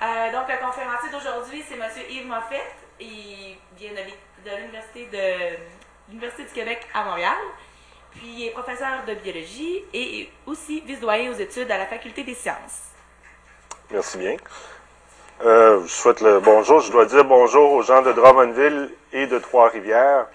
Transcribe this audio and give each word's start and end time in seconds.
Euh, 0.00 0.32
donc, 0.32 0.48
le 0.48 0.64
conférencier 0.64 1.10
d'aujourd'hui, 1.10 1.64
c'est 1.68 1.74
M. 1.74 1.82
Yves 2.10 2.26
Moffett. 2.26 2.74
Il 3.00 3.56
vient 3.76 3.90
de 3.92 4.56
l'Université 4.56 5.06
de 5.06 5.56
l'Université 6.08 6.44
du 6.44 6.52
Québec 6.52 6.86
à 6.94 7.04
Montréal. 7.04 7.36
Puis, 8.12 8.26
il 8.26 8.46
est 8.46 8.50
professeur 8.50 9.04
de 9.06 9.14
biologie 9.14 9.84
et 9.92 10.30
aussi 10.46 10.80
vice-doyen 10.80 11.30
aux 11.30 11.36
études 11.38 11.70
à 11.70 11.78
la 11.78 11.86
Faculté 11.86 12.22
des 12.24 12.34
sciences. 12.34 12.92
Merci 13.90 14.18
bien. 14.18 14.36
Euh, 15.44 15.82
je 15.84 15.88
souhaite 15.88 16.20
le 16.20 16.40
bonjour. 16.40 16.80
Je 16.80 16.90
dois 16.90 17.06
dire 17.06 17.24
bonjour 17.24 17.72
aux 17.72 17.82
gens 17.82 18.02
de 18.02 18.12
Drummondville 18.12 18.90
et 19.12 19.26
de 19.26 19.38
Trois-Rivières. 19.38 20.26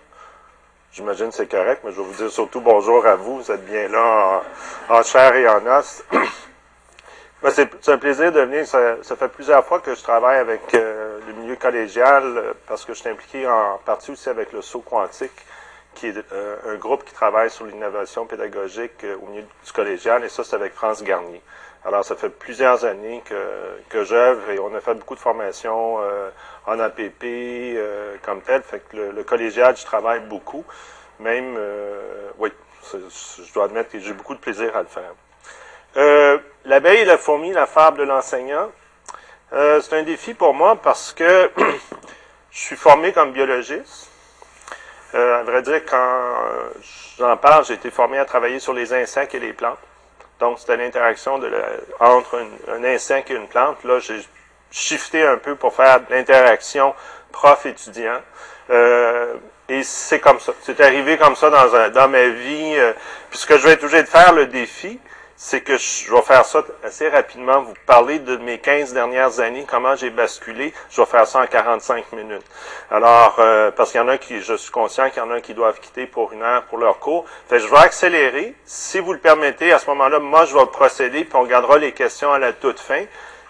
J'imagine 0.93 1.29
que 1.29 1.35
c'est 1.35 1.49
correct, 1.49 1.81
mais 1.83 1.91
je 1.91 1.97
vais 1.97 2.03
vous 2.03 2.13
dire 2.13 2.31
surtout 2.31 2.61
bonjour 2.61 3.05
à 3.05 3.15
vous. 3.15 3.41
Vous 3.41 3.51
êtes 3.51 3.65
bien 3.65 3.87
là 3.89 4.43
en, 4.89 5.03
chair 5.03 5.35
et 5.35 5.47
en 5.47 5.65
os. 5.65 6.03
Ben, 7.43 7.49
c'est 7.51 7.89
un 7.89 7.97
plaisir 7.97 8.31
de 8.31 8.39
venir. 8.39 8.65
Ça, 8.65 9.15
fait 9.17 9.27
plusieurs 9.27 9.65
fois 9.65 9.81
que 9.81 9.93
je 9.93 10.01
travaille 10.01 10.39
avec 10.39 10.73
euh, 10.75 11.19
le 11.27 11.33
milieu 11.33 11.57
collégial 11.57 12.23
euh, 12.23 12.53
parce 12.67 12.85
que 12.85 12.93
je 12.93 12.99
suis 12.99 13.09
impliqué 13.09 13.45
en 13.45 13.79
partie 13.79 14.11
aussi 14.11 14.29
avec 14.29 14.53
le 14.53 14.61
saut 14.61 14.79
quantique, 14.79 15.45
qui 15.93 16.07
est 16.07 16.15
euh, 16.31 16.55
un 16.69 16.75
groupe 16.75 17.03
qui 17.03 17.13
travaille 17.13 17.49
sur 17.49 17.65
l'innovation 17.65 18.25
pédagogique 18.25 19.05
au 19.21 19.27
milieu 19.27 19.41
du 19.41 19.71
collégial, 19.73 20.23
et 20.23 20.29
ça, 20.29 20.45
c'est 20.45 20.55
avec 20.55 20.73
France 20.73 21.03
Garnier. 21.03 21.41
Alors, 21.83 22.05
ça 22.05 22.15
fait 22.15 22.29
plusieurs 22.29 22.85
années 22.85 23.21
que, 23.25 24.05
j'œuvre 24.05 24.49
et 24.49 24.59
on 24.59 24.73
a 24.73 24.79
fait 24.79 24.93
beaucoup 24.93 25.15
de 25.15 25.19
formations 25.19 25.97
en 26.65 26.79
APP 26.79 27.25
comme 28.21 28.41
tel. 28.41 28.61
Fait 28.61 28.81
que 28.87 28.95
le, 28.95 29.23
collégial, 29.25 29.75
je 29.75 29.83
travaille 29.83 30.21
beaucoup. 30.21 30.63
Même, 31.19 31.57
oui, 32.37 32.53
je 32.93 33.53
dois 33.53 33.65
admettre 33.65 33.91
que 33.91 33.99
j'ai 33.99 34.13
beaucoup 34.13 34.33
de 34.33 34.39
plaisir 34.39 34.77
à 34.77 34.81
le 34.81 34.87
faire. 34.87 35.11
Euh, 35.97 36.37
L'abeille 36.65 37.01
et 37.01 37.05
la 37.05 37.17
fourmi, 37.17 37.51
la 37.51 37.65
fable 37.65 37.99
de 37.99 38.03
l'enseignant. 38.03 38.71
Euh, 39.51 39.81
c'est 39.81 39.97
un 39.97 40.03
défi 40.03 40.33
pour 40.33 40.53
moi 40.53 40.77
parce 40.81 41.11
que 41.11 41.51
je 42.51 42.59
suis 42.59 42.77
formé 42.77 43.11
comme 43.11 43.33
biologiste. 43.33 44.09
Euh, 45.13 45.41
à 45.41 45.43
vrai 45.43 45.61
dire, 45.61 45.81
quand 45.85 46.35
j'en 47.19 47.35
parle, 47.37 47.65
j'ai 47.65 47.73
été 47.73 47.91
formé 47.91 48.17
à 48.17 48.25
travailler 48.25 48.59
sur 48.59 48.73
les 48.73 48.93
insectes 48.93 49.35
et 49.35 49.39
les 49.39 49.53
plantes. 49.53 49.77
Donc, 50.39 50.57
c'était 50.59 50.77
l'interaction 50.77 51.39
entre 51.99 52.41
un 52.69 52.83
insecte 52.83 53.29
et 53.31 53.35
une 53.35 53.47
plante. 53.47 53.83
Là, 53.83 53.99
j'ai 53.99 54.19
shifté 54.71 55.25
un 55.25 55.37
peu 55.37 55.55
pour 55.55 55.73
faire 55.73 55.99
l'interaction 56.09 56.95
prof-étudiant. 57.31 58.21
Euh, 58.69 59.35
et 59.69 59.83
c'est 59.83 60.19
comme 60.19 60.39
ça. 60.39 60.53
C'est 60.61 60.81
arrivé 60.81 61.17
comme 61.17 61.35
ça 61.35 61.49
dans, 61.49 62.09
ma 62.09 62.27
vie. 62.27 62.75
Euh, 62.77 62.93
puis 63.29 63.39
ce 63.39 63.45
que 63.45 63.57
je 63.57 63.67
vais 63.67 63.73
être 63.73 63.83
obligé 63.83 64.03
de 64.03 64.07
faire, 64.07 64.33
le 64.33 64.47
défi, 64.47 64.99
c'est 65.45 65.59
que 65.59 65.77
je 65.77 66.09
vais 66.09 66.21
faire 66.21 66.45
ça 66.45 66.63
assez 66.85 67.09
rapidement, 67.09 67.63
vous 67.63 67.73
parler 67.85 68.19
de 68.19 68.37
mes 68.37 68.59
15 68.59 68.93
dernières 68.93 69.41
années, 69.41 69.65
comment 69.69 69.93
j'ai 69.93 70.09
basculé. 70.09 70.73
Je 70.89 71.01
vais 71.01 71.05
faire 71.05 71.27
ça 71.27 71.41
en 71.41 71.47
45 71.47 72.13
minutes. 72.13 72.45
Alors, 72.89 73.35
euh, 73.39 73.69
parce 73.69 73.91
qu'il 73.91 73.99
y 73.99 74.03
en 74.03 74.07
a 74.07 74.17
qui, 74.17 74.39
je 74.39 74.53
suis 74.53 74.71
conscient 74.71 75.09
qu'il 75.09 75.21
y 75.21 75.25
en 75.25 75.31
a 75.31 75.41
qui 75.41 75.53
doivent 75.53 75.81
quitter 75.81 76.07
pour 76.07 76.31
une 76.31 76.43
heure 76.43 76.63
pour 76.63 76.77
leur 76.77 76.97
cours. 76.99 77.25
Fait 77.49 77.59
je 77.59 77.67
vais 77.67 77.75
accélérer. 77.75 78.55
Si 78.63 78.99
vous 78.99 79.11
le 79.11 79.19
permettez, 79.19 79.73
à 79.73 79.79
ce 79.79 79.87
moment-là, 79.87 80.19
moi, 80.19 80.45
je 80.45 80.55
vais 80.57 80.65
procéder, 80.67 81.25
puis 81.25 81.35
on 81.35 81.43
gardera 81.43 81.77
les 81.77 81.91
questions 81.91 82.31
à 82.31 82.39
la 82.39 82.53
toute 82.53 82.79
fin 82.79 83.03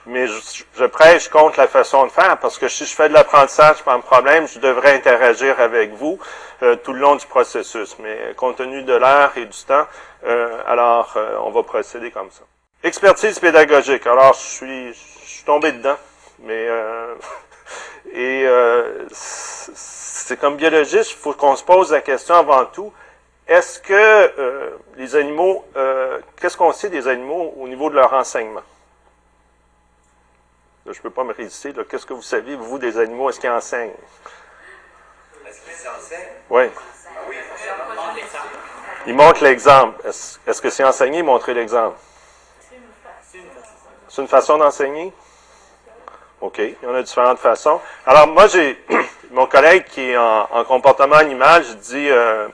mais 0.05 0.27
je, 0.27 0.85
prêche 0.85 1.29
contre 1.29 1.59
la 1.59 1.67
façon 1.67 2.05
de 2.05 2.11
faire 2.11 2.37
parce 2.39 2.57
que 2.57 2.67
si 2.67 2.85
je 2.85 2.93
fais 2.93 3.07
de 3.07 3.13
l'apprentissage, 3.13 3.77
un 3.87 3.99
problème, 3.99 4.47
je 4.47 4.59
devrais 4.59 4.95
interagir 4.95 5.59
avec 5.59 5.93
vous 5.93 6.19
euh, 6.61 6.75
tout 6.75 6.93
le 6.93 6.99
long 6.99 7.15
du 7.15 7.25
processus. 7.25 7.97
Mais 7.99 8.33
compte 8.35 8.57
tenu 8.57 8.83
de 8.83 8.93
l'heure 8.93 9.31
et 9.37 9.45
du 9.45 9.63
temps, 9.65 9.85
euh, 10.25 10.61
alors 10.67 11.13
euh, 11.15 11.37
on 11.43 11.51
va 11.51 11.63
procéder 11.63 12.11
comme 12.11 12.31
ça. 12.31 12.43
Expertise 12.83 13.39
pédagogique. 13.39 14.05
Alors 14.05 14.33
je 14.33 14.39
suis, 14.39 14.93
je 14.93 15.29
suis 15.29 15.43
tombé 15.45 15.71
dedans, 15.71 15.97
mais 16.39 16.67
et 18.13 18.45
c'est 19.11 20.37
comme 20.39 20.57
biologiste, 20.57 21.11
il 21.11 21.17
faut 21.17 21.33
qu'on 21.33 21.55
se 21.55 21.63
pose 21.63 21.91
la 21.91 22.01
question 22.01 22.35
avant 22.35 22.65
tout. 22.65 22.91
Est-ce 23.47 23.79
que 23.79 24.73
les 24.97 25.15
animaux, 25.15 25.65
qu'est-ce 26.39 26.57
qu'on 26.57 26.73
sait 26.73 26.89
des 26.89 27.07
animaux 27.07 27.53
au 27.57 27.69
niveau 27.69 27.89
de 27.89 27.95
leur 27.95 28.13
enseignement? 28.13 28.63
Je 30.85 30.91
ne 30.91 31.03
peux 31.03 31.09
pas 31.09 31.23
me 31.23 31.33
résister. 31.33 31.73
Qu'est-ce 31.89 32.05
que 32.05 32.13
vous 32.13 32.21
savez, 32.21 32.55
vous, 32.55 32.77
des 32.77 32.97
animaux? 32.97 33.29
Est-ce 33.29 33.39
qu'ils 33.39 33.49
enseignent? 33.49 33.91
Est-ce 35.47 35.61
qu'ils 35.61 35.87
enseignent? 35.87 36.27
Oui. 36.49 36.63
oui. 37.29 37.35
Ils 39.07 39.15
montrent 39.15 39.43
l'exemple. 39.43 40.05
Est-ce 40.05 40.61
que 40.61 40.69
c'est 40.69 40.83
enseigner, 40.83 41.23
montrer 41.23 41.53
l'exemple? 41.53 41.97
C'est 44.09 44.21
une 44.21 44.27
façon 44.27 44.57
d'enseigner? 44.57 45.13
OK. 46.41 46.59
Il 46.59 46.75
y 46.83 46.85
en 46.85 46.95
a 46.95 47.01
différentes 47.01 47.39
façons. 47.39 47.79
Alors, 48.05 48.27
moi, 48.27 48.47
j'ai 48.47 48.77
mon 49.31 49.45
collègue 49.47 49.85
qui 49.85 50.11
est 50.11 50.17
en, 50.17 50.63
comportement 50.65 51.15
animal, 51.15 51.63
je 51.63 51.73
dis 51.73 52.09
euh, 52.09 52.47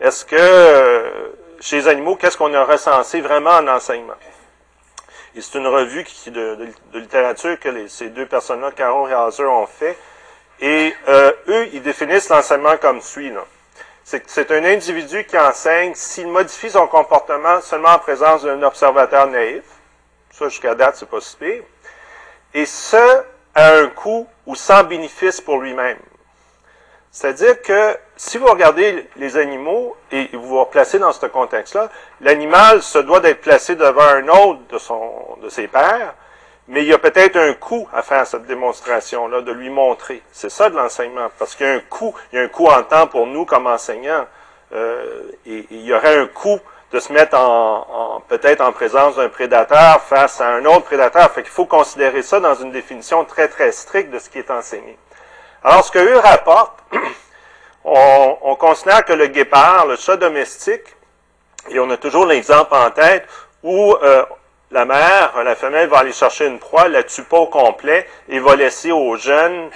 est-ce 0.00 0.24
que 0.24 0.36
euh, 0.38 1.28
chez 1.60 1.76
les 1.76 1.88
animaux, 1.88 2.16
qu'est-ce 2.16 2.36
qu'on 2.36 2.52
a 2.54 2.64
recensé 2.64 3.20
vraiment 3.20 3.50
en 3.50 3.68
enseignement? 3.68 4.14
Et 5.36 5.42
c'est 5.42 5.58
une 5.58 5.66
revue 5.66 6.02
de, 6.28 6.68
littérature 6.94 7.60
que 7.60 7.86
ces 7.88 8.08
deux 8.08 8.24
personnes-là, 8.24 8.72
Caron 8.72 9.06
et 9.06 9.14
Hauser, 9.14 9.44
ont 9.44 9.66
fait. 9.66 9.96
Et 10.60 10.94
euh, 11.08 11.30
eux, 11.48 11.68
ils 11.74 11.82
définissent 11.82 12.30
l'enseignement 12.30 12.78
comme 12.78 13.02
suit. 13.02 13.30
C'est 14.02 14.50
un 14.50 14.64
individu 14.64 15.24
qui 15.24 15.36
enseigne 15.36 15.92
s'il 15.94 16.28
modifie 16.28 16.70
son 16.70 16.86
comportement 16.86 17.60
seulement 17.60 17.90
en 17.90 17.98
présence 17.98 18.44
d'un 18.44 18.62
observateur 18.62 19.26
naïf. 19.26 19.64
Ça, 20.30 20.48
jusqu'à 20.48 20.74
date, 20.74 20.96
c'est 20.96 21.08
pas 21.08 21.20
si. 21.20 21.36
Et 22.54 22.64
ce, 22.64 23.22
à 23.54 23.74
un 23.74 23.88
coût 23.88 24.26
ou 24.46 24.54
sans 24.54 24.84
bénéfice 24.84 25.42
pour 25.42 25.60
lui-même. 25.60 25.98
C'est-à-dire 27.16 27.62
que 27.62 27.96
si 28.14 28.36
vous 28.36 28.44
regardez 28.44 29.08
les 29.16 29.38
animaux 29.38 29.96
et 30.12 30.28
vous 30.34 30.48
vous 30.48 30.60
replacez 30.60 30.98
dans 30.98 31.12
ce 31.12 31.24
contexte-là, 31.24 31.88
l'animal 32.20 32.82
se 32.82 32.98
doit 32.98 33.20
d'être 33.20 33.40
placé 33.40 33.74
devant 33.74 34.02
un 34.02 34.28
autre 34.28 34.60
de, 34.70 34.76
son, 34.76 35.38
de 35.42 35.48
ses 35.48 35.66
pairs, 35.66 36.12
mais 36.68 36.82
il 36.82 36.88
y 36.88 36.92
a 36.92 36.98
peut-être 36.98 37.36
un 37.38 37.54
coût 37.54 37.88
à 37.94 38.02
faire 38.02 38.26
cette 38.26 38.44
démonstration-là, 38.44 39.40
de 39.40 39.50
lui 39.50 39.70
montrer. 39.70 40.20
C'est 40.30 40.50
ça 40.50 40.68
de 40.68 40.76
l'enseignement, 40.76 41.28
parce 41.38 41.54
qu'il 41.54 41.64
y 41.64 41.70
a 41.70 41.72
un 41.72 41.80
coût, 41.88 42.14
il 42.32 42.36
y 42.36 42.38
a 42.38 42.44
un 42.44 42.48
coût 42.48 42.66
en 42.66 42.82
temps 42.82 43.06
pour 43.06 43.26
nous 43.26 43.46
comme 43.46 43.66
enseignants, 43.66 44.26
euh, 44.74 45.22
et, 45.46 45.64
il 45.70 45.86
y 45.86 45.94
aurait 45.94 46.18
un 46.18 46.26
coût 46.26 46.60
de 46.92 47.00
se 47.00 47.14
mettre 47.14 47.38
en, 47.38 47.86
en 48.16 48.20
peut-être 48.28 48.60
en 48.60 48.72
présence 48.72 49.16
d'un 49.16 49.30
prédateur 49.30 50.02
face 50.02 50.42
à 50.42 50.48
un 50.48 50.66
autre 50.66 50.84
prédateur. 50.84 51.30
Fait 51.30 51.42
qu'il 51.42 51.50
faut 51.50 51.64
considérer 51.64 52.20
ça 52.20 52.40
dans 52.40 52.56
une 52.56 52.72
définition 52.72 53.24
très 53.24 53.48
très 53.48 53.72
stricte 53.72 54.10
de 54.10 54.18
ce 54.18 54.28
qui 54.28 54.38
est 54.38 54.50
enseigné. 54.50 54.98
Alors, 55.66 55.84
ce 55.84 55.90
que 55.90 55.98
eux 55.98 56.18
rapportent, 56.20 56.78
on, 57.84 58.54
considère 58.54 59.04
que 59.04 59.12
le 59.12 59.26
guépard, 59.26 59.86
le 59.86 59.96
chat 59.96 60.16
domestique, 60.16 60.94
et 61.68 61.80
on 61.80 61.90
a 61.90 61.96
toujours 61.96 62.24
l'exemple 62.24 62.72
en 62.72 62.88
tête 62.92 63.26
où 63.64 63.92
euh, 64.00 64.24
la 64.70 64.84
mère, 64.84 65.32
la 65.42 65.56
femelle 65.56 65.88
va 65.88 65.98
aller 65.98 66.12
chercher 66.12 66.46
une 66.46 66.60
proie, 66.60 66.86
la 66.86 67.02
tue 67.02 67.24
pas 67.24 67.38
au 67.38 67.48
complet 67.48 68.08
et 68.28 68.38
va 68.38 68.54
laisser 68.54 68.92
aux 68.92 69.16
jeunes 69.16 69.70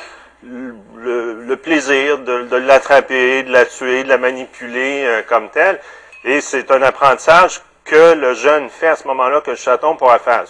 le, 0.45 1.57
plaisir 1.57 2.19
de, 2.19 2.55
l'attraper, 2.55 3.43
de 3.43 3.51
la 3.51 3.65
tuer, 3.65 4.05
de 4.05 4.09
la 4.11 4.19
manipuler 4.19 5.03
euh, 5.05 5.23
comme 5.29 5.51
telle. 5.51 5.81
Et 6.23 6.41
c'est 6.41 6.71
un 6.71 6.83
apprentissage 6.83 7.63
que 7.85 8.15
le 8.15 8.35
jeune 8.35 8.71
fait 8.71 8.87
à 8.87 8.95
ce 8.95 9.09
moment-là 9.09 9.41
que 9.41 9.51
le 9.51 9.57
chaton 9.57 9.97
pourra 9.97 10.21
faire. 10.21 10.45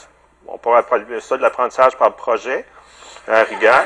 On 0.47 0.59
pourrait 0.59 0.81
appeler 0.81 1.23
ça 1.23 1.39
de 1.39 1.43
l'apprentissage 1.43 1.97
par 1.97 2.13
projet, 2.13 2.67
à 3.27 3.43
rigueur. 3.45 3.85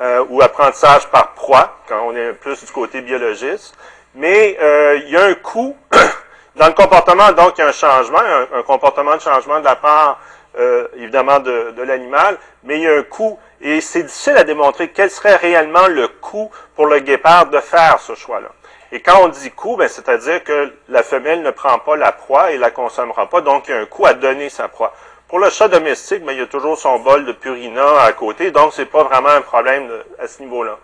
Euh, 0.00 0.24
ou 0.28 0.40
apprentissage 0.42 1.08
par 1.08 1.32
proie, 1.32 1.76
quand 1.88 2.00
on 2.06 2.14
est 2.14 2.32
plus 2.32 2.64
du 2.64 2.70
côté 2.70 3.00
biologiste. 3.00 3.74
Mais 4.14 4.56
euh, 4.60 5.00
il 5.04 5.10
y 5.10 5.16
a 5.16 5.24
un 5.24 5.34
coût 5.34 5.76
dans 6.56 6.68
le 6.68 6.72
comportement, 6.72 7.32
donc 7.32 7.58
il 7.58 7.62
y 7.62 7.64
a 7.64 7.68
un 7.68 7.72
changement, 7.72 8.20
un, 8.54 8.62
comportement 8.62 9.16
de 9.16 9.20
changement 9.20 9.58
de 9.58 9.64
la 9.64 9.74
part, 9.74 10.20
euh, 10.56 10.86
évidemment, 10.94 11.40
de, 11.40 11.72
de 11.76 11.82
l'animal, 11.82 12.38
mais 12.62 12.76
il 12.76 12.82
y 12.82 12.86
a 12.86 12.94
un 12.94 13.02
coût, 13.02 13.40
et 13.60 13.80
c'est 13.80 14.04
difficile 14.04 14.36
à 14.36 14.44
démontrer 14.44 14.90
quel 14.90 15.10
serait 15.10 15.34
réellement 15.34 15.88
le 15.88 16.06
coût 16.06 16.48
pour 16.76 16.86
le 16.86 17.00
guépard 17.00 17.46
de 17.46 17.58
faire 17.58 17.98
ce 17.98 18.14
choix-là. 18.14 18.50
Et 18.92 19.00
quand 19.00 19.20
on 19.22 19.28
dit 19.28 19.50
coût, 19.50 19.76
ben, 19.76 19.88
c'est-à-dire 19.88 20.44
que 20.44 20.72
la 20.88 21.02
femelle 21.02 21.42
ne 21.42 21.50
prend 21.50 21.78
pas 21.80 21.96
la 21.96 22.12
proie 22.12 22.52
et 22.52 22.56
la 22.56 22.70
consommera 22.70 23.28
pas, 23.28 23.40
donc 23.40 23.66
il 23.66 23.72
y 23.72 23.74
a 23.74 23.80
un 23.80 23.86
coût 23.86 24.06
à 24.06 24.14
donner 24.14 24.48
sa 24.48 24.68
proie. 24.68 24.94
Pour 25.28 25.40
le 25.40 25.50
chat 25.50 25.68
domestique, 25.68 26.22
mais 26.24 26.32
il 26.32 26.38
y 26.38 26.42
a 26.42 26.46
toujours 26.46 26.78
son 26.78 27.00
bol 27.00 27.26
de 27.26 27.32
purina 27.32 28.00
à 28.00 28.12
côté, 28.12 28.50
donc 28.50 28.72
c'est 28.72 28.86
pas 28.86 29.04
vraiment 29.04 29.28
un 29.28 29.42
problème 29.42 29.86
à 30.18 30.26
ce 30.26 30.40
niveau-là. 30.40 30.78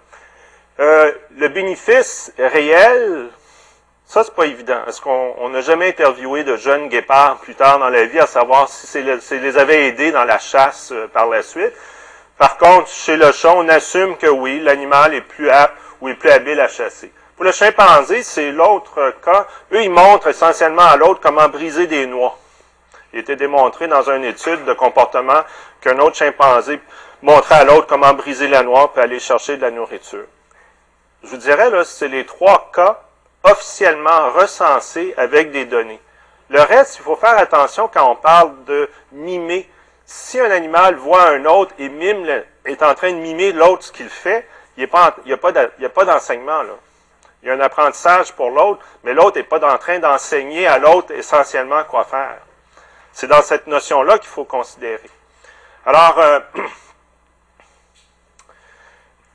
Euh, 0.80 1.12
le 1.38 1.48
bénéfice 1.48 2.30
réel, 2.36 3.30
ça 4.04 4.22
c'est 4.22 4.34
pas 4.34 4.44
évident. 4.44 4.80
Est-ce 4.86 5.00
qu'on 5.00 5.48
n'a 5.48 5.62
jamais 5.62 5.88
interviewé 5.88 6.44
de 6.44 6.56
jeunes 6.56 6.88
guépards 6.88 7.38
plus 7.38 7.54
tard 7.54 7.78
dans 7.78 7.88
la 7.88 8.04
vie 8.04 8.18
à 8.18 8.26
savoir 8.26 8.68
si 8.68 8.86
c'est 8.86 9.38
les 9.38 9.56
avait 9.56 9.88
aidés 9.88 10.12
dans 10.12 10.24
la 10.24 10.38
chasse 10.38 10.92
euh, 10.92 11.08
par 11.08 11.26
la 11.28 11.42
suite? 11.42 11.72
Par 12.36 12.58
contre, 12.58 12.88
chez 12.88 13.16
le 13.16 13.32
chat, 13.32 13.54
on 13.56 13.66
assume 13.70 14.18
que 14.18 14.26
oui, 14.26 14.60
l'animal 14.60 15.14
est 15.14 15.22
plus 15.22 15.48
apte 15.48 15.74
ou 16.02 16.08
est 16.10 16.16
plus 16.16 16.30
habile 16.30 16.60
à 16.60 16.68
chasser. 16.68 17.10
Pour 17.36 17.46
le 17.46 17.52
chimpanzé, 17.52 18.22
c'est 18.22 18.52
l'autre 18.52 19.14
cas. 19.24 19.46
Eux, 19.72 19.82
ils 19.82 19.90
montrent 19.90 20.28
essentiellement 20.28 20.82
à 20.82 20.96
l'autre 20.96 21.20
comment 21.22 21.48
briser 21.48 21.86
des 21.86 22.06
noix. 22.06 22.36
Il 23.14 23.20
été 23.20 23.36
démontré 23.36 23.86
dans 23.86 24.10
une 24.10 24.24
étude 24.24 24.64
de 24.64 24.72
comportement 24.72 25.44
qu'un 25.80 26.00
autre 26.00 26.16
chimpanzé 26.16 26.80
montrait 27.22 27.60
à 27.60 27.64
l'autre 27.64 27.86
comment 27.86 28.12
briser 28.12 28.48
la 28.48 28.64
noix 28.64 28.92
et 28.96 29.00
aller 29.00 29.20
chercher 29.20 29.56
de 29.56 29.62
la 29.62 29.70
nourriture. 29.70 30.24
Je 31.22 31.28
vous 31.28 31.36
dirais, 31.36 31.70
là, 31.70 31.84
c'est 31.84 32.08
les 32.08 32.26
trois 32.26 32.72
cas 32.74 33.00
officiellement 33.44 34.30
recensés 34.30 35.14
avec 35.16 35.52
des 35.52 35.64
données. 35.64 36.00
Le 36.48 36.60
reste, 36.60 36.96
il 36.96 37.02
faut 37.02 37.14
faire 37.14 37.38
attention 37.38 37.88
quand 37.88 38.10
on 38.10 38.16
parle 38.16 38.64
de 38.64 38.90
mimer. 39.12 39.70
Si 40.04 40.40
un 40.40 40.50
animal 40.50 40.96
voit 40.96 41.28
un 41.28 41.44
autre 41.44 41.72
et 41.78 41.88
mime 41.88 42.42
est 42.64 42.82
en 42.82 42.94
train 42.96 43.12
de 43.12 43.18
mimer 43.18 43.52
l'autre 43.52 43.84
ce 43.84 43.92
qu'il 43.92 44.08
fait, 44.08 44.44
il 44.76 44.88
n'y 45.24 45.32
a 45.32 45.38
pas 45.38 46.04
d'enseignement. 46.04 46.62
Il 47.44 47.48
y 47.48 47.50
a 47.52 47.54
un 47.54 47.60
apprentissage 47.60 48.32
pour 48.32 48.50
l'autre, 48.50 48.84
mais 49.04 49.14
l'autre 49.14 49.36
n'est 49.36 49.44
pas 49.44 49.64
en 49.72 49.78
train 49.78 50.00
d'enseigner 50.00 50.66
à 50.66 50.78
l'autre 50.78 51.12
essentiellement 51.12 51.84
quoi 51.84 52.02
faire. 52.02 52.38
C'est 53.14 53.28
dans 53.28 53.42
cette 53.42 53.68
notion-là 53.68 54.18
qu'il 54.18 54.28
faut 54.28 54.44
considérer. 54.44 55.08
Alors, 55.86 56.18
euh, 56.18 56.40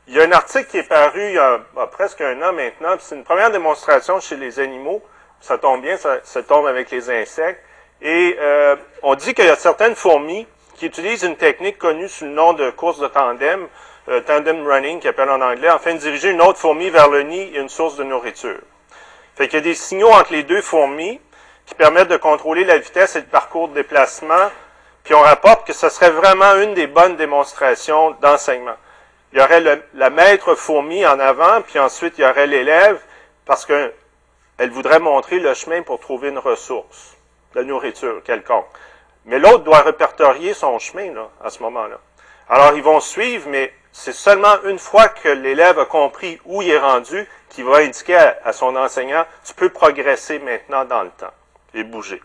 il 0.07 0.15
y 0.15 0.19
a 0.19 0.25
un 0.25 0.31
article 0.33 0.69
qui 0.69 0.77
est 0.79 0.83
paru 0.83 1.21
il 1.29 1.35
y 1.35 1.37
a, 1.37 1.61
presque 1.89 2.19
un 2.19 2.41
an 2.41 2.51
maintenant, 2.51 2.97
c'est 2.99 3.15
une 3.15 3.23
première 3.23 3.51
démonstration 3.51 4.19
chez 4.19 4.35
les 4.35 4.59
animaux. 4.59 5.01
Ça 5.39 5.57
tombe 5.57 5.81
bien, 5.81 5.95
ça, 5.95 6.43
tombe 6.43 6.67
avec 6.67 6.91
les 6.91 7.09
insectes. 7.09 7.63
Et 8.01 8.35
euh, 8.37 8.75
on 9.01 9.15
dit 9.15 9.33
qu'il 9.33 9.45
y 9.45 9.49
a 9.49 9.55
certaines 9.55 9.95
fourmis 9.95 10.45
qui 10.75 10.85
utilisent 10.85 11.23
une 11.23 11.37
technique 11.37 11.77
connue 11.77 12.09
sous 12.09 12.25
le 12.25 12.31
nom 12.31 12.51
de 12.51 12.71
course 12.71 12.99
de 12.99 13.07
tandem, 13.07 13.65
euh, 14.09 14.19
tandem 14.19 14.67
running, 14.67 14.99
qui 14.99 15.07
appelle 15.07 15.29
en 15.29 15.39
anglais, 15.39 15.69
afin 15.69 15.93
de 15.93 15.99
diriger 15.99 16.31
une 16.31 16.41
autre 16.41 16.59
fourmi 16.59 16.89
vers 16.89 17.07
le 17.07 17.21
nid 17.23 17.51
et 17.53 17.59
une 17.59 17.69
source 17.69 17.95
de 17.95 18.03
nourriture. 18.03 18.59
Fait 19.35 19.47
qu'il 19.47 19.59
y 19.59 19.61
a 19.61 19.63
des 19.63 19.73
signaux 19.73 20.09
entre 20.09 20.33
les 20.33 20.43
deux 20.43 20.61
fourmis 20.61 21.21
qui 21.69 21.75
permettent 21.75 22.09
de 22.09 22.17
contrôler 22.17 22.63
la 22.65 22.79
vitesse 22.79 23.15
et 23.15 23.19
le 23.19 23.27
parcours 23.27 23.67
de 23.67 23.75
déplacement, 23.75 24.49
puis 25.03 25.13
on 25.13 25.21
rapporte 25.21 25.67
que 25.67 25.73
ce 25.73 25.87
serait 25.89 26.09
vraiment 26.09 26.55
une 26.55 26.73
des 26.73 26.87
bonnes 26.87 27.15
démonstrations 27.15 28.11
d'enseignement. 28.21 28.75
Il 29.31 29.37
y 29.37 29.41
aurait 29.41 29.61
la 29.93 30.09
maître 30.09 30.55
fourmi 30.55 31.05
en 31.05 31.19
avant, 31.19 31.61
puis 31.61 31.77
ensuite 31.77 32.17
il 32.17 32.21
y 32.21 32.27
aurait 32.27 32.47
l'élève, 32.47 32.99
parce 33.45 33.67
qu'elle 33.67 34.71
voudrait 34.71 34.99
montrer 34.99 35.37
le 35.37 35.53
chemin 35.53 35.83
pour 35.83 35.99
trouver 35.99 36.29
une 36.29 36.39
ressource, 36.39 37.15
la 37.53 37.61
nourriture 37.61 38.23
quelconque. 38.23 38.65
Mais 39.25 39.37
l'autre 39.37 39.63
doit 39.63 39.81
répertorier 39.81 40.55
son 40.55 40.79
chemin 40.79 41.13
là, 41.13 41.29
à 41.43 41.51
ce 41.51 41.61
moment-là. 41.61 41.99
Alors 42.49 42.73
ils 42.73 42.81
vont 42.81 42.99
suivre, 42.99 43.47
mais 43.47 43.71
c'est 43.91 44.11
seulement 44.13 44.55
une 44.63 44.79
fois 44.79 45.07
que 45.07 45.29
l'élève 45.29 45.77
a 45.77 45.85
compris 45.85 46.41
où 46.45 46.63
il 46.63 46.71
est 46.71 46.79
rendu 46.79 47.29
qu'il 47.49 47.65
va 47.65 47.77
indiquer 47.77 48.17
à 48.43 48.53
son 48.53 48.75
enseignant, 48.75 49.23
tu 49.45 49.53
peux 49.53 49.69
progresser 49.69 50.39
maintenant 50.39 50.85
dans 50.85 51.03
le 51.03 51.11
temps 51.11 51.33
et 51.73 51.83
bouger. 51.83 52.21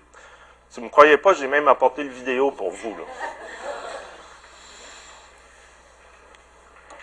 Si 0.70 0.76
vous 0.76 0.82
ne 0.82 0.86
me 0.86 0.90
croyez 0.90 1.16
pas, 1.18 1.34
j'ai 1.34 1.46
même 1.46 1.68
apporté 1.68 2.02
le 2.02 2.10
vidéo 2.10 2.50
pour 2.50 2.70
vous. 2.70 2.96
Là. 2.96 3.04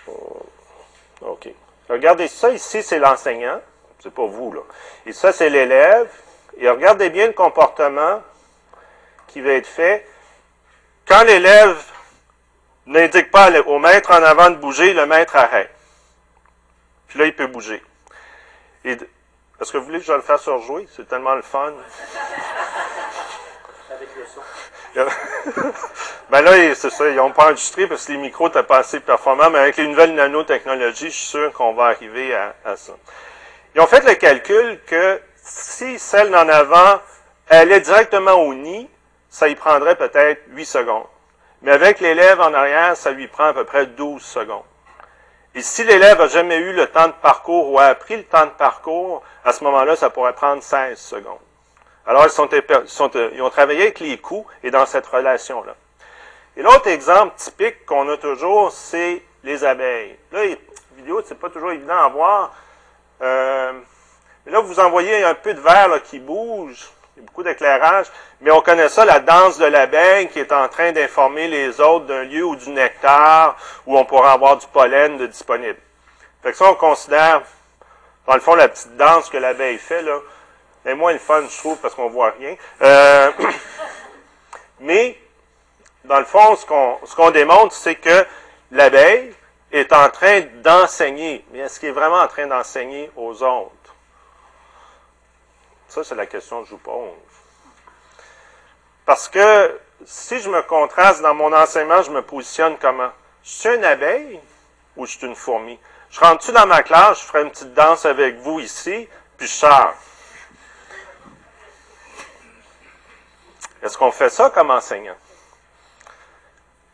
Oh, 0.07 0.45
OK. 1.21 1.49
Regardez 1.89 2.27
ça 2.27 2.49
ici, 2.51 2.83
c'est 2.83 2.99
l'enseignant. 2.99 3.61
C'est 3.99 4.13
pas 4.13 4.25
vous, 4.25 4.51
là. 4.51 4.61
Et 5.05 5.13
ça, 5.13 5.31
c'est 5.31 5.49
l'élève. 5.49 6.09
Et 6.57 6.69
regardez 6.69 7.09
bien 7.09 7.27
le 7.27 7.33
comportement 7.33 8.21
qui 9.27 9.41
va 9.41 9.51
être 9.53 9.67
fait. 9.67 10.05
Quand 11.05 11.23
l'élève 11.23 11.81
n'indique 12.85 13.31
pas 13.31 13.51
au 13.61 13.79
maître 13.79 14.11
en 14.11 14.23
avant 14.23 14.49
de 14.49 14.55
bouger, 14.55 14.93
le 14.93 15.05
maître 15.05 15.35
arrête. 15.35 15.69
Puis 17.07 17.19
là, 17.19 17.25
il 17.25 17.35
peut 17.35 17.47
bouger. 17.47 17.81
Est-ce 19.61 19.71
que 19.71 19.77
vous 19.77 19.85
voulez 19.85 19.99
que 19.99 20.05
je 20.05 20.13
le 20.13 20.21
fasse 20.21 20.41
surjouer? 20.41 20.87
C'est 20.95 21.07
tellement 21.07 21.35
le 21.35 21.43
fun. 21.43 21.71
Avec 23.91 24.09
le 24.17 24.25
son. 24.25 24.41
ben 26.31 26.41
là, 26.41 26.75
c'est 26.75 26.89
ça, 26.89 27.07
ils 27.07 27.15
n'ont 27.15 27.31
pas 27.31 27.45
enregistré 27.45 27.85
parce 27.85 28.07
que 28.07 28.13
les 28.13 28.17
micros 28.17 28.47
n'étaient 28.47 28.63
pas 28.63 28.79
assez 28.79 28.99
performants, 28.99 29.51
mais 29.51 29.59
avec 29.59 29.77
les 29.77 29.87
nouvelles 29.87 30.15
nanotechnologies, 30.15 31.11
je 31.11 31.15
suis 31.15 31.27
sûr 31.27 31.53
qu'on 31.53 31.73
va 31.73 31.85
arriver 31.85 32.33
à, 32.33 32.75
ça. 32.75 32.93
Ils 33.75 33.81
ont 33.81 33.87
fait 33.87 34.03
le 34.03 34.15
calcul 34.15 34.79
que 34.87 35.21
si 35.35 35.99
celle 35.99 36.31
d'en 36.31 36.49
avant 36.49 36.99
allait 37.47 37.81
directement 37.81 38.33
au 38.33 38.55
nid, 38.55 38.89
ça 39.29 39.47
y 39.47 39.55
prendrait 39.55 39.95
peut-être 39.95 40.41
8 40.49 40.65
secondes. 40.65 41.05
Mais 41.61 41.71
avec 41.71 41.99
l'élève 41.99 42.41
en 42.41 42.53
arrière, 42.53 42.97
ça 42.97 43.11
lui 43.11 43.27
prend 43.27 43.45
à 43.45 43.53
peu 43.53 43.63
près 43.63 43.85
12 43.85 44.21
secondes. 44.21 44.63
Et 45.53 45.61
si 45.61 45.83
l'élève 45.83 46.17
n'a 46.17 46.27
jamais 46.27 46.57
eu 46.57 46.71
le 46.71 46.87
temps 46.87 47.07
de 47.07 47.13
parcours 47.13 47.71
ou 47.71 47.79
a 47.79 47.85
appris 47.85 48.15
le 48.15 48.23
temps 48.23 48.45
de 48.45 48.51
parcours, 48.51 49.21
à 49.43 49.51
ce 49.51 49.63
moment-là, 49.65 49.95
ça 49.95 50.09
pourrait 50.09 50.33
prendre 50.33 50.63
16 50.63 50.97
secondes. 50.97 51.39
Alors, 52.05 52.25
ils, 52.25 53.41
ont 53.41 53.49
travaillé 53.49 53.81
avec 53.81 53.99
les 53.99 54.17
coûts 54.17 54.45
et 54.63 54.71
dans 54.71 54.85
cette 54.85 55.05
relation-là. 55.05 55.75
Et 56.57 56.61
l'autre 56.61 56.87
exemple 56.87 57.35
typique 57.37 57.85
qu'on 57.85 58.09
a 58.09 58.17
toujours, 58.17 58.71
c'est 58.71 59.21
les 59.43 59.63
abeilles. 59.63 60.17
Là, 60.31 60.45
les 60.45 60.59
vidéos, 60.95 61.21
c'est 61.25 61.39
pas 61.39 61.49
toujours 61.49 61.71
évident 61.71 61.97
à 61.97 62.07
voir. 62.07 62.53
Euh, 63.21 63.73
là, 64.45 64.59
vous 64.61 64.79
envoyez 64.79 65.23
un 65.23 65.35
peu 65.35 65.53
de 65.53 65.59
verre 65.59 66.01
qui 66.03 66.19
bouge 66.19 66.89
beaucoup 67.17 67.43
d'éclairage, 67.43 68.07
mais 68.39 68.51
on 68.51 68.61
connaît 68.61 68.89
ça, 68.89 69.05
la 69.05 69.19
danse 69.19 69.57
de 69.57 69.65
l'abeille 69.65 70.29
qui 70.29 70.39
est 70.39 70.51
en 70.51 70.67
train 70.67 70.91
d'informer 70.91 71.47
les 71.47 71.79
autres 71.81 72.05
d'un 72.05 72.23
lieu 72.23 72.43
ou 72.43 72.55
du 72.55 72.69
nectar 72.69 73.57
où 73.85 73.97
on 73.97 74.05
pourra 74.05 74.33
avoir 74.33 74.57
du 74.57 74.67
pollen 74.67 75.17
de 75.17 75.27
disponible. 75.27 75.77
Fait 76.41 76.51
que 76.51 76.57
ça, 76.57 76.71
on 76.71 76.75
considère, 76.75 77.43
dans 78.27 78.33
le 78.33 78.39
fond, 78.39 78.55
la 78.55 78.67
petite 78.67 78.95
danse 78.97 79.29
que 79.29 79.37
l'abeille 79.37 79.77
fait, 79.77 80.01
là, 80.01 80.19
est 80.85 80.95
moins 80.95 81.13
le 81.13 81.19
fun, 81.19 81.43
je 81.47 81.57
trouve, 81.57 81.77
parce 81.77 81.93
qu'on 81.93 82.09
voit 82.09 82.33
rien. 82.39 82.55
Euh, 82.81 83.31
mais, 84.79 85.17
dans 86.05 86.19
le 86.19 86.25
fond, 86.25 86.55
ce 86.55 86.65
qu'on 86.65 86.97
ce 87.05 87.15
qu'on 87.15 87.29
démontre, 87.29 87.75
c'est 87.75 87.95
que 87.95 88.25
l'abeille 88.71 89.33
est 89.71 89.93
en 89.93 90.09
train 90.09 90.41
d'enseigner. 90.63 91.45
Mais 91.51 91.59
est-ce 91.59 91.79
qu'il 91.79 91.89
est 91.89 91.93
vraiment 91.93 92.19
en 92.19 92.27
train 92.27 92.47
d'enseigner 92.47 93.11
aux 93.15 93.43
autres? 93.43 93.71
Ça, 95.91 96.05
c'est 96.05 96.15
la 96.15 96.25
question 96.25 96.61
que 96.61 96.69
je 96.69 96.71
vous 96.71 96.77
pose. 96.77 97.09
Parce 99.05 99.27
que 99.27 99.77
si 100.05 100.39
je 100.39 100.49
me 100.49 100.61
contraste 100.61 101.21
dans 101.21 101.33
mon 101.33 101.51
enseignement, 101.51 102.01
je 102.01 102.11
me 102.11 102.21
positionne 102.21 102.77
comment? 102.77 103.11
Je 103.43 103.49
suis 103.49 103.75
une 103.75 103.83
abeille 103.83 104.39
ou 104.95 105.05
je 105.05 105.17
suis 105.17 105.27
une 105.27 105.35
fourmi? 105.35 105.77
Je 106.09 106.21
rentre-tu 106.21 106.53
dans 106.53 106.65
ma 106.65 106.81
classe, 106.81 107.19
je 107.19 107.25
ferai 107.25 107.41
une 107.41 107.51
petite 107.51 107.73
danse 107.73 108.05
avec 108.05 108.37
vous 108.37 108.61
ici, 108.61 109.09
puis 109.35 109.47
je 109.47 109.51
sors. 109.51 109.93
Est-ce 113.83 113.97
qu'on 113.97 114.13
fait 114.13 114.29
ça 114.29 114.49
comme 114.49 114.71
enseignant? 114.71 115.17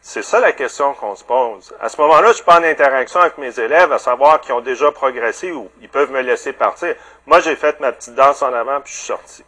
C'est 0.09 0.23
ça 0.23 0.39
la 0.39 0.53
question 0.53 0.93
qu'on 0.93 1.17
se 1.17 1.23
pose. 1.25 1.75
À 1.81 1.89
ce 1.89 1.99
moment-là, 1.99 2.29
je 2.29 2.35
suis 2.35 2.43
pas 2.45 2.61
en 2.61 2.63
interaction 2.63 3.19
avec 3.19 3.37
mes 3.37 3.59
élèves 3.59 3.91
à 3.91 3.97
savoir 3.97 4.39
qu'ils 4.39 4.53
ont 4.53 4.61
déjà 4.61 4.89
progressé 4.89 5.51
ou 5.51 5.69
ils 5.81 5.89
peuvent 5.89 6.13
me 6.13 6.21
laisser 6.21 6.53
partir. 6.53 6.95
Moi, 7.25 7.41
j'ai 7.41 7.57
fait 7.57 7.77
ma 7.81 7.91
petite 7.91 8.15
danse 8.15 8.41
en 8.41 8.53
avant 8.53 8.79
puis 8.79 8.93
je 8.93 8.99
suis 8.99 9.07
sorti. 9.07 9.43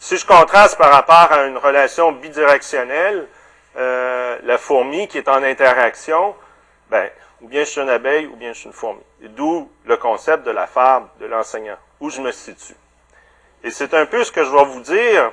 Si 0.00 0.16
je 0.16 0.26
contraste 0.26 0.76
par 0.78 0.90
rapport 0.90 1.30
à 1.30 1.44
une 1.44 1.56
relation 1.56 2.10
bidirectionnelle, 2.10 3.28
euh, 3.76 4.36
la 4.42 4.58
fourmi 4.58 5.06
qui 5.06 5.18
est 5.18 5.28
en 5.28 5.44
interaction, 5.44 6.34
ben, 6.90 7.08
ou 7.40 7.46
bien 7.46 7.60
je 7.60 7.68
suis 7.68 7.80
une 7.80 7.88
abeille 7.88 8.26
ou 8.26 8.34
bien 8.34 8.52
je 8.54 8.58
suis 8.58 8.66
une 8.66 8.72
fourmi. 8.72 9.04
D'où 9.20 9.70
le 9.84 9.96
concept 9.96 10.44
de 10.44 10.50
la 10.50 10.66
fable 10.66 11.06
de 11.20 11.26
l'enseignant, 11.26 11.78
où 12.00 12.10
je 12.10 12.20
me 12.20 12.32
situe. 12.32 12.74
Et 13.62 13.70
c'est 13.70 13.94
un 13.94 14.06
peu 14.06 14.24
ce 14.24 14.32
que 14.32 14.42
je 14.42 14.50
vais 14.50 14.64
vous 14.64 14.80
dire, 14.80 15.30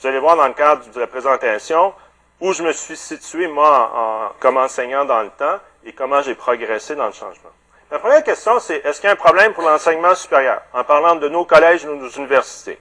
vous 0.00 0.08
allez 0.08 0.18
voir 0.18 0.34
dans 0.34 0.48
le 0.48 0.54
cadre 0.54 0.84
de 0.90 0.98
la 0.98 1.06
présentation, 1.06 1.94
où 2.42 2.52
je 2.52 2.64
me 2.64 2.72
suis 2.72 2.96
situé, 2.96 3.46
moi, 3.46 4.34
comme 4.40 4.56
enseignant 4.56 5.04
dans 5.04 5.22
le 5.22 5.30
temps 5.30 5.60
et 5.84 5.92
comment 5.92 6.22
j'ai 6.22 6.34
progressé 6.34 6.96
dans 6.96 7.06
le 7.06 7.12
changement. 7.12 7.50
La 7.88 8.00
première 8.00 8.24
question, 8.24 8.58
c'est 8.58 8.84
est-ce 8.84 9.00
qu'il 9.00 9.06
y 9.06 9.10
a 9.10 9.12
un 9.12 9.16
problème 9.16 9.52
pour 9.52 9.62
l'enseignement 9.62 10.12
supérieur, 10.16 10.60
en 10.72 10.82
parlant 10.82 11.14
de 11.14 11.28
nos 11.28 11.44
collèges 11.44 11.84
ou 11.84 11.94
nos 11.94 12.08
universités? 12.08 12.80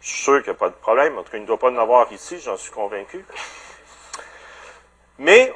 Je 0.00 0.08
suis 0.08 0.22
sûr 0.22 0.36
qu'il 0.38 0.52
n'y 0.52 0.56
a 0.56 0.60
pas 0.60 0.68
de 0.68 0.74
problème, 0.74 1.18
en 1.18 1.24
tout 1.24 1.32
cas, 1.32 1.38
il 1.38 1.42
ne 1.42 1.46
doit 1.46 1.58
pas 1.58 1.70
en 1.70 1.78
avoir 1.78 2.12
ici, 2.12 2.38
j'en 2.38 2.56
suis 2.56 2.70
convaincu. 2.70 3.24
Mais, 5.18 5.52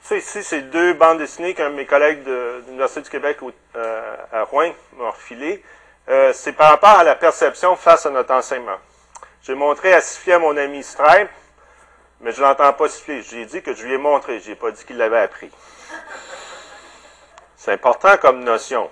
ça 0.00 0.16
ici, 0.16 0.42
c'est 0.42 0.62
deux 0.62 0.94
bandes 0.94 1.18
dessinées 1.18 1.52
qu'un 1.52 1.68
de 1.68 1.74
mes 1.74 1.86
collègues 1.86 2.22
de, 2.24 2.62
l'Université 2.66 3.02
du 3.02 3.10
Québec 3.10 3.40
euh, 3.76 4.16
à 4.32 4.44
Rouen 4.44 4.72
m'ont 4.96 5.10
refilé. 5.10 5.62
Euh, 6.08 6.32
c'est 6.32 6.54
par 6.54 6.70
rapport 6.70 6.98
à 6.98 7.04
la 7.04 7.14
perception 7.14 7.76
face 7.76 8.06
à 8.06 8.10
notre 8.10 8.32
enseignement. 8.32 8.78
J'ai 9.42 9.54
montré 9.54 9.92
à 9.92 9.98
à 9.98 10.38
mon 10.38 10.56
ami 10.56 10.82
Stripe, 10.82 11.28
mais 12.20 12.32
je 12.32 12.42
l'entends 12.42 12.72
pas 12.72 12.88
siffler. 12.88 13.22
J'ai 13.22 13.44
dit 13.44 13.62
que 13.62 13.74
je 13.74 13.84
lui 13.84 13.94
ai 13.94 13.98
montré, 13.98 14.40
je 14.40 14.50
n'ai 14.50 14.56
pas 14.56 14.70
dit 14.70 14.84
qu'il 14.84 14.96
l'avait 14.96 15.20
appris. 15.20 15.50
C'est 17.56 17.72
important 17.72 18.16
comme 18.16 18.44
notion. 18.44 18.90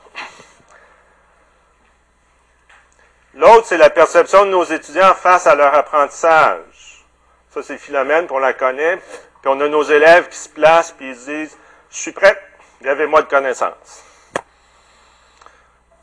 L'autre, 3.35 3.67
c'est 3.67 3.77
la 3.77 3.91
perception 3.91 4.47
de 4.47 4.51
nos 4.51 4.65
étudiants 4.65 5.15
face 5.15 5.47
à 5.47 5.55
leur 5.55 5.75
apprentissage. 5.75 7.05
Ça, 7.51 7.63
c'est 7.63 7.79
Philomène, 7.79 8.27
qu'on 8.27 8.39
la 8.39 8.55
connaît. 8.55 8.97
Puis 8.97 9.47
on 9.47 9.61
a 9.61 9.69
nos 9.69 9.83
élèves 9.83 10.29
qui 10.29 10.39
se 10.39 10.49
placent, 10.49 10.93
puis 10.93 11.11
ils 11.11 11.17
disent, 11.17 11.57
je 11.91 11.97
suis 11.97 12.13
prêt, 12.13 12.41
gavez-moi 12.83 13.23
de 13.23 13.29
connaissances. 13.29 14.05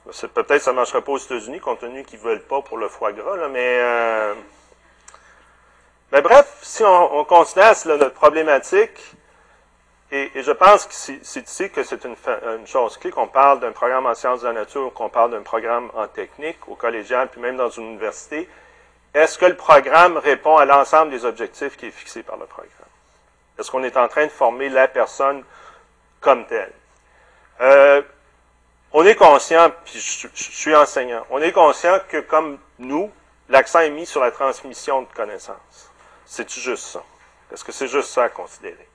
Peut-être 0.06 0.48
que 0.48 0.60
ça 0.60 0.72
ne 0.72 0.76
marcherait 0.76 1.02
pas 1.02 1.12
aux 1.12 1.18
États-Unis, 1.18 1.60
compte 1.60 1.80
tenu 1.80 2.04
qu'ils 2.04 2.20
ne 2.20 2.24
veulent 2.24 2.44
pas 2.44 2.62
pour 2.62 2.78
le 2.78 2.88
foie 2.88 3.14
gras, 3.14 3.36
là, 3.36 3.48
mais 3.48 3.78
euh, 3.80 4.34
Mais 6.14 6.22
bref, 6.22 6.60
si 6.62 6.84
on, 6.84 7.26
considère 7.26 7.74
notre 7.86 8.14
problématique, 8.14 9.00
et, 10.12 10.30
je 10.36 10.52
pense 10.52 10.86
que 10.86 10.94
c'est 10.94 11.50
ici 11.50 11.72
que 11.72 11.82
c'est 11.82 12.06
une, 12.06 12.16
chose 12.68 12.98
clé, 12.98 13.10
qu'on 13.10 13.28
parle 13.28 13.60
d'un 13.60 13.72
programme 13.72 14.06
en 14.06 14.14
sciences 14.14 14.42
de 14.42 14.48
la 14.48 14.54
nature, 14.54 14.94
qu'on 14.94 15.10
parle 15.10 15.32
d'un 15.32 15.42
programme 15.42 15.90
en 15.96 16.08
technique, 16.08 16.60
au 16.68 16.76
collégial, 16.76 17.30
puis 17.30 17.42
même 17.42 17.58
dans 17.58 17.72
une 17.72 17.86
université. 17.86 18.48
Est-ce 19.16 19.40
que 19.40 19.48
le 19.48 19.56
programme 19.56 20.18
répond 20.18 20.56
à 20.58 20.66
l'ensemble 20.66 21.10
des 21.10 21.26
objectifs 21.26 21.78
qui 21.78 21.88
est 21.88 21.92
fixé 21.92 22.22
par 22.22 22.38
le 22.38 22.46
programme? 22.46 22.70
Est-ce 23.58 23.72
qu'on 23.72 23.84
est 23.84 23.98
en 23.98 24.08
train 24.08 24.26
de 24.26 24.32
former 24.32 24.70
la 24.70 24.88
personne 24.88 25.44
comme 26.22 26.46
telle? 26.46 26.74
Euh, 27.60 28.04
on 28.92 29.04
est 29.04 29.16
conscient, 29.16 29.72
puis 29.84 30.00
je, 30.00 30.28
suis 30.36 30.76
enseignant, 30.76 31.26
on 31.32 31.42
est 31.42 31.52
conscient 31.52 31.98
que 32.08 32.20
comme 32.20 32.60
nous, 32.78 33.12
l'accent 33.50 33.80
est 33.80 33.90
mis 33.90 34.06
sur 34.06 34.22
la 34.22 34.30
transmission 34.30 35.02
de 35.02 35.08
connaissances. 35.16 35.90
C'est 36.36 36.50
juste 36.50 36.86
ça? 36.86 37.04
Est-ce 37.52 37.64
que 37.64 37.72
c'est 37.72 37.88
juste 37.88 38.10
ça 38.10 38.24
à 38.24 38.30
considérer? 38.30 38.90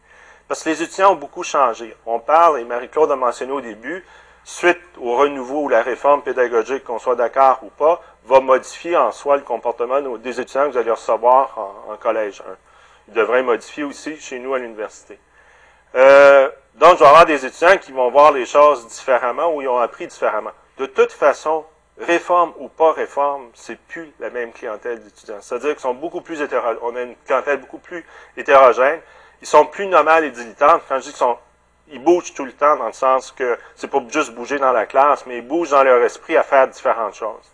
Parce 0.48 0.64
que 0.64 0.70
les 0.70 0.82
étudiants 0.82 1.12
ont 1.12 1.14
beaucoup 1.14 1.44
changé. 1.44 1.96
On 2.04 2.18
parle, 2.18 2.58
et 2.58 2.64
Marie-Claude 2.64 3.12
a 3.12 3.14
mentionné 3.14 3.52
au 3.52 3.60
début, 3.60 4.04
suite 4.42 4.80
au 5.00 5.14
renouveau 5.14 5.60
ou 5.60 5.68
la 5.68 5.82
réforme 5.82 6.22
pédagogique, 6.22 6.82
qu'on 6.82 6.98
soit 6.98 7.14
d'accord 7.14 7.60
ou 7.62 7.68
pas, 7.68 8.02
va 8.24 8.40
modifier 8.40 8.96
en 8.96 9.12
soi 9.12 9.36
le 9.36 9.44
comportement 9.44 10.00
des 10.16 10.40
étudiants 10.40 10.66
que 10.66 10.72
vous 10.72 10.78
allez 10.78 10.90
recevoir 10.90 11.56
en, 11.88 11.96
collège 11.96 12.40
1. 12.40 12.44
Il 13.06 13.14
devrait 13.14 13.44
modifier 13.44 13.84
aussi 13.84 14.16
chez 14.16 14.40
nous 14.40 14.54
à 14.54 14.58
l'université. 14.58 15.16
Euh, 15.94 16.50
donc, 16.74 16.94
je 16.94 17.04
vais 17.04 17.06
avoir 17.06 17.24
des 17.24 17.46
étudiants 17.46 17.78
qui 17.78 17.92
vont 17.92 18.10
voir 18.10 18.32
les 18.32 18.46
choses 18.46 18.88
différemment 18.88 19.54
ou 19.54 19.62
ils 19.62 19.68
ont 19.68 19.78
appris 19.78 20.08
différemment. 20.08 20.50
De 20.76 20.86
toute 20.86 21.12
façon, 21.12 21.64
réforme 22.00 22.52
ou 22.58 22.68
pas 22.68 22.92
réforme, 22.92 23.48
c'est 23.54 23.78
plus 23.78 24.12
la 24.20 24.30
même 24.30 24.52
clientèle 24.52 25.02
d'étudiants. 25.02 25.38
C'est-à-dire 25.40 25.70
qu'ils 25.70 25.80
sont 25.80 25.94
beaucoup 25.94 26.20
plus 26.20 26.40
hétérogènes. 26.40 26.78
On 26.82 26.94
a 26.96 27.02
une 27.02 27.16
clientèle 27.26 27.58
beaucoup 27.58 27.78
plus 27.78 28.04
hétérogène. 28.36 29.00
Ils 29.40 29.46
sont 29.46 29.66
plus 29.66 29.86
normales 29.86 30.24
et 30.24 30.30
dilettantes. 30.30 30.82
Quand 30.88 30.96
je 30.96 31.02
dis 31.02 31.08
qu'ils 31.08 31.16
sont, 31.16 31.36
ils 31.90 32.02
bougent 32.02 32.34
tout 32.34 32.44
le 32.44 32.52
temps 32.52 32.76
dans 32.76 32.86
le 32.86 32.92
sens 32.92 33.32
que 33.32 33.58
c'est 33.74 33.88
pas 33.88 34.02
juste 34.08 34.32
bouger 34.32 34.58
dans 34.58 34.72
la 34.72 34.86
classe, 34.86 35.26
mais 35.26 35.38
ils 35.38 35.46
bougent 35.46 35.70
dans 35.70 35.82
leur 35.82 36.02
esprit 36.02 36.36
à 36.36 36.42
faire 36.42 36.68
différentes 36.68 37.14
choses. 37.14 37.52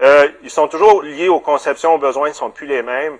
Euh, 0.00 0.28
ils 0.42 0.50
sont 0.50 0.68
toujours 0.68 1.02
liés 1.02 1.28
aux 1.28 1.40
conceptions, 1.40 1.94
aux 1.94 1.98
besoins, 1.98 2.28
ils 2.28 2.34
sont 2.34 2.50
plus 2.50 2.66
les 2.66 2.82
mêmes. 2.82 3.18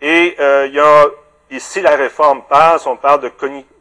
Et 0.00 0.36
euh, 0.40 0.66
il 0.66 0.74
y 0.74 0.80
a 0.80 1.06
ici 1.50 1.80
la 1.80 1.96
réforme 1.96 2.42
passe, 2.42 2.86
on 2.86 2.96
parle 2.96 3.20
de 3.20 3.28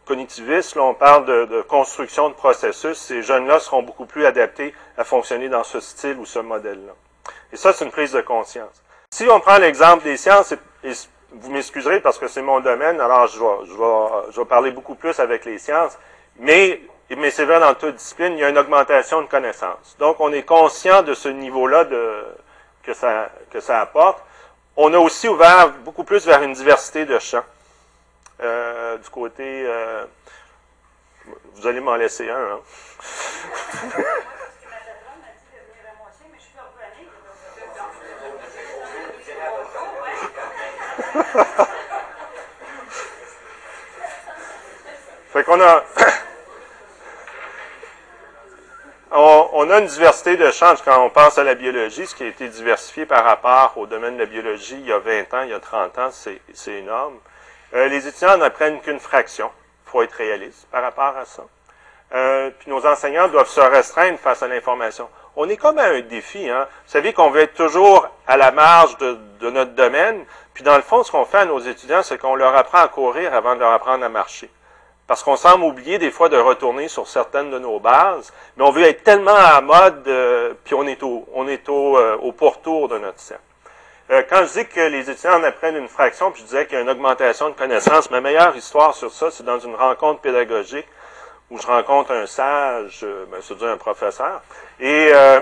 cognitiviste, 0.05 0.75
là, 0.75 0.83
on 0.83 0.93
parle 0.93 1.25
de, 1.25 1.61
construction 1.63 2.29
de 2.29 2.33
processus. 2.33 2.97
Ces 2.97 3.21
jeunes-là 3.21 3.59
seront 3.59 3.83
beaucoup 3.83 4.05
plus 4.05 4.25
adaptés 4.25 4.73
à 4.97 5.03
fonctionner 5.03 5.49
dans 5.49 5.63
ce 5.63 5.79
style 5.79 6.17
ou 6.17 6.25
ce 6.25 6.39
modèle-là. 6.39 6.93
Et 7.51 7.57
ça, 7.57 7.73
c'est 7.73 7.85
une 7.85 7.91
prise 7.91 8.11
de 8.11 8.21
conscience. 8.21 8.81
Si 9.11 9.27
on 9.29 9.39
prend 9.39 9.57
l'exemple 9.57 10.03
des 10.03 10.17
sciences, 10.17 10.53
et, 10.83 10.91
vous 11.31 11.51
m'excuserez 11.51 11.99
parce 11.99 12.17
que 12.17 12.27
c'est 12.27 12.41
mon 12.41 12.61
domaine, 12.61 13.01
alors 13.01 13.27
je 13.27 13.39
vais, 13.39 13.65
je, 13.65 13.73
vais, 13.73 14.31
je 14.31 14.39
vais 14.39 14.45
parler 14.45 14.71
beaucoup 14.71 14.95
plus 14.95 15.19
avec 15.19 15.43
les 15.43 15.57
sciences, 15.57 15.97
mais, 16.37 16.81
mais 17.09 17.29
c'est 17.29 17.45
vrai 17.45 17.59
dans 17.59 17.73
toute 17.73 17.95
discipline, 17.95 18.33
il 18.33 18.39
y 18.39 18.43
a 18.43 18.49
une 18.49 18.57
augmentation 18.57 19.21
de 19.21 19.27
connaissances. 19.27 19.95
Donc, 19.99 20.17
on 20.19 20.31
est 20.31 20.43
conscient 20.43 21.01
de 21.03 21.13
ce 21.13 21.27
niveau-là 21.29 21.85
que, 22.83 22.93
ça, 22.93 23.29
que 23.51 23.59
ça 23.59 23.81
apporte. 23.81 24.21
On 24.77 24.93
a 24.93 24.97
aussi 24.97 25.27
ouvert 25.27 25.71
beaucoup 25.83 26.03
plus 26.03 26.25
vers 26.25 26.41
une 26.41 26.53
diversité 26.53 27.05
de 27.05 27.17
champs. 27.19 27.43
Euh, 28.41 28.97
du 28.97 29.09
côté... 29.09 29.65
Euh, 29.67 30.05
vous 31.55 31.67
allez 31.67 31.79
m'en 31.79 31.95
laisser 31.95 32.29
un, 32.29 32.35
hein? 32.35 32.59
fait 45.33 45.43
qu'on 45.43 45.59
a... 45.61 45.83
on, 49.11 49.69
a 49.69 49.79
une 49.79 49.87
diversité 49.87 50.37
de 50.37 50.51
champs 50.51 50.75
quand 50.83 51.03
on 51.03 51.09
pense 51.09 51.37
à 51.37 51.43
la 51.43 51.55
biologie, 51.55 52.05
ce 52.05 52.15
qui 52.15 52.23
a 52.23 52.27
été 52.27 52.47
diversifié 52.49 53.05
par 53.05 53.23
rapport 53.23 53.77
au 53.77 53.87
domaine 53.87 54.15
de 54.15 54.19
la 54.19 54.25
biologie 54.25 54.77
il 54.79 54.87
y 54.87 54.91
a 54.91 54.99
20 54.99 55.33
ans, 55.33 55.41
il 55.43 55.49
y 55.49 55.53
a 55.53 55.59
30 55.59 55.97
ans, 55.99 56.09
c'est 56.11 56.71
énorme. 56.71 57.17
Euh, 57.73 57.87
les 57.87 58.07
étudiants 58.07 58.37
n'apprennent 58.37 58.79
qu'une 58.81 58.99
fraction. 58.99 59.49
Il 59.85 59.91
faut 59.91 60.01
être 60.01 60.13
réaliste 60.13 60.67
par 60.71 60.83
rapport 60.83 61.17
à 61.17 61.25
ça. 61.25 61.43
Euh, 62.13 62.51
puis 62.59 62.69
nos 62.69 62.85
enseignants 62.85 63.27
doivent 63.27 63.49
se 63.49 63.59
restreindre 63.59 64.19
face 64.19 64.43
à 64.43 64.47
l'information. 64.47 65.09
On 65.35 65.49
est 65.49 65.57
comme 65.57 65.79
à 65.79 65.85
un 65.85 66.01
défi. 66.01 66.49
Hein? 66.49 66.67
Vous 66.85 66.91
savez 66.91 67.13
qu'on 67.13 67.29
veut 67.29 67.41
être 67.41 67.55
toujours 67.55 68.07
à 68.27 68.37
la 68.37 68.51
marge 68.51 68.97
de, 68.97 69.49
notre 69.49 69.71
domaine. 69.71 70.23
Puis 70.53 70.63
dans 70.63 70.75
le 70.75 70.81
fond, 70.81 71.03
ce 71.03 71.11
qu'on 71.11 71.25
fait 71.25 71.39
à 71.39 71.45
nos 71.45 71.59
étudiants, 71.59 72.03
c'est 72.03 72.17
qu'on 72.17 72.35
leur 72.35 72.55
apprend 72.55 72.79
à 72.79 72.87
courir 72.87 73.33
avant 73.33 73.55
de 73.55 73.59
leur 73.59 73.71
apprendre 73.71 74.05
à 74.05 74.09
marcher. 74.09 74.49
Parce 75.07 75.23
qu'on 75.23 75.35
semble 75.35 75.65
oublier 75.65 75.99
des 75.99 76.09
fois 76.09 76.29
de 76.29 76.37
retourner 76.37 76.87
sur 76.87 77.07
certaines 77.07 77.51
de 77.51 77.59
nos 77.59 77.79
bases, 77.79 78.33
mais 78.57 78.63
on 78.63 78.71
veut 78.71 78.83
être 78.83 79.03
tellement 79.03 79.35
à 79.35 79.61
mode, 79.61 80.07
euh, 80.07 80.53
puis 80.63 80.73
on 80.73 80.87
est 80.87 81.03
au, 81.03 81.27
on 81.33 81.47
est 81.47 81.69
au, 81.69 81.99
au 81.99 82.31
pourtour 82.31 82.87
de 82.87 82.97
notre 82.97 83.19
cercle. 83.19 83.43
Euh, 84.11 84.21
quand 84.29 84.45
je 84.45 84.59
dis 84.59 84.67
que 84.67 84.81
les 84.81 85.09
étudiants 85.09 85.39
en 85.39 85.43
apprennent 85.43 85.77
une 85.77 85.87
fraction, 85.87 86.31
puis 86.31 86.41
je 86.41 86.45
disais 86.45 86.65
qu'il 86.67 86.75
y 86.75 86.77
a 86.77 86.81
une 86.81 86.89
augmentation 86.89 87.49
de 87.49 87.55
connaissances, 87.55 88.11
ma 88.11 88.21
meilleure 88.21 88.55
histoire 88.55 88.93
sur 88.93 89.11
ça, 89.11 89.31
c'est 89.31 89.43
dans 89.43 89.57
une 89.57 89.73
rencontre 89.73 90.21
pédagogique 90.21 90.87
où 91.49 91.57
je 91.57 91.65
rencontre 91.65 92.11
un 92.11 92.27
sage, 92.27 92.99
euh, 93.03 93.25
ben, 93.31 93.39
c'est-à-dire 93.41 93.69
un 93.69 93.77
professeur, 93.77 94.43
et 94.79 95.09
euh, 95.11 95.41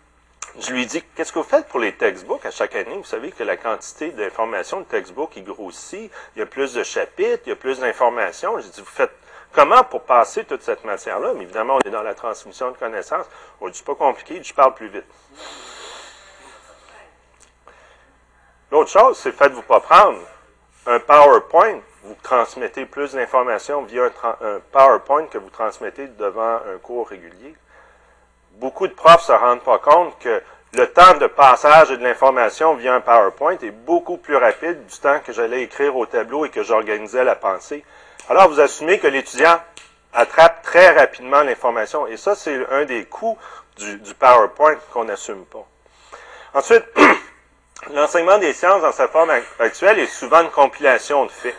je 0.60 0.72
lui 0.72 0.84
dis, 0.84 1.02
qu'est-ce 1.14 1.32
que 1.32 1.38
vous 1.38 1.46
faites 1.46 1.66
pour 1.68 1.80
les 1.80 1.92
textbooks 1.92 2.44
à 2.44 2.50
chaque 2.50 2.76
année? 2.76 2.94
Vous 2.94 3.04
savez 3.04 3.30
que 3.30 3.42
la 3.42 3.56
quantité 3.56 4.10
d'informations 4.10 4.80
de 4.80 4.86
textbooks, 4.86 5.36
il 5.36 5.44
grossit, 5.44 6.10
il 6.36 6.40
y 6.40 6.42
a 6.42 6.46
plus 6.46 6.74
de 6.74 6.82
chapitres, 6.82 7.44
il 7.46 7.50
y 7.50 7.52
a 7.52 7.56
plus 7.56 7.80
d'informations. 7.80 8.58
Je 8.58 8.66
dis, 8.68 8.80
vous 8.80 8.86
faites 8.86 9.12
comment 9.52 9.82
pour 9.82 10.02
passer 10.02 10.44
toute 10.44 10.62
cette 10.62 10.84
matière-là? 10.84 11.32
Mais 11.36 11.44
évidemment, 11.44 11.76
on 11.76 11.88
est 11.88 11.92
dans 11.92 12.02
la 12.02 12.14
transmission 12.14 12.70
de 12.70 12.76
connaissances. 12.76 13.26
On 13.62 13.70
dit, 13.70 13.82
pas 13.82 13.94
compliqué, 13.94 14.42
je 14.42 14.52
parle 14.52 14.74
plus 14.74 14.88
vite. 14.88 15.06
L'autre 18.74 18.90
chose, 18.90 19.16
c'est 19.16 19.30
faites-vous 19.30 19.62
pas 19.62 19.78
prendre 19.78 20.18
un 20.86 20.98
PowerPoint. 20.98 21.78
Vous 22.02 22.16
transmettez 22.24 22.86
plus 22.86 23.12
d'informations 23.12 23.82
via 23.82 24.06
un, 24.24 24.60
PowerPoint 24.72 25.26
que 25.26 25.38
vous 25.38 25.48
transmettez 25.48 26.08
devant 26.08 26.56
un 26.56 26.78
cours 26.82 27.08
régulier. 27.08 27.54
Beaucoup 28.54 28.88
de 28.88 28.92
profs 28.92 29.22
se 29.22 29.30
rendent 29.30 29.62
pas 29.62 29.78
compte 29.78 30.18
que 30.18 30.42
le 30.72 30.92
temps 30.92 31.14
de 31.20 31.28
passage 31.28 31.90
de 31.90 32.02
l'information 32.02 32.74
via 32.74 32.96
un 32.96 33.00
PowerPoint 33.00 33.58
est 33.62 33.70
beaucoup 33.70 34.16
plus 34.16 34.34
rapide 34.34 34.84
du 34.86 34.98
temps 34.98 35.20
que 35.24 35.32
j'allais 35.32 35.62
écrire 35.62 35.94
au 35.94 36.06
tableau 36.06 36.44
et 36.44 36.50
que 36.50 36.64
j'organisais 36.64 37.22
la 37.22 37.36
pensée. 37.36 37.84
Alors, 38.28 38.48
vous 38.48 38.58
assumez 38.58 38.98
que 38.98 39.06
l'étudiant 39.06 39.60
attrape 40.12 40.62
très 40.62 40.90
rapidement 40.98 41.42
l'information. 41.42 42.08
Et 42.08 42.16
ça, 42.16 42.34
c'est 42.34 42.58
un 42.72 42.86
des 42.86 43.04
coûts 43.04 43.38
du, 43.76 43.98
du 43.98 44.14
PowerPoint 44.14 44.78
qu'on 44.92 45.04
n'assume 45.04 45.44
pas. 45.44 45.64
Ensuite, 46.54 46.84
L'enseignement 47.92 48.38
des 48.38 48.52
sciences 48.52 48.82
dans 48.82 48.92
sa 48.92 49.08
forme 49.08 49.30
actuelle 49.58 49.98
est 49.98 50.06
souvent 50.06 50.42
une 50.42 50.50
compilation 50.50 51.26
de 51.26 51.30
faits. 51.30 51.56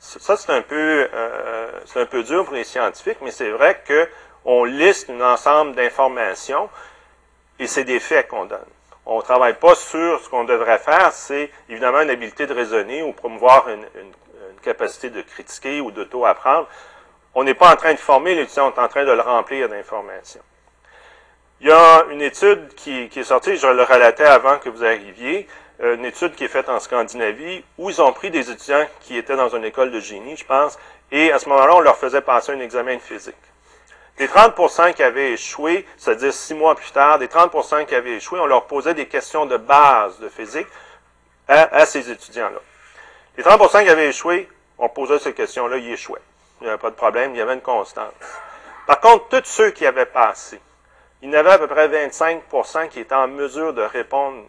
Ça, 0.00 0.36
c'est 0.36 0.50
un 0.50 0.62
peu, 0.62 1.08
euh, 1.12 1.70
c'est 1.84 2.00
un 2.00 2.06
peu 2.06 2.22
dur 2.22 2.44
pour 2.44 2.54
les 2.54 2.64
scientifiques, 2.64 3.18
mais 3.22 3.30
c'est 3.30 3.50
vrai 3.50 3.82
qu'on 3.86 4.64
liste 4.64 5.10
un 5.10 5.20
ensemble 5.20 5.74
d'informations 5.74 6.70
et 7.58 7.66
c'est 7.66 7.84
des 7.84 8.00
faits 8.00 8.28
qu'on 8.28 8.46
donne. 8.46 8.58
On 9.06 9.18
ne 9.18 9.22
travaille 9.22 9.54
pas 9.54 9.74
sur 9.74 10.20
ce 10.20 10.28
qu'on 10.28 10.44
devrait 10.44 10.78
faire, 10.78 11.12
c'est 11.12 11.50
évidemment 11.68 12.00
une 12.00 12.10
habilité 12.10 12.46
de 12.46 12.54
raisonner 12.54 13.02
ou 13.02 13.12
promouvoir 13.12 13.68
une, 13.68 13.84
capacité 14.62 15.08
de 15.08 15.22
critiquer 15.22 15.80
ou 15.80 15.90
d'auto-apprendre. 15.90 16.68
On 17.34 17.44
n'est 17.44 17.54
pas 17.54 17.72
en 17.72 17.76
train 17.76 17.94
de 17.94 17.98
former 17.98 18.34
l'étudiant, 18.34 18.66
on 18.66 18.78
est 18.78 18.84
en 18.84 18.88
train 18.88 19.04
de 19.04 19.12
le 19.12 19.22
remplir 19.22 19.70
d'informations. 19.70 20.42
Il 21.62 21.68
y 21.68 21.72
a 21.72 22.06
une 22.10 22.22
étude 22.22 22.74
qui, 22.74 23.10
est 23.14 23.22
sortie, 23.22 23.58
je 23.58 23.66
le 23.66 23.82
relatais 23.82 24.24
avant 24.24 24.58
que 24.58 24.70
vous 24.70 24.82
arriviez, 24.82 25.46
euh, 25.82 25.94
une 25.96 26.06
étude 26.06 26.34
qui 26.34 26.44
est 26.44 26.48
faite 26.48 26.70
en 26.70 26.80
Scandinavie, 26.80 27.62
où 27.76 27.90
ils 27.90 28.00
ont 28.00 28.14
pris 28.14 28.30
des 28.30 28.50
étudiants 28.50 28.86
qui 29.00 29.18
étaient 29.18 29.36
dans 29.36 29.54
une 29.54 29.64
école 29.64 29.90
de 29.90 30.00
génie, 30.00 30.38
je 30.38 30.44
pense, 30.46 30.78
et 31.12 31.30
à 31.30 31.38
ce 31.38 31.50
moment-là, 31.50 31.74
on 31.76 31.80
leur 31.80 31.98
faisait 31.98 32.22
passer 32.22 32.52
un 32.52 32.60
examen 32.60 32.94
de 32.94 33.00
physique. 33.00 33.34
Des 34.16 34.26
30% 34.26 34.94
qui 34.94 35.02
avaient 35.02 35.32
échoué, 35.32 35.86
c'est-à-dire 35.98 36.32
six 36.32 36.54
mois 36.54 36.74
plus 36.74 36.92
tard, 36.92 37.18
des 37.18 37.26
30% 37.26 37.84
qui 37.84 37.94
avaient 37.94 38.16
échoué, 38.16 38.40
on 38.40 38.46
leur 38.46 38.66
posait 38.66 38.94
des 38.94 39.06
questions 39.06 39.44
de 39.44 39.58
base 39.58 40.18
de 40.18 40.30
physique 40.30 40.66
à, 41.46 41.84
ces 41.84 42.10
étudiants-là. 42.10 42.60
Les 43.36 43.42
30% 43.42 43.84
qui 43.84 43.90
avaient 43.90 44.08
échoué, 44.08 44.48
on 44.78 44.88
posait 44.88 45.18
ces 45.18 45.34
questions-là, 45.34 45.76
ils 45.76 45.92
échouaient. 45.92 46.22
Il 46.60 46.64
n'y 46.64 46.70
avait 46.70 46.78
pas 46.78 46.90
de 46.90 46.96
problème, 46.96 47.34
il 47.34 47.38
y 47.38 47.42
avait 47.42 47.54
une 47.54 47.60
constante. 47.60 48.14
Par 48.86 48.98
contre, 49.00 49.28
tous 49.28 49.44
ceux 49.44 49.70
qui 49.72 49.84
avaient 49.84 50.06
passé, 50.06 50.58
il 51.22 51.30
y 51.30 51.36
en 51.36 51.40
avait 51.40 51.50
à 51.50 51.58
peu 51.58 51.66
près 51.66 51.88
25% 51.88 52.88
qui 52.88 53.00
étaient 53.00 53.14
en 53.14 53.28
mesure 53.28 53.74
de 53.74 53.82
répondre 53.82 54.44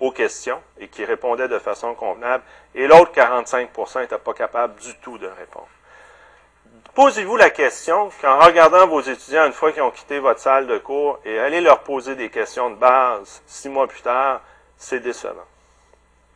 aux 0.00 0.12
questions 0.12 0.60
et 0.78 0.88
qui 0.88 1.04
répondaient 1.04 1.48
de 1.48 1.58
façon 1.58 1.94
convenable, 1.94 2.44
et 2.74 2.86
l'autre 2.86 3.12
45% 3.12 4.00
n'étaient 4.00 4.18
pas 4.18 4.34
capables 4.34 4.78
du 4.80 4.94
tout 4.98 5.18
de 5.18 5.26
répondre. 5.26 5.68
Posez-vous 6.94 7.36
la 7.36 7.50
question 7.50 8.10
qu'en 8.20 8.38
regardant 8.38 8.86
vos 8.86 9.00
étudiants 9.00 9.46
une 9.46 9.52
fois 9.52 9.72
qu'ils 9.72 9.82
ont 9.82 9.90
quitté 9.90 10.18
votre 10.18 10.40
salle 10.40 10.66
de 10.66 10.78
cours 10.78 11.20
et 11.24 11.38
allez 11.38 11.60
leur 11.60 11.80
poser 11.80 12.16
des 12.16 12.28
questions 12.28 12.70
de 12.70 12.76
base 12.76 13.42
six 13.46 13.68
mois 13.68 13.86
plus 13.86 14.02
tard, 14.02 14.40
c'est 14.76 15.00
décevant. 15.00 15.46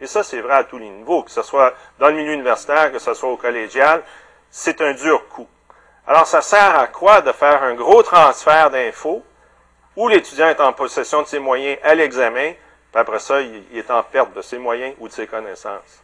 Et 0.00 0.06
ça, 0.06 0.22
c'est 0.22 0.40
vrai 0.40 0.54
à 0.54 0.64
tous 0.64 0.78
les 0.78 0.88
niveaux, 0.88 1.22
que 1.22 1.30
ce 1.30 1.42
soit 1.42 1.74
dans 1.98 2.08
le 2.08 2.14
milieu 2.14 2.32
universitaire, 2.32 2.90
que 2.90 2.98
ce 2.98 3.14
soit 3.14 3.28
au 3.28 3.36
collégial, 3.36 4.02
c'est 4.50 4.80
un 4.80 4.94
dur 4.94 5.28
coup. 5.28 5.48
Alors, 6.06 6.26
ça 6.26 6.42
sert 6.42 6.78
à 6.78 6.88
quoi 6.88 7.20
de 7.20 7.30
faire 7.32 7.62
un 7.62 7.74
gros 7.74 8.02
transfert 8.02 8.70
d'infos 8.70 9.22
où 9.96 10.08
l'étudiant 10.08 10.48
est 10.48 10.60
en 10.60 10.72
possession 10.72 11.22
de 11.22 11.26
ses 11.26 11.38
moyens 11.38 11.78
à 11.82 11.94
l'examen, 11.94 12.52
puis 12.92 13.00
après 13.00 13.18
ça, 13.18 13.40
il 13.40 13.64
est 13.74 13.90
en 13.90 14.02
perte 14.02 14.32
de 14.34 14.42
ses 14.42 14.58
moyens 14.58 14.94
ou 14.98 15.08
de 15.08 15.12
ses 15.12 15.26
connaissances. 15.26 16.02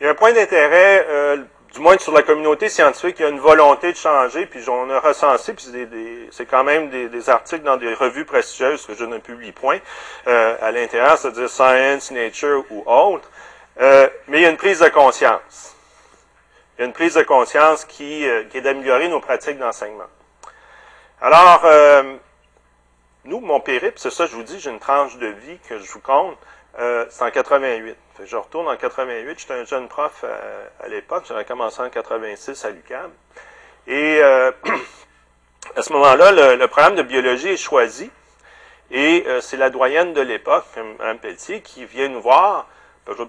Il 0.00 0.04
y 0.04 0.06
a 0.06 0.10
un 0.10 0.14
point 0.14 0.32
d'intérêt, 0.32 1.06
euh, 1.08 1.36
du 1.72 1.80
moins 1.80 1.96
sur 1.96 2.12
la 2.12 2.22
communauté 2.22 2.68
scientifique, 2.68 3.16
il 3.20 3.22
y 3.22 3.24
a 3.24 3.28
une 3.28 3.38
volonté 3.38 3.92
de 3.92 3.96
changer, 3.96 4.46
puis 4.46 4.68
on 4.68 4.90
a 4.90 5.00
recensé, 5.00 5.54
puis 5.54 5.66
c'est 6.30 6.46
quand 6.46 6.64
même 6.64 6.90
des, 6.90 7.30
articles 7.30 7.62
dans 7.62 7.76
des 7.76 7.94
revues 7.94 8.24
prestigieuses 8.24 8.84
que 8.84 8.94
je 8.94 9.04
ne 9.04 9.18
publie 9.18 9.52
point 9.52 9.78
euh, 10.26 10.56
à 10.60 10.72
l'intérieur, 10.72 11.16
c'est-à-dire 11.16 11.48
Science, 11.48 12.10
Nature 12.10 12.64
ou 12.70 12.82
autre, 12.84 13.30
euh, 13.80 14.08
mais 14.28 14.40
il 14.40 14.42
y 14.42 14.46
a 14.46 14.50
une 14.50 14.56
prise 14.56 14.80
de 14.80 14.88
conscience. 14.88 15.76
Il 16.76 16.80
y 16.80 16.82
a 16.82 16.86
une 16.86 16.92
prise 16.92 17.14
de 17.14 17.22
conscience 17.22 17.84
qui, 17.84 18.26
qui 18.50 18.58
est 18.58 18.62
d'améliorer 18.62 19.08
nos 19.08 19.20
pratiques 19.20 19.58
d'enseignement. 19.58 20.08
Alors, 21.22 21.64
nous, 23.24 23.40
mon 23.40 23.60
périple, 23.60 23.94
c'est 23.96 24.10
ça, 24.10 24.26
je 24.26 24.34
vous 24.34 24.42
dis, 24.42 24.60
j'ai 24.60 24.70
une 24.70 24.80
tranche 24.80 25.16
de 25.16 25.28
vie 25.28 25.58
que 25.68 25.78
je 25.78 25.90
vous 25.92 26.00
compte, 26.00 26.36
c'est 26.76 27.22
en 27.22 27.30
88 27.30 27.96
je 28.24 28.36
retourne 28.36 28.68
en 28.68 28.76
88, 28.76 29.38
j'étais 29.38 29.54
un 29.54 29.64
jeune 29.64 29.88
prof 29.88 30.24
euh, 30.24 30.66
à, 30.80 30.88
l'époque, 30.88 31.24
j'avais 31.26 31.44
commencé 31.44 31.80
en 31.80 31.90
86 31.90 32.64
à 32.64 32.70
l'UQAM. 32.70 33.10
Et 33.86 34.20
euh, 34.22 34.50
à 35.76 35.82
ce 35.82 35.92
moment-là, 35.92 36.56
le, 36.56 36.66
programme 36.68 36.94
de 36.94 37.02
biologie 37.02 37.48
est 37.48 37.56
choisi. 37.56 38.10
Et 38.90 39.24
euh, 39.26 39.40
c'est 39.40 39.56
la 39.56 39.70
doyenne 39.70 40.12
de 40.12 40.20
l'époque, 40.20 40.66
Mme 40.98 41.18
Pelletier, 41.18 41.62
qui 41.62 41.84
vient 41.86 42.08
nous 42.08 42.20
voir, 42.20 42.66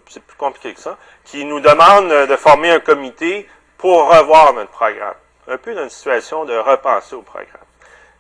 c'est 0.09 0.21
plus 0.23 0.37
compliqué 0.37 0.73
que 0.73 0.79
ça, 0.79 0.97
qui 1.23 1.45
nous 1.45 1.59
demande 1.59 2.09
de 2.09 2.35
former 2.35 2.71
un 2.71 2.79
comité 2.79 3.47
pour 3.77 4.09
revoir 4.09 4.53
notre 4.53 4.71
programme. 4.71 5.15
Un 5.47 5.57
peu 5.57 5.73
dans 5.73 5.83
une 5.83 5.89
situation 5.89 6.45
de 6.45 6.55
repenser 6.55 7.15
au 7.15 7.21
programme. 7.21 7.62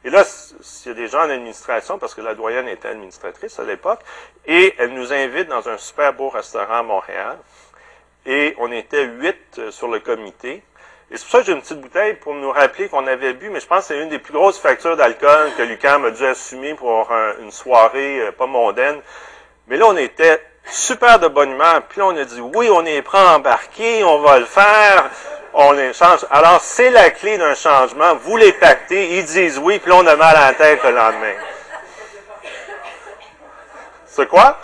Et 0.05 0.09
là, 0.09 0.23
s'il 0.23 0.91
y 0.91 0.95
a 0.95 0.97
des 0.97 1.07
gens 1.07 1.19
en 1.19 1.29
administration, 1.29 1.97
parce 1.97 2.13
que 2.13 2.21
la 2.21 2.35
doyenne 2.35 2.67
était 2.67 2.89
administratrice 2.89 3.59
à 3.59 3.63
l'époque, 3.63 4.01
et 4.45 4.75
elle 4.77 4.93
nous 4.93 5.13
invite 5.13 5.47
dans 5.47 5.69
un 5.69 5.77
super 5.77 6.13
beau 6.13 6.29
restaurant 6.29 6.79
à 6.79 6.83
Montréal. 6.83 7.37
Et 8.25 8.55
on 8.59 8.71
était 8.71 9.05
huit 9.05 9.37
euh, 9.57 9.71
sur 9.71 9.87
le 9.87 9.99
comité. 9.99 10.63
Et 11.11 11.17
c'est 11.17 11.23
pour 11.23 11.31
ça 11.31 11.39
que 11.39 11.45
j'ai 11.45 11.51
une 11.51 11.61
petite 11.61 11.79
bouteille 11.81 12.13
pour 12.15 12.33
nous 12.33 12.51
rappeler 12.51 12.87
qu'on 12.89 13.05
avait 13.05 13.33
bu, 13.33 13.49
mais 13.49 13.59
je 13.59 13.67
pense 13.67 13.87
que 13.87 13.93
c'est 13.93 14.01
une 14.01 14.09
des 14.09 14.19
plus 14.19 14.33
grosses 14.33 14.59
factures 14.59 14.95
d'alcool 14.95 15.51
que 15.57 15.63
Lucam 15.63 16.05
a 16.05 16.11
dû 16.11 16.25
assumer 16.25 16.73
pour 16.73 17.11
une 17.41 17.51
soirée 17.51 18.21
euh, 18.21 18.31
pas 18.31 18.45
mondaine. 18.45 18.99
Mais 19.67 19.77
là, 19.77 19.85
on 19.87 19.97
était 19.97 20.41
super 20.65 21.19
de 21.19 21.27
bonne 21.27 21.51
humeur. 21.51 21.83
Puis 21.83 21.99
là, 21.99 22.07
on 22.07 22.17
a 22.17 22.25
dit, 22.25 22.41
oui, 22.41 22.69
on 22.69 22.85
est 22.85 23.01
prêt 23.01 23.19
à 23.19 23.35
embarquer, 23.35 24.03
on 24.03 24.19
va 24.19 24.39
le 24.39 24.45
faire 24.45 25.09
on 25.53 25.71
les 25.71 25.93
change. 25.93 26.25
Alors, 26.31 26.59
c'est 26.61 26.89
la 26.89 27.11
clé 27.11 27.37
d'un 27.37 27.55
changement. 27.55 28.15
Vous 28.15 28.35
les 28.37 28.53
pactez, 28.53 29.17
ils 29.17 29.25
disent 29.25 29.59
oui, 29.59 29.79
puis 29.79 29.91
on 29.91 30.05
a 30.07 30.15
mal 30.15 30.35
à 30.35 30.47
la 30.47 30.53
tête 30.53 30.81
le 30.83 30.91
lendemain. 30.91 31.35
C'est 34.07 34.27
quoi? 34.27 34.59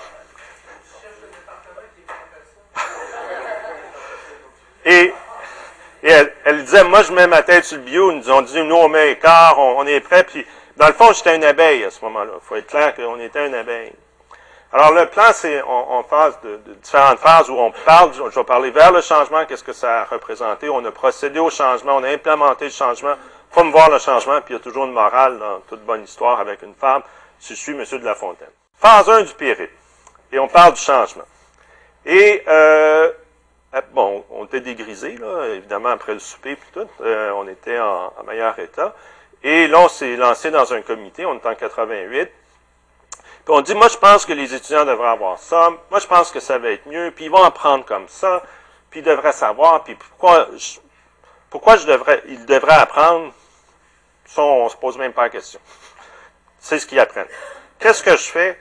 Et, 4.86 5.14
elle, 6.04 6.64
disait, 6.64 6.84
moi, 6.84 7.04
je 7.04 7.12
mets 7.12 7.28
ma 7.28 7.44
tête 7.44 7.66
sur 7.66 7.78
le 7.78 7.84
bio. 7.84 8.12
Nous 8.12 8.32
ont 8.32 8.42
dit, 8.42 8.64
nous, 8.64 8.76
on 8.76 8.90
met 8.90 9.18
quart, 9.18 9.60
on, 9.60 9.80
on 9.80 9.88
est 9.88 10.00
prêt. 10.00 10.24
Puis, 10.24 10.46
dans 10.78 10.88
le 10.88 10.94
fond, 10.94 11.12
j'étais 11.14 11.36
une 11.36 11.44
abeille 11.44 11.84
à 11.84 11.92
ce 11.92 12.04
moment-là. 12.06 12.32
Il 12.36 12.48
faut 12.48 12.56
être 12.56 12.68
clair 12.68 12.96
qu'on 12.96 13.20
était 13.20 13.48
une 13.48 13.56
abeille. 13.56 13.94
Alors, 14.72 14.92
le 14.94 15.08
plan, 15.08 15.32
c'est 15.34 15.64
on, 15.68 16.04
passe 16.04 16.40
de, 16.42 16.58
différentes 16.84 17.18
phases 17.18 17.50
où 17.50 17.54
on 17.54 17.72
parle, 17.72 18.14
je 18.14 18.22
vais 18.22 18.44
parler 18.44 18.70
vers 18.70 18.92
le 18.92 19.02
changement, 19.02 19.44
qu'est-ce 19.46 19.64
que 19.64 19.74
ça 19.74 20.02
a 20.02 20.06
représenté. 20.06 20.70
On 20.70 20.86
a 20.86 20.92
procédé 20.92 21.40
au 21.40 21.50
changement, 21.50 21.96
on 21.96 22.04
a 22.04 22.10
implémenté 22.10 22.66
le 22.66 22.72
changement. 22.72 23.16
faut 23.50 23.64
me 23.64 23.72
voir 23.72 23.90
le 23.90 23.98
changement, 23.98 24.40
puis 24.42 24.54
il 24.54 24.58
y 24.58 24.60
a 24.60 24.64
toujours 24.64 24.86
une 24.86 24.94
morale 24.94 25.40
dans 25.40 25.60
toute 25.62 25.84
bonne 25.86 26.04
histoire 26.04 26.40
avec 26.40 26.62
une 26.62 26.76
femme. 26.76 27.02
Je 27.42 27.56
suis 27.56 27.72
M. 27.72 27.84
de 27.84 28.06
la 28.06 28.14
Fontaine. 28.14 28.50
Phase 28.76 29.10
1 29.10 29.24
du 29.24 29.34
périple. 29.34 29.74
Et 30.32 30.38
on 30.38 30.48
parle 30.48 30.74
du 30.74 30.82
changement. 30.82 31.26
Et, 32.06 32.44
euh, 32.48 33.12
euh, 33.74 33.82
bon, 33.92 34.24
on 34.30 34.46
était 34.46 34.62
dégrisé, 34.62 35.18
là, 35.18 35.48
évidemment, 35.48 35.90
après 35.90 36.14
le 36.14 36.20
souper, 36.20 36.56
puis 36.56 36.70
tout. 36.74 36.88
Euh, 37.02 37.32
on 37.36 37.48
était 37.48 37.80
en, 37.80 38.14
en 38.20 38.24
meilleur 38.24 38.58
état. 38.60 38.94
Et 39.42 39.68
là, 39.68 39.80
on 39.80 39.88
s'est 39.88 40.16
lancé 40.16 40.52
dans 40.52 40.72
un 40.74 40.84
comité, 40.84 41.26
on 41.26 41.34
est 41.34 41.46
en 41.48 41.56
88 41.56 42.30
on 43.50 43.62
dit, 43.62 43.74
moi, 43.74 43.88
je 43.88 43.98
pense 43.98 44.26
que 44.26 44.34
les 44.34 44.54
étudiants 44.54 44.86
devraient 44.86 45.10
avoir 45.10 45.38
ça. 45.40 45.70
Moi, 45.90 46.00
je 46.00 46.08
pense 46.08 46.32
que 46.32 46.40
ça 46.40 46.58
va 46.58 46.70
être 46.72 46.86
mieux. 46.88 47.12
Puis 47.12 47.26
ils 47.26 47.32
vont 47.32 47.44
apprendre 47.44 47.86
comme 47.86 48.08
ça. 48.08 48.44
Puis 48.90 49.00
ils 49.00 49.04
devraient 49.04 49.34
savoir. 49.34 49.84
Puis 49.84 49.96
pourquoi, 49.96 50.48
pourquoi 51.50 51.78
je 51.78 51.88
devrais, 51.88 52.24
ils 52.28 52.46
devraient 52.46 52.74
apprendre? 52.74 53.34
Ça, 54.26 54.42
on 54.42 54.70
se 54.70 54.78
pose 54.78 54.98
même 54.98 55.14
pas 55.14 55.24
la 55.24 55.30
question. 55.30 55.60
C'est 56.60 56.80
ce 56.80 56.86
qu'ils 56.86 57.00
apprennent. 57.00 57.28
Qu'est-ce 57.80 58.04
que 58.04 58.12
je 58.12 58.32
fais? 58.32 58.60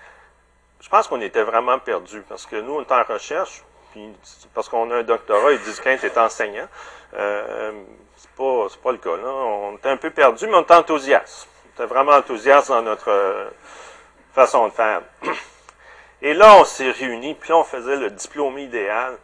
Je 0.81 0.88
pense 0.88 1.09
qu'on 1.09 1.20
était 1.20 1.42
vraiment 1.42 1.79
perdus. 1.79 2.22
Parce 2.29 2.46
que 2.46 2.57
nous, 2.57 2.74
on 2.74 2.83
est 2.83 2.92
en 2.92 3.03
recherche. 3.03 3.62
Puis, 3.92 4.14
parce 4.55 4.68
qu'on 4.68 4.90
a 4.90 4.96
un 4.96 5.03
doctorat, 5.03 5.53
ils 5.53 5.61
disent 5.61 5.81
qu'un 5.81 5.92
est 5.92 6.18
enseignant. 6.18 6.68
Euh, 7.14 7.72
c'est 8.16 8.31
pas, 8.31 8.66
pas 8.83 8.92
le 8.92 8.98
cas. 8.98 9.11
On 9.11 9.77
était 9.77 9.88
un 9.88 9.96
peu 9.96 10.11
perdus, 10.11 10.46
mais 10.46 10.55
on 10.55 10.62
était 10.62 10.74
enthousiastes. 10.74 11.48
On 11.66 11.74
était 11.74 11.94
vraiment 11.94 12.12
enthousiastes 12.12 12.68
dans 12.68 12.83
notre, 12.83 13.11
façon 14.35 14.69
de 14.69 14.73
faire. 14.73 15.03
Et 16.23 16.35
là, 16.35 16.57
on 16.57 16.64
s'est 16.64 16.91
réunis, 16.91 17.35
puis 17.35 17.51
là, 17.51 17.59
on 17.59 17.64
faisait 17.64 17.97
le 17.97 18.11
diplôme 18.11 18.59
idéal. 18.59 19.17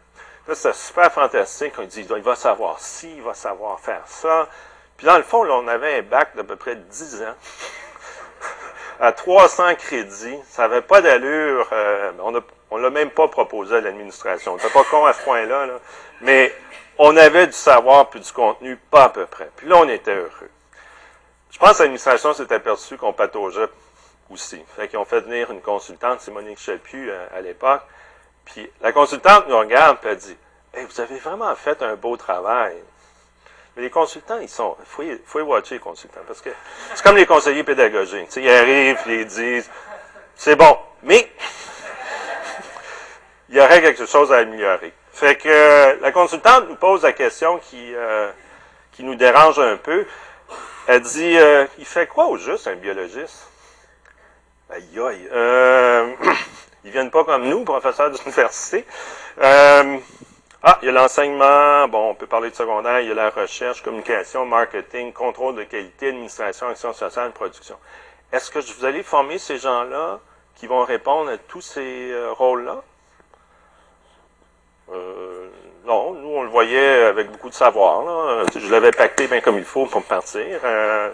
Là, 0.46 0.54
c'était 0.54 0.74
super 0.74 1.12
fantastique. 1.12 1.72
On 1.78 1.84
dit, 1.84 2.06
il 2.08 2.22
va 2.22 2.36
savoir 2.36 2.78
ci, 2.78 3.12
il 3.16 3.22
va 3.22 3.34
savoir 3.34 3.80
faire 3.80 4.02
ça. 4.06 4.48
Puis 4.96 5.06
dans 5.06 5.16
le 5.16 5.22
fond, 5.22 5.42
là, 5.42 5.54
on 5.54 5.66
avait 5.66 5.98
un 5.98 6.02
bac 6.02 6.36
d'à 6.36 6.44
peu 6.44 6.56
près 6.56 6.76
10 6.76 7.22
ans. 7.22 7.34
à 9.00 9.12
300 9.12 9.74
crédits. 9.76 10.38
Ça 10.48 10.62
n'avait 10.62 10.82
pas 10.82 11.00
d'allure. 11.00 11.68
Euh, 11.72 12.12
on 12.20 12.30
ne 12.78 12.82
l'a 12.82 12.90
même 12.90 13.10
pas 13.10 13.28
proposé 13.28 13.76
à 13.76 13.80
l'administration. 13.80 14.52
On 14.52 14.56
n'était 14.56 14.70
pas 14.70 14.84
con 14.84 15.04
à 15.06 15.12
ce 15.12 15.22
point-là. 15.22 15.66
Là. 15.66 15.74
Mais 16.20 16.54
on 16.98 17.16
avait 17.16 17.46
du 17.46 17.52
savoir 17.52 18.10
puis 18.10 18.20
du 18.20 18.32
contenu, 18.32 18.76
pas 18.76 19.04
à 19.04 19.08
peu 19.08 19.26
près. 19.26 19.50
Puis 19.56 19.66
là, 19.66 19.76
on 19.78 19.88
était 19.88 20.14
heureux. 20.14 20.50
Je 21.50 21.58
pense 21.58 21.78
que 21.78 21.82
l'administration 21.82 22.34
s'est 22.34 22.52
aperçue 22.52 22.96
qu'on 22.96 23.12
pataugeait 23.12 23.68
aussi. 24.30 24.62
Fait 24.76 24.88
qu'ils 24.88 24.98
ont 24.98 25.04
fait 25.04 25.20
venir 25.20 25.50
une 25.50 25.60
consultante, 25.60 26.20
c'est 26.20 26.30
Monique 26.30 26.58
Chaput 26.58 27.10
euh, 27.10 27.26
à, 27.34 27.40
l'époque. 27.40 27.82
Puis 28.44 28.70
la 28.80 28.92
consultante 28.92 29.48
nous 29.48 29.58
regarde 29.58 29.98
et 30.04 30.08
elle 30.08 30.16
dit 30.16 30.36
Vous 30.74 31.00
avez 31.00 31.18
vraiment 31.18 31.54
fait 31.54 31.82
un 31.82 31.96
beau 31.96 32.16
travail. 32.16 32.76
Mais 33.76 33.82
les 33.82 33.90
consultants, 33.90 34.38
ils 34.38 34.48
sont. 34.48 34.76
Il 34.80 34.86
faut, 34.86 35.02
faut 35.26 35.40
y 35.40 35.42
watcher 35.42 35.76
les 35.76 35.80
consultants. 35.80 36.20
Parce 36.26 36.40
que 36.40 36.50
c'est 36.94 37.02
comme 37.02 37.16
les 37.16 37.26
conseillers 37.26 37.64
pédagogiques. 37.64 38.34
ils 38.36 38.50
arrivent, 38.50 39.00
ils 39.06 39.26
disent 39.26 39.70
C'est 40.36 40.56
bon. 40.56 40.78
Mais 41.02 41.30
il 43.48 43.56
y 43.56 43.60
aurait 43.60 43.82
quelque 43.82 44.06
chose 44.06 44.32
à 44.32 44.38
améliorer. 44.38 44.92
Fait 45.12 45.36
que 45.36 46.00
la 46.00 46.12
consultante 46.12 46.68
nous 46.68 46.76
pose 46.76 47.02
la 47.02 47.12
question 47.12 47.58
qui, 47.58 47.94
euh, 47.94 48.30
qui 48.92 49.04
nous 49.04 49.14
dérange 49.14 49.58
un 49.58 49.76
peu. 49.76 50.06
Elle 50.86 51.02
dit 51.02 51.36
euh, 51.38 51.66
Il 51.78 51.84
fait 51.84 52.06
quoi 52.06 52.26
au 52.26 52.36
juste 52.36 52.66
un 52.66 52.74
biologiste 52.74 53.48
Aïe 54.74 55.00
aïe. 55.00 55.28
Euh, 55.32 56.12
ils 56.84 56.90
viennent 56.90 57.12
pas 57.12 57.22
comme 57.22 57.48
nous, 57.48 57.62
professeurs 57.62 58.10
d'université. 58.10 58.84
Euh, 59.40 59.98
ah, 60.64 60.78
il 60.82 60.86
y 60.86 60.88
a 60.88 60.92
l'enseignement, 60.92 61.86
bon, 61.86 62.10
on 62.10 62.14
peut 62.16 62.26
parler 62.26 62.50
de 62.50 62.56
secondaire, 62.56 63.00
il 63.00 63.08
y 63.08 63.12
a 63.12 63.14
la 63.14 63.30
recherche, 63.30 63.84
communication, 63.84 64.44
marketing, 64.46 65.12
contrôle 65.12 65.54
de 65.54 65.62
qualité, 65.62 66.08
administration, 66.08 66.68
action 66.68 66.92
sociale, 66.92 67.30
production. 67.30 67.76
Est-ce 68.32 68.50
que 68.50 68.58
vous 68.58 68.84
allez 68.84 69.04
former 69.04 69.38
ces 69.38 69.58
gens-là 69.58 70.18
qui 70.56 70.66
vont 70.66 70.82
répondre 70.84 71.30
à 71.30 71.38
tous 71.38 71.60
ces 71.60 72.10
euh, 72.10 72.32
rôles-là? 72.32 72.82
Euh, 74.92 75.50
non, 75.86 76.14
nous, 76.14 76.30
on 76.30 76.42
le 76.42 76.48
voyait 76.48 77.04
avec 77.04 77.30
beaucoup 77.30 77.48
de 77.48 77.54
savoir. 77.54 78.02
Là. 78.02 78.44
Je 78.56 78.70
l'avais 78.72 78.90
pacté 78.90 79.28
bien 79.28 79.40
comme 79.40 79.56
il 79.56 79.64
faut 79.64 79.86
pour 79.86 80.02
partir. 80.02 80.58
Euh, 80.64 81.10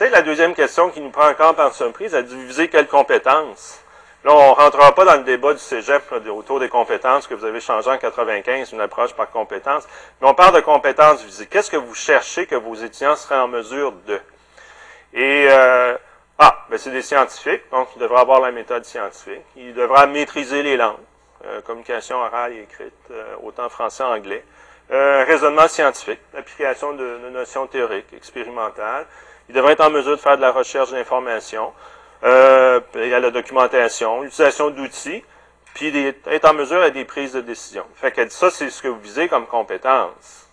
Peut-être 0.00 0.12
la 0.12 0.22
deuxième 0.22 0.54
question 0.54 0.88
qui 0.88 1.02
nous 1.02 1.10
prend 1.10 1.28
encore 1.28 1.54
par 1.54 1.74
surprise, 1.74 2.14
à 2.14 2.22
diviser 2.22 2.68
quelles 2.68 2.88
compétences. 2.88 3.84
Là, 4.24 4.32
on 4.32 4.48
ne 4.52 4.54
rentrera 4.54 4.94
pas 4.94 5.04
dans 5.04 5.16
le 5.16 5.24
débat 5.24 5.52
du 5.52 5.58
cégep 5.58 6.02
autour 6.34 6.58
des 6.58 6.70
compétences 6.70 7.26
que 7.26 7.34
vous 7.34 7.44
avez 7.44 7.60
changé 7.60 7.90
en 7.90 7.98
95, 7.98 8.72
une 8.72 8.80
approche 8.80 9.12
par 9.12 9.30
compétences, 9.30 9.86
mais 10.22 10.26
on 10.26 10.32
parle 10.32 10.54
de 10.54 10.60
compétences 10.60 11.22
visées. 11.22 11.44
Qu'est-ce 11.44 11.70
que 11.70 11.76
vous 11.76 11.94
cherchez 11.94 12.46
que 12.46 12.54
vos 12.54 12.76
étudiants 12.76 13.14
seraient 13.14 13.40
en 13.40 13.48
mesure 13.48 13.92
de? 14.06 14.18
Et, 15.12 15.48
euh, 15.50 15.94
ah, 16.38 16.64
ben 16.70 16.78
c'est 16.78 16.92
des 16.92 17.02
scientifiques, 17.02 17.64
donc 17.70 17.88
ils 17.94 17.98
devraient 17.98 18.22
avoir 18.22 18.40
la 18.40 18.52
méthode 18.52 18.86
scientifique. 18.86 19.44
Ils 19.54 19.74
devraient 19.74 20.06
maîtriser 20.06 20.62
les 20.62 20.78
langues, 20.78 20.96
euh, 21.44 21.60
communication 21.60 22.16
orale 22.16 22.54
et 22.54 22.62
écrite, 22.62 22.94
euh, 23.10 23.34
autant 23.42 23.68
français 23.68 24.04
anglais. 24.04 24.42
raisonnement 24.88 25.68
scientifique, 25.68 26.18
application 26.36 26.94
de 26.94 27.28
notions 27.30 27.66
théoriques, 27.68 28.12
expérimentales. 28.12 29.06
Ils 29.50 29.52
devraient 29.52 29.72
être 29.72 29.84
en 29.84 29.90
mesure 29.90 30.12
de 30.12 30.16
faire 30.16 30.36
de 30.36 30.42
la 30.42 30.52
recherche 30.52 30.92
d'informations. 30.92 31.72
Euh, 32.22 32.80
il 32.94 33.08
y 33.08 33.14
a 33.14 33.18
la 33.18 33.32
documentation, 33.32 34.22
l'utilisation 34.22 34.70
d'outils, 34.70 35.24
puis 35.74 35.92
être 36.26 36.48
en 36.48 36.54
mesure 36.54 36.80
à 36.80 36.90
des 36.90 37.04
prises 37.04 37.32
de 37.32 37.40
décision. 37.40 37.84
Fait 37.96 38.12
qu'elle 38.12 38.28
dit 38.28 38.34
ça, 38.34 38.52
c'est 38.52 38.70
ce 38.70 38.80
que 38.80 38.86
vous 38.86 39.00
visez 39.00 39.26
comme 39.26 39.48
compétence. 39.48 40.48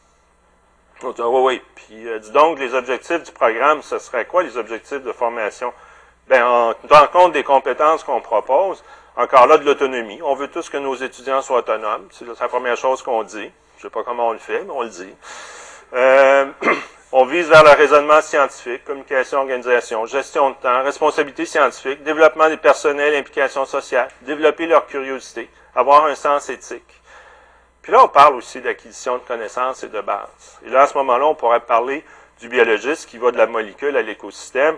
On 1.04 1.12
dit, 1.12 1.22
oui, 1.22 1.42
oui. 1.44 1.62
Puis, 1.76 2.08
euh, 2.08 2.18
dis 2.18 2.32
donc, 2.32 2.58
les 2.58 2.74
objectifs 2.74 3.22
du 3.22 3.32
programme, 3.32 3.84
ce 3.84 4.00
serait 4.00 4.26
quoi 4.26 4.42
les 4.42 4.58
objectifs 4.58 5.04
de 5.04 5.12
formation? 5.12 5.72
Ben, 6.28 6.44
en 6.44 6.74
tenant 6.74 7.06
compte 7.06 7.34
des 7.34 7.44
compétences 7.44 8.04
qu'on 8.04 8.20
propose, 8.20 8.84
encore 9.16 9.46
là, 9.46 9.60
de 9.60 9.64
l'autonomie. 9.64 10.20
On 10.24 10.34
veut 10.34 10.48
tous 10.48 10.70
que 10.70 10.78
nos 10.78 10.96
étudiants 10.96 11.44
soient 11.44 11.60
autonomes. 11.60 12.08
C'est 12.10 12.26
la 12.26 12.48
première 12.48 12.78
chose 12.78 13.04
qu'on 13.04 13.22
dit. 13.22 13.52
Je 13.78 13.84
sais 13.84 13.90
pas 13.92 14.02
comment 14.04 14.30
on 14.30 14.34
le 14.34 14.40
fait, 14.40 14.64
mais 14.64 14.72
on 14.72 14.82
le 14.82 14.90
dit. 14.90 15.14
Euh, 15.94 16.46
on 17.12 17.26
vise 17.26 17.48
vers 17.48 17.64
le 17.64 17.70
raisonnement 17.72 18.22
scientifique, 18.22 18.84
communication, 18.84 19.40
organisation, 19.40 20.06
gestion 20.06 20.50
de 20.50 20.56
temps, 20.56 20.84
responsabilité 20.84 21.46
scientifique, 21.46 22.04
développement 22.04 22.50
des 22.50 22.58
personnels, 22.58 23.16
implication 23.16 23.66
sociale, 23.66 24.10
développer 24.22 24.66
leur 24.66 24.88
curiosité, 24.88 25.50
avoir 25.74 26.06
un 26.06 26.16
sens 26.16 26.50
éthique. 26.50 27.02
Puis 27.82 27.94
là, 27.94 28.04
on 28.04 28.10
parle 28.10 28.36
aussi 28.36 28.60
d'acquisition 28.60 29.16
de 29.16 29.24
connaissances 29.24 29.84
et 29.84 29.88
de 29.88 30.02
base. 30.02 30.60
Et 30.66 30.70
là, 30.70 30.82
à 30.82 30.88
ce 30.88 30.98
moment-là, 30.98 31.26
on 31.28 31.36
pourrait 31.36 31.62
parler 31.62 32.04
du 32.42 32.50
biologiste 32.50 33.10
qui 33.10 33.18
va 33.18 33.32
de 33.32 33.38
la 33.38 33.48
molécule 33.48 33.96
à 33.96 34.02
l'écosystème 34.02 34.78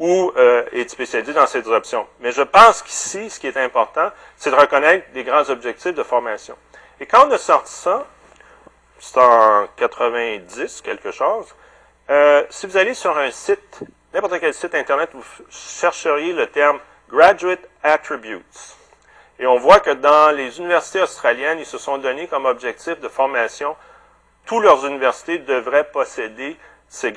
ou 0.00 0.32
euh, 0.36 0.64
est 0.72 0.88
spécialisé 0.88 1.32
dans 1.32 1.46
ces 1.46 1.68
options. 1.68 2.06
Mais 2.18 2.32
je 2.32 2.42
pense 2.42 2.82
qu'ici, 2.82 3.30
ce 3.30 3.38
qui 3.38 3.46
est 3.46 3.56
important, 3.56 4.10
c'est 4.36 4.50
de 4.50 4.56
reconnaître 4.56 5.12
des 5.12 5.22
grands 5.22 5.48
objectifs 5.48 5.94
de 5.94 6.02
formation. 6.02 6.56
Et 6.98 7.06
quand 7.06 7.28
on 7.28 7.30
a 7.30 7.38
sorti 7.38 7.72
ça, 7.72 8.06
c'est 8.98 9.18
en 9.18 9.68
90, 9.76 10.80
quelque 10.80 11.12
chose, 11.12 11.54
euh, 12.10 12.44
si 12.50 12.66
vous 12.66 12.76
allez 12.76 12.94
sur 12.94 13.16
un 13.16 13.30
site, 13.30 13.80
n'importe 14.12 14.40
quel 14.40 14.52
site 14.52 14.74
Internet, 14.74 15.10
vous 15.12 15.24
chercheriez 15.48 16.32
le 16.32 16.48
terme 16.48 16.80
Graduate 17.08 17.60
Attributes. 17.82 18.76
Et 19.38 19.46
on 19.46 19.58
voit 19.58 19.80
que 19.80 19.90
dans 19.90 20.34
les 20.34 20.58
universités 20.58 21.00
australiennes, 21.00 21.60
ils 21.60 21.66
se 21.66 21.78
sont 21.78 21.98
donnés 21.98 22.26
comme 22.26 22.46
objectif 22.46 22.98
de 23.00 23.08
formation, 23.08 23.76
toutes 24.44 24.64
leurs 24.64 24.84
universités 24.84 25.38
devraient 25.38 25.88
posséder 25.90 26.56
ces, 26.88 27.14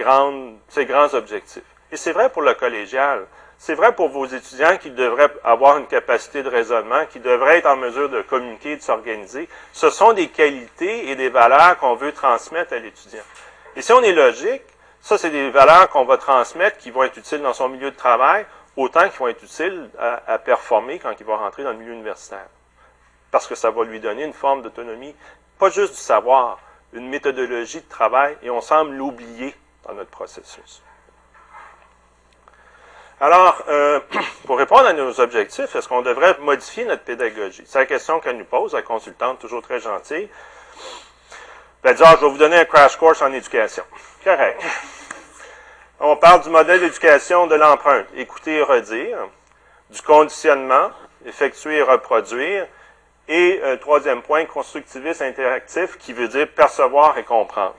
ces 0.70 0.86
grands 0.86 1.14
objectifs. 1.14 1.64
Et 1.92 1.98
c'est 1.98 2.12
vrai 2.12 2.30
pour 2.30 2.44
le 2.44 2.54
collégial. 2.54 3.26
C'est 3.58 3.76
vrai 3.76 3.96
pour 3.96 4.10
vos 4.10 4.26
étudiants 4.26 4.78
qui 4.78 4.92
devraient 4.92 5.32
avoir 5.44 5.78
une 5.78 5.88
capacité 5.88 6.44
de 6.44 6.50
raisonnement, 6.50 7.06
qui 7.08 7.20
devraient 7.20 7.60
être 7.60 7.70
en 7.70 7.78
mesure 7.78 8.10
de 8.10 8.22
communiquer, 8.22 8.76
de 8.76 8.82
s'organiser. 8.82 9.50
Ce 9.72 9.90
sont 9.90 10.14
des 10.14 10.28
qualités 10.28 11.10
et 11.10 11.16
des 11.16 11.30
valeurs 11.30 11.78
qu'on 11.80 11.96
veut 11.96 12.12
transmettre 12.12 12.74
à 12.74 12.78
l'étudiant. 12.78 13.24
Et 13.76 13.82
si 13.82 13.92
on 13.92 14.02
est 14.02 14.12
logique, 14.12 14.64
ça, 15.04 15.18
c'est 15.18 15.32
des 15.32 15.50
valeurs 15.50 15.90
qu'on 15.90 16.06
va 16.06 16.16
transmettre 16.16 16.78
qui 16.78 16.90
vont 16.90 17.04
être 17.04 17.18
utiles 17.18 17.42
dans 17.42 17.52
son 17.52 17.68
milieu 17.68 17.92
de 17.92 17.96
travail, 17.96 18.46
autant 18.78 19.02
qu'ils 19.10 19.20
vont 19.20 19.28
être 19.28 19.44
utiles 19.44 19.90
à, 20.00 20.38
performer 20.38 20.98
quand 20.98 21.12
il 21.20 21.26
va 21.26 21.36
rentrer 21.36 21.64
dans 21.66 21.72
le 21.72 21.78
milieu 21.78 21.92
universitaire. 21.92 22.48
Parce 23.30 23.46
que 23.46 23.54
ça 23.54 23.70
va 23.70 23.84
lui 23.84 24.00
donner 24.00 24.24
une 24.24 24.32
forme 24.32 24.62
d'autonomie, 24.62 25.14
pas 25.60 25.70
juste 25.70 25.96
du 25.96 26.00
savoir, 26.00 26.58
une 26.94 27.10
méthodologie 27.10 27.82
de 27.82 27.90
travail, 27.90 28.38
et 28.44 28.50
on 28.50 28.62
semble 28.62 28.94
l'oublier 28.94 29.54
dans 29.86 29.94
notre 29.94 30.10
processus. 30.10 30.82
Alors, 33.20 33.62
euh, 33.68 34.00
pour 34.46 34.58
répondre 34.58 34.86
à 34.86 34.94
nos 34.94 35.20
objectifs, 35.20 35.76
est-ce 35.76 35.90
qu'on 35.90 36.02
devrait 36.02 36.38
modifier 36.40 36.86
notre 36.86 37.04
pédagogie? 37.04 37.64
C'est 37.66 37.80
la 37.80 37.86
question 37.88 38.22
qu'elle 38.22 38.38
nous 38.38 38.46
pose, 38.46 38.74
la 38.74 38.82
consultante, 38.82 39.40
toujours 39.40 39.64
très 39.64 39.82
gentille. 39.82 40.30
Elle 41.84 41.96
dit, 41.96 42.04
ah, 42.06 42.16
je 42.16 42.26
vais 42.26 42.32
vous 42.32 42.38
donner 42.38 42.56
un 42.56 42.66
crash 42.66 42.96
course 42.96 43.22
en 43.22 43.34
éducation. 43.34 43.84
Correct. 44.24 44.64
On 46.00 46.16
parle 46.16 46.44
du 46.44 46.50
modèle 46.50 46.80
d'éducation 46.80 47.46
de 47.48 47.56
l'empreinte, 47.56 48.06
écouter 48.16 48.56
et 48.56 48.62
redire, 48.62 49.18
du 49.90 50.02
conditionnement, 50.02 50.92
effectuer 51.26 51.78
et 51.78 51.82
reproduire, 51.82 52.68
et 53.28 53.60
euh, 53.64 53.76
troisième 53.76 54.22
point, 54.22 54.46
constructivisme 54.46 55.24
interactif, 55.24 55.98
qui 55.98 56.14
veut 56.14 56.30
dire 56.30 56.48
percevoir 56.56 57.18
et 57.18 57.24
comprendre. 57.24 57.76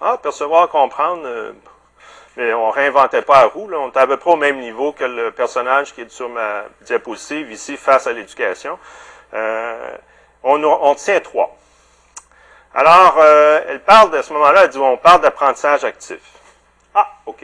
Ah, 0.00 0.18
percevoir, 0.22 0.70
comprendre, 0.70 1.22
euh, 1.26 1.52
mais 2.38 2.54
on 2.54 2.70
réinventait 2.70 3.22
pas 3.22 3.42
la 3.42 3.46
roue, 3.48 3.70
on 3.70 3.88
était 3.90 3.98
à 3.98 4.06
peu 4.06 4.16
près 4.16 4.30
au 4.30 4.36
même 4.36 4.60
niveau 4.60 4.92
que 4.92 5.04
le 5.04 5.30
personnage 5.30 5.94
qui 5.94 6.00
est 6.00 6.10
sur 6.10 6.30
ma 6.30 6.64
diapositive 6.82 7.52
ici 7.52 7.76
face 7.76 8.06
à 8.06 8.12
l'éducation. 8.14 8.78
Euh, 9.34 9.96
on, 10.42 10.62
on 10.64 10.94
tient 10.94 11.20
trois. 11.20 11.54
Alors, 12.78 13.16
euh, 13.18 13.62
elle 13.68 13.80
parle 13.80 14.10
de 14.10 14.20
ce 14.20 14.30
moment-là, 14.34 14.64
elle 14.64 14.68
dit, 14.68 14.76
on 14.76 14.98
parle 14.98 15.22
d'apprentissage 15.22 15.82
actif. 15.82 16.20
Ah, 16.94 17.10
OK. 17.24 17.42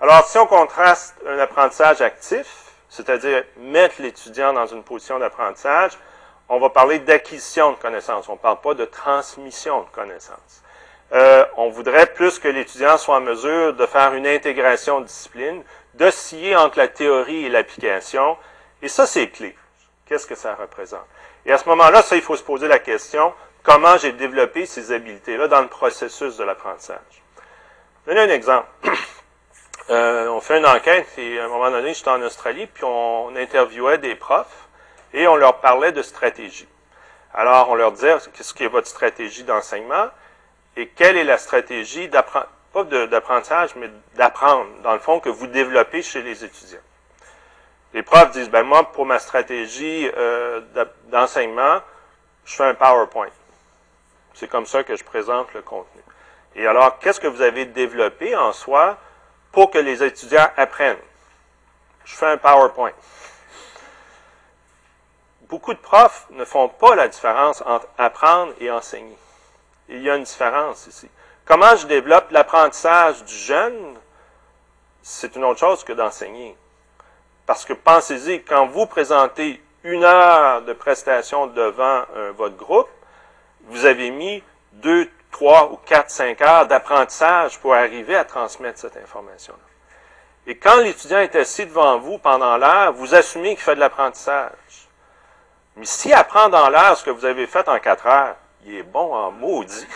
Alors, 0.00 0.24
si 0.26 0.36
on 0.36 0.48
contraste 0.48 1.14
un 1.28 1.38
apprentissage 1.38 2.00
actif, 2.00 2.72
c'est-à-dire 2.88 3.44
mettre 3.58 4.02
l'étudiant 4.02 4.52
dans 4.52 4.66
une 4.66 4.82
position 4.82 5.20
d'apprentissage, 5.20 5.92
on 6.48 6.58
va 6.58 6.70
parler 6.70 6.98
d'acquisition 6.98 7.70
de 7.70 7.76
connaissances. 7.76 8.28
On 8.28 8.32
ne 8.32 8.38
parle 8.38 8.60
pas 8.60 8.74
de 8.74 8.84
transmission 8.84 9.82
de 9.82 9.88
connaissances. 9.90 10.64
Euh, 11.12 11.44
on 11.56 11.68
voudrait 11.68 12.06
plus 12.06 12.40
que 12.40 12.48
l'étudiant 12.48 12.98
soit 12.98 13.18
en 13.18 13.20
mesure 13.20 13.74
de 13.74 13.86
faire 13.86 14.12
une 14.14 14.26
intégration 14.26 15.00
de 15.00 15.06
discipline, 15.06 15.62
d'osciller 15.94 16.56
entre 16.56 16.78
la 16.78 16.88
théorie 16.88 17.44
et 17.44 17.48
l'application. 17.48 18.36
Et 18.82 18.88
ça, 18.88 19.06
c'est 19.06 19.28
clé. 19.28 19.56
Qu'est-ce 20.06 20.26
que 20.26 20.34
ça 20.34 20.56
représente? 20.56 21.06
Et 21.46 21.52
à 21.52 21.58
ce 21.58 21.68
moment-là, 21.68 22.02
ça, 22.02 22.16
il 22.16 22.22
faut 22.22 22.34
se 22.34 22.42
poser 22.42 22.66
la 22.66 22.80
question, 22.80 23.32
comment 23.68 23.98
j'ai 23.98 24.12
développé 24.12 24.64
ces 24.64 24.92
habiletés-là 24.92 25.46
dans 25.46 25.60
le 25.60 25.68
processus 25.68 26.38
de 26.38 26.44
l'apprentissage. 26.44 27.22
Donner 28.06 28.20
un 28.20 28.30
exemple. 28.30 28.68
Euh, 29.90 30.28
on 30.28 30.42
fait 30.42 30.58
une 30.58 30.66
enquête 30.66 31.08
et 31.16 31.40
à 31.40 31.46
un 31.46 31.48
moment 31.48 31.70
donné, 31.70 31.94
j'étais 31.94 32.10
en 32.10 32.20
Australie, 32.20 32.66
puis 32.66 32.84
on 32.84 33.34
interviewait 33.34 33.96
des 33.96 34.16
profs 34.16 34.68
et 35.14 35.26
on 35.26 35.34
leur 35.34 35.60
parlait 35.60 35.92
de 35.92 36.02
stratégie. 36.02 36.68
Alors, 37.32 37.70
on 37.70 37.74
leur 37.74 37.92
disait, 37.92 38.14
qu'est-ce 38.34 38.52
qui 38.52 38.64
est 38.64 38.68
votre 38.68 38.86
stratégie 38.86 39.44
d'enseignement 39.44 40.08
et 40.76 40.88
quelle 40.88 41.16
est 41.16 41.24
la 41.24 41.38
stratégie 41.38 42.08
d'apprentissage, 42.08 42.52
pas 42.74 42.84
d'apprentissage, 42.84 43.76
mais 43.76 43.88
d'apprendre, 44.14 44.66
dans 44.82 44.92
le 44.92 44.98
fond, 44.98 45.20
que 45.20 45.30
vous 45.30 45.46
développez 45.46 46.02
chez 46.02 46.20
les 46.20 46.44
étudiants. 46.44 46.84
Les 47.94 48.02
profs 48.02 48.32
disent, 48.32 48.50
ben 48.50 48.64
moi, 48.64 48.92
pour 48.92 49.06
ma 49.06 49.18
stratégie 49.18 50.06
euh, 50.18 50.60
d'enseignement, 51.06 51.78
je 52.44 52.56
fais 52.56 52.64
un 52.64 52.74
PowerPoint. 52.74 53.30
C'est 54.34 54.48
comme 54.48 54.66
ça 54.66 54.84
que 54.84 54.96
je 54.96 55.04
présente 55.04 55.52
le 55.54 55.62
contenu. 55.62 56.02
Et 56.54 56.66
alors, 56.66 56.98
qu'est-ce 56.98 57.20
que 57.20 57.26
vous 57.26 57.42
avez 57.42 57.66
développé 57.66 58.34
en 58.36 58.52
soi 58.52 58.96
pour 59.52 59.70
que 59.70 59.78
les 59.78 60.02
étudiants 60.02 60.48
apprennent? 60.56 60.98
Je 62.04 62.14
fais 62.14 62.26
un 62.26 62.38
PowerPoint. 62.38 62.92
Beaucoup 65.42 65.72
de 65.72 65.78
profs 65.78 66.26
ne 66.30 66.44
font 66.44 66.68
pas 66.68 66.94
la 66.94 67.08
différence 67.08 67.62
entre 67.64 67.86
apprendre 67.96 68.52
et 68.60 68.70
enseigner. 68.70 69.16
Il 69.88 70.02
y 70.02 70.10
a 70.10 70.16
une 70.16 70.24
différence 70.24 70.86
ici. 70.86 71.08
Comment 71.44 71.74
je 71.76 71.86
développe 71.86 72.30
l'apprentissage 72.30 73.24
du 73.24 73.34
jeune, 73.34 73.98
c'est 75.02 75.34
une 75.36 75.44
autre 75.44 75.60
chose 75.60 75.84
que 75.84 75.94
d'enseigner. 75.94 76.56
Parce 77.46 77.64
que 77.64 77.72
pensez-y, 77.72 78.42
quand 78.42 78.66
vous 78.66 78.86
présentez 78.86 79.62
une 79.82 80.04
heure 80.04 80.60
de 80.62 80.74
prestation 80.74 81.46
devant 81.46 82.02
votre 82.36 82.56
groupe, 82.56 82.90
vous 83.68 83.84
avez 83.84 84.10
mis 84.10 84.42
deux, 84.72 85.08
trois 85.30 85.70
ou 85.72 85.76
quatre, 85.76 86.10
cinq 86.10 86.40
heures 86.42 86.66
d'apprentissage 86.66 87.58
pour 87.60 87.74
arriver 87.74 88.16
à 88.16 88.24
transmettre 88.24 88.78
cette 88.78 88.96
information-là. 88.96 89.58
Et 90.46 90.56
quand 90.56 90.78
l'étudiant 90.78 91.18
est 91.18 91.36
assis 91.36 91.66
devant 91.66 91.98
vous 91.98 92.18
pendant 92.18 92.56
l'heure, 92.56 92.92
vous 92.94 93.14
assumez 93.14 93.50
qu'il 93.50 93.64
fait 93.64 93.74
de 93.74 93.80
l'apprentissage. 93.80 94.52
Mais 95.76 95.84
s'il 95.84 96.14
apprend 96.14 96.48
dans 96.48 96.70
l'heure 96.70 96.96
ce 96.96 97.04
que 97.04 97.10
vous 97.10 97.24
avez 97.24 97.46
fait 97.46 97.68
en 97.68 97.78
quatre 97.78 98.06
heures, 98.06 98.36
il 98.64 98.76
est 98.76 98.82
bon 98.82 99.14
en 99.14 99.30
maudit. 99.30 99.86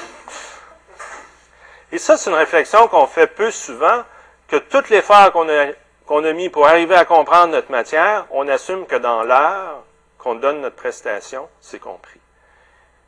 Et 1.91 1.99
ça, 1.99 2.17
c'est 2.17 2.31
une 2.31 2.37
réflexion 2.37 2.87
qu'on 2.89 3.07
fait 3.07 3.27
peu 3.27 3.51
souvent, 3.51 4.03
que 4.49 4.57
tout 4.57 4.85
l'effort 4.91 5.33
qu'on 5.33 5.49
a, 5.49 5.73
qu'on 6.07 6.25
a 6.25 6.33
mis 6.33 6.49
pour 6.49 6.67
arriver 6.67 6.95
à 6.95 7.05
comprendre 7.05 7.53
notre 7.53 7.71
matière, 7.71 8.27
on 8.31 8.47
assume 8.49 8.87
que 8.87 8.97
dans 8.97 9.23
l'heure 9.23 9.83
qu'on 10.19 10.35
donne 10.35 10.61
notre 10.61 10.77
prestation, 10.77 11.49
c'est 11.61 11.79
compris. 11.79 12.22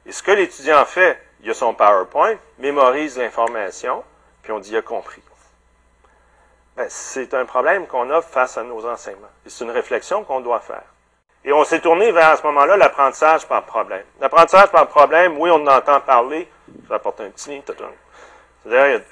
Et 0.06 0.12
ce 0.12 0.22
que 0.22 0.32
l'étudiant 0.32 0.84
fait, 0.84 1.20
il 1.42 1.50
a 1.50 1.54
son 1.54 1.74
PowerPoint, 1.74 2.36
mémorise 2.58 3.18
l'information, 3.18 4.04
puis 4.42 4.52
on 4.52 4.58
dit 4.58 4.70
il 4.70 4.76
a 4.76 4.82
compris. 4.82 5.22
Ben, 6.76 6.86
c'est 6.88 7.34
un 7.34 7.44
problème 7.44 7.86
qu'on 7.86 8.10
a 8.10 8.20
face 8.20 8.58
à 8.58 8.64
nos 8.64 8.84
enseignements. 8.84 9.28
Et 9.46 9.50
c'est 9.50 9.64
une 9.64 9.70
réflexion 9.70 10.24
qu'on 10.24 10.40
doit 10.40 10.60
faire. 10.60 10.82
Et 11.44 11.52
on 11.52 11.62
s'est 11.62 11.80
tourné 11.80 12.10
vers, 12.10 12.30
à 12.30 12.36
ce 12.36 12.42
moment-là, 12.44 12.76
l'apprentissage 12.76 13.46
par 13.46 13.64
problème. 13.64 14.04
L'apprentissage 14.20 14.70
par 14.70 14.88
problème, 14.88 15.38
oui, 15.38 15.50
on 15.50 15.64
en 15.66 15.76
entend 15.76 16.00
parler. 16.00 16.48
Je 16.82 16.88
vais 16.88 16.94
apporter 16.94 17.24
un 17.24 17.30
petit 17.30 17.62
C'est-à-dire, 18.64 19.02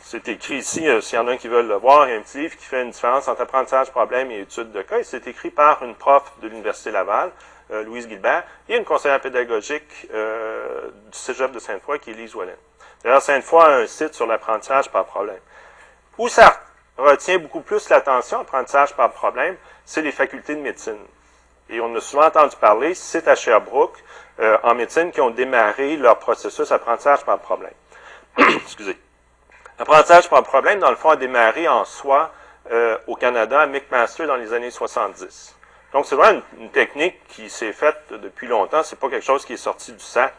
c'est 0.00 0.26
écrit 0.28 0.56
ici, 0.56 0.88
euh, 0.88 1.00
s'il 1.00 1.16
y 1.16 1.18
en 1.18 1.28
a 1.28 1.32
un 1.32 1.36
qui 1.36 1.48
veut 1.48 1.62
le 1.62 1.74
voir, 1.74 2.08
il 2.08 2.12
y 2.12 2.14
a 2.14 2.18
un 2.18 2.22
petit 2.22 2.38
livre 2.38 2.56
qui 2.56 2.64
fait 2.64 2.82
une 2.82 2.90
différence 2.90 3.28
entre 3.28 3.42
apprentissage, 3.42 3.90
problème 3.90 4.30
et 4.30 4.40
étude 4.40 4.72
de 4.72 4.82
cas. 4.82 5.02
C'est 5.04 5.26
écrit 5.28 5.50
par 5.50 5.84
une 5.84 5.94
prof 5.94 6.32
de 6.42 6.48
l'Université 6.48 6.90
Laval, 6.90 7.30
euh, 7.72 7.84
Louise 7.84 8.08
Gilbert, 8.08 8.44
et 8.68 8.76
une 8.76 8.84
conseillère 8.84 9.20
pédagogique 9.20 10.08
euh, 10.12 10.88
du 11.10 11.18
Cégep 11.18 11.52
de 11.52 11.58
Sainte-Foy, 11.58 11.98
qui 12.00 12.10
est 12.10 12.14
Lise 12.14 12.34
Wallen. 12.34 12.56
D'ailleurs, 13.04 13.22
Sainte-Foy 13.22 13.64
a 13.64 13.76
un 13.76 13.86
site 13.86 14.14
sur 14.14 14.26
l'apprentissage 14.26 14.90
par 14.90 15.04
problème. 15.04 15.38
Où 16.18 16.28
ça 16.28 16.60
retient 16.96 17.38
beaucoup 17.38 17.60
plus 17.60 17.88
l'attention, 17.88 18.40
apprentissage 18.40 18.94
par 18.94 19.12
problème, 19.12 19.56
c'est 19.84 20.02
les 20.02 20.12
facultés 20.12 20.54
de 20.54 20.60
médecine. 20.60 20.98
Et 21.68 21.80
on 21.80 21.94
a 21.94 22.00
souvent 22.00 22.24
entendu 22.24 22.56
parler, 22.56 22.94
c'est 22.94 23.28
à 23.28 23.36
Sherbrooke, 23.36 24.02
euh, 24.40 24.58
en 24.62 24.74
médecine, 24.74 25.12
qui 25.12 25.20
ont 25.20 25.30
démarré 25.30 25.96
leur 25.96 26.18
processus 26.18 26.72
apprentissage 26.72 27.24
par 27.24 27.38
problème. 27.38 27.74
Excusez. 28.38 28.98
Apprentissage 29.78 30.28
par 30.28 30.42
problème, 30.42 30.80
dans 30.80 30.90
le 30.90 30.96
fond, 30.96 31.10
a 31.10 31.16
démarré 31.16 31.68
en 31.68 31.84
soi 31.84 32.32
au 33.08 33.16
Canada 33.16 33.62
à 33.62 33.66
McMaster 33.66 34.26
dans 34.26 34.36
les 34.36 34.52
années 34.52 34.70
70. 34.70 35.56
Donc, 35.92 36.06
c'est 36.06 36.14
vraiment 36.14 36.40
une, 36.58 36.70
technique 36.70 37.16
qui 37.28 37.50
s'est 37.50 37.72
faite 37.72 38.00
depuis 38.10 38.46
longtemps. 38.46 38.82
C'est 38.82 38.98
pas 38.98 39.08
quelque 39.08 39.24
chose 39.24 39.44
qui 39.44 39.54
est 39.54 39.58
sorti 39.58 39.92
du 39.92 40.04
sac. 40.04 40.34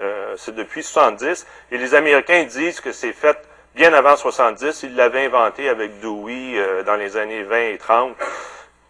Euh, 0.00 0.34
c'est 0.36 0.54
depuis 0.54 0.82
70. 0.82 1.46
Et 1.70 1.78
les 1.78 1.94
Américains 1.94 2.44
disent 2.44 2.80
que 2.80 2.92
c'est 2.92 3.12
fait 3.12 3.38
bien 3.74 3.94
avant 3.94 4.16
70. 4.16 4.82
Ils 4.82 4.94
l'avaient 4.94 5.26
inventé 5.26 5.68
avec 5.68 6.00
Dewey 6.00 6.58
euh, 6.58 6.82
dans 6.82 6.96
les 6.96 7.16
années 7.16 7.44
20 7.44 7.58
et 7.60 7.78
30. 7.78 8.14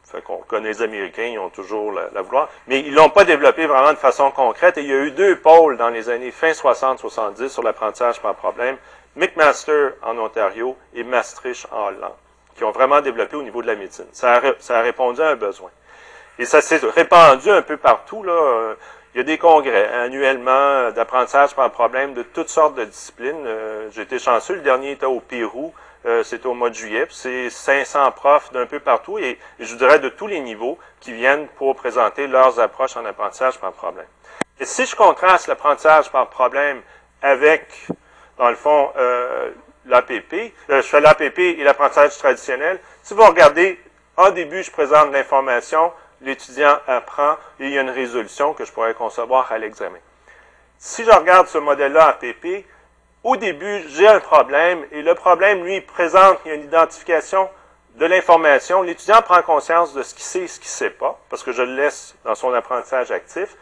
Fait 0.05 0.23
qu'on 0.23 0.39
connaît 0.39 0.69
les 0.69 0.83
Américains, 0.83 1.27
ils 1.27 1.39
ont 1.39 1.51
toujours 1.51 1.93
la, 1.93 2.09
la 2.13 2.23
vouloir. 2.23 2.49
Mais 2.67 2.81
ils 2.81 2.95
l'ont 2.95 3.11
pas 3.11 3.25
développé 3.25 3.67
vraiment 3.67 3.93
de 3.93 3.99
façon 3.99 4.31
concrète. 4.31 4.79
Et 4.79 4.83
il 4.83 4.89
y 4.89 4.93
a 4.93 4.97
eu 4.97 5.11
deux 5.13 5.37
pôles 5.37 5.77
dans 5.77 5.91
les 5.91 6.09
années 6.09 6.31
fin 6.31 6.51
60-70 6.51 7.49
sur 7.49 7.63
l'apprentissage 7.63 8.21
par 8.21 8.35
problème. 8.35 8.77
McMaster 9.17 9.91
en 10.03 10.19
Ontario 10.19 10.77
et 10.93 11.05
Maastricht 11.05 11.69
en 11.71 11.87
Hollande, 11.87 12.15
qui 12.57 12.65
ont 12.65 12.73
vraiment 12.73 13.01
développé 13.01 13.37
au 13.37 13.43
niveau 13.43 13.63
de 13.63 13.69
la 13.69 13.77
médecine. 13.77 14.07
Ça 14.13 14.37
a, 14.37 14.41
ça 14.59 14.79
a 14.79 14.83
répondu 14.83 15.21
à 15.21 15.29
un 15.29 15.37
besoin. 15.37 15.71
Et 16.39 16.45
ça 16.45 16.61
s'est 16.61 16.81
répandu 16.83 17.51
un 17.51 17.63
peu 17.63 17.77
partout. 17.77 18.23
Là. 18.23 18.75
Il 19.15 19.19
y 19.19 19.21
a 19.21 19.25
des 19.25 19.39
congrès 19.39 19.87
annuellement 19.93 20.91
d'apprentissage 20.91 21.55
par 21.55 21.71
problème 21.71 22.15
de 22.15 22.25
toutes 22.25 22.49
sortes 22.49 22.75
de 22.75 22.85
disciplines. 22.85 23.47
Euh, 23.47 23.89
j'ai 23.93 24.03
été 24.03 24.19
chanceux, 24.19 24.57
le 24.57 24.61
dernier 24.63 24.91
était 24.91 25.07
au 25.07 25.21
Pérou, 25.21 25.73
euh, 26.05 26.25
c'était 26.25 26.47
au 26.47 26.55
mois 26.55 26.69
de 26.69 26.75
juillet. 26.75 27.07
C'est 27.11 27.49
500 27.49 28.11
profs 28.11 28.53
d'un 28.53 28.67
peu 28.67 28.81
partout 28.81 29.17
et, 29.19 29.39
je 29.61 29.77
dirais 29.77 30.01
de 30.01 30.09
tous 30.09 30.27
les 30.27 30.41
niveaux 30.41 30.81
qui 30.99 31.13
viennent 31.13 31.47
pour 31.47 31.77
présenter 31.77 32.27
leurs 32.27 32.59
approches 32.59 32.97
en 32.97 33.05
apprentissage 33.05 33.57
par 33.61 33.71
problème. 33.73 34.07
Et 34.59 34.65
si 34.65 34.85
je 34.85 34.97
contraste 34.97 35.47
l'apprentissage 35.47 36.11
par 36.11 36.29
problème 36.29 36.83
avec, 37.23 37.69
dans 38.37 38.51
le 38.51 38.57
fond, 38.57 38.91
euh, 38.97 39.53
l'APP, 39.87 40.53
je 40.69 40.83
fais 40.83 41.01
l'APP 41.01 41.39
et 41.39 41.63
l'apprentissage 41.63 42.19
traditionnel, 42.19 42.81
si 43.05 43.15
vous 43.15 43.23
regardez, 43.23 43.79
en 44.17 44.31
début, 44.31 44.65
je 44.65 44.73
présente 44.73 45.13
l'information, 45.13 45.93
l'étudiant 46.25 46.79
apprend 46.87 47.37
et 47.61 47.67
il 47.67 47.71
y 47.71 47.79
a 47.79 47.83
une 47.83 47.91
résolution 47.91 48.55
que 48.55 48.65
je 48.65 48.73
pourrais 48.73 48.95
concevoir 48.95 49.51
à 49.53 49.59
l'examen. 49.59 49.99
Si 50.79 51.05
je 51.05 51.11
regarde 51.11 51.47
ce 51.47 51.59
modèle-là 51.59 52.09
APP, 52.09 52.67
au 53.23 53.37
début, 53.37 53.85
j'ai 53.89 54.07
un 54.07 54.21
problème 54.21 54.85
et 54.93 55.03
le 55.03 55.15
problème, 55.15 55.65
lui, 55.65 55.81
présente, 55.81 56.39
il 56.45 56.49
y 56.49 56.53
a 56.53 56.55
une 56.55 56.65
identification 56.65 57.49
de 57.97 58.07
l'information. 58.07 58.83
L'étudiant 58.83 59.23
prend 59.23 59.41
conscience 59.43 59.95
de 59.95 60.03
ce 60.03 60.15
qu'il 60.15 60.25
sait 60.25 60.41
et 60.41 60.49
ce 60.49 60.59
qu'il 60.59 60.69
ne 60.69 60.91
sait 60.91 60.91
pas, 60.91 61.19
parce 61.31 61.43
que 61.43 61.53
je 61.53 61.63
le 61.63 61.75
laisse 61.75 62.15
dans 62.25 62.35
son 62.35 62.53
apprentissage 62.53 63.11
actif. 63.11 63.57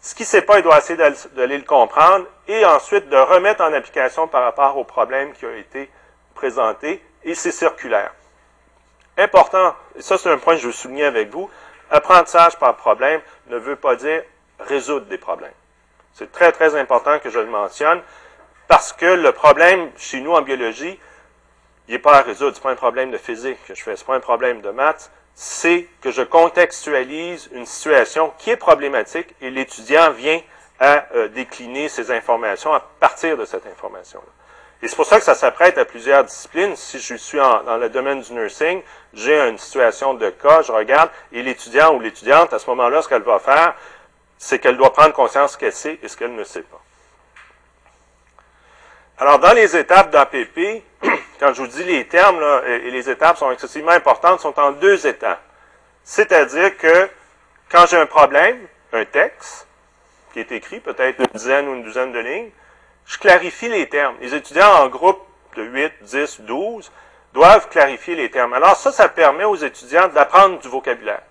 Ce 0.00 0.14
qu'il 0.14 0.24
ne 0.24 0.28
sait 0.28 0.42
pas, 0.42 0.58
il 0.58 0.62
doit 0.62 0.78
essayer 0.78 0.98
d'aller 1.34 1.58
le 1.58 1.64
comprendre 1.64 2.26
et 2.48 2.64
ensuite 2.64 3.08
de 3.08 3.16
remettre 3.16 3.62
en 3.62 3.72
application 3.72 4.26
par 4.26 4.42
rapport 4.42 4.76
au 4.76 4.84
problème 4.84 5.32
qui 5.32 5.46
a 5.46 5.56
été 5.56 5.88
présenté 6.34 7.02
et 7.22 7.34
c'est 7.34 7.52
circulaire. 7.52 8.12
Important, 9.16 9.74
et 9.96 10.02
ça 10.02 10.18
c'est 10.18 10.28
un 10.28 10.38
point 10.38 10.56
que 10.56 10.60
je 10.60 10.66
veux 10.66 10.72
souligner 10.72 11.04
avec 11.04 11.30
vous, 11.30 11.48
Apprentissage 11.94 12.58
par 12.58 12.74
problème 12.74 13.20
ne 13.46 13.56
veut 13.56 13.76
pas 13.76 13.94
dire 13.94 14.24
résoudre 14.58 15.06
des 15.06 15.16
problèmes. 15.16 15.52
C'est 16.12 16.32
très, 16.32 16.50
très 16.50 16.74
important 16.74 17.20
que 17.20 17.30
je 17.30 17.38
le 17.38 17.46
mentionne 17.46 18.02
parce 18.66 18.92
que 18.92 19.06
le 19.06 19.30
problème 19.30 19.92
chez 19.96 20.20
nous 20.20 20.32
en 20.32 20.42
biologie, 20.42 20.98
il 21.86 21.92
n'est 21.92 22.00
pas 22.00 22.18
à 22.18 22.22
résoudre. 22.22 22.56
Ce 22.56 22.58
n'est 22.58 22.64
pas 22.64 22.72
un 22.72 22.74
problème 22.74 23.12
de 23.12 23.16
physique 23.16 23.58
que 23.68 23.76
je 23.76 23.82
fais, 23.84 23.94
ce 23.94 24.02
n'est 24.02 24.06
pas 24.08 24.16
un 24.16 24.20
problème 24.20 24.60
de 24.60 24.70
maths. 24.70 25.12
C'est 25.36 25.86
que 26.00 26.10
je 26.10 26.22
contextualise 26.22 27.48
une 27.52 27.64
situation 27.64 28.32
qui 28.38 28.50
est 28.50 28.56
problématique 28.56 29.32
et 29.40 29.50
l'étudiant 29.50 30.10
vient 30.10 30.40
à 30.80 31.06
euh, 31.14 31.28
décliner 31.28 31.88
ses 31.88 32.10
informations 32.10 32.74
à 32.74 32.80
partir 32.80 33.36
de 33.36 33.44
cette 33.44 33.68
information-là. 33.68 34.43
Et 34.82 34.88
c'est 34.88 34.96
pour 34.96 35.06
ça 35.06 35.18
que 35.18 35.24
ça 35.24 35.34
s'apprête 35.34 35.78
à 35.78 35.84
plusieurs 35.84 36.24
disciplines. 36.24 36.76
Si 36.76 36.98
je 36.98 37.14
suis 37.14 37.38
dans 37.38 37.76
le 37.76 37.88
domaine 37.88 38.20
du 38.20 38.32
nursing, 38.32 38.82
j'ai 39.14 39.38
une 39.48 39.58
situation 39.58 40.14
de 40.14 40.30
cas, 40.30 40.62
je 40.62 40.72
regarde, 40.72 41.10
et 41.32 41.42
l'étudiant 41.42 41.94
ou 41.94 42.00
l'étudiante, 42.00 42.52
à 42.52 42.58
ce 42.58 42.68
moment-là, 42.70 43.00
ce 43.00 43.08
qu'elle 43.08 43.22
va 43.22 43.38
faire, 43.38 43.74
c'est 44.38 44.58
qu'elle 44.58 44.76
doit 44.76 44.92
prendre 44.92 45.14
conscience 45.14 45.52
ce 45.52 45.58
qu'elle 45.58 45.72
sait 45.72 45.98
et 46.02 46.08
ce 46.08 46.16
qu'elle 46.16 46.34
ne 46.34 46.44
sait 46.44 46.62
pas. 46.62 46.80
Alors, 49.18 49.38
dans 49.38 49.52
les 49.52 49.76
étapes 49.76 50.10
d'APP, 50.10 50.82
quand 51.40 51.54
je 51.54 51.62
vous 51.62 51.68
dis 51.68 51.84
les 51.84 52.06
termes, 52.06 52.42
et 52.66 52.90
les 52.90 53.08
étapes 53.08 53.38
sont 53.38 53.50
excessivement 53.52 53.92
importantes, 53.92 54.40
sont 54.40 54.58
en 54.58 54.72
deux 54.72 55.06
étapes. 55.06 55.40
C'est-à-dire 56.02 56.76
que 56.76 57.08
quand 57.70 57.86
j'ai 57.86 57.96
un 57.96 58.06
problème, 58.06 58.58
un 58.92 59.04
texte, 59.04 59.66
qui 60.32 60.40
est 60.40 60.52
écrit, 60.52 60.80
peut-être 60.80 61.20
une 61.20 61.26
dizaine 61.26 61.68
ou 61.68 61.74
une 61.74 61.84
douzaine 61.84 62.12
de 62.12 62.18
lignes, 62.18 62.50
je 63.06 63.18
clarifie 63.18 63.68
les 63.68 63.88
termes. 63.88 64.16
Les 64.20 64.34
étudiants 64.34 64.82
en 64.82 64.88
groupe 64.88 65.20
de 65.56 65.62
8, 65.62 65.92
10, 66.02 66.40
12 66.42 66.90
doivent 67.32 67.68
clarifier 67.68 68.14
les 68.14 68.30
termes. 68.30 68.52
Alors 68.54 68.76
ça, 68.76 68.92
ça 68.92 69.08
permet 69.08 69.44
aux 69.44 69.56
étudiants 69.56 70.08
d'apprendre 70.08 70.58
du 70.60 70.68
vocabulaire. 70.68 71.22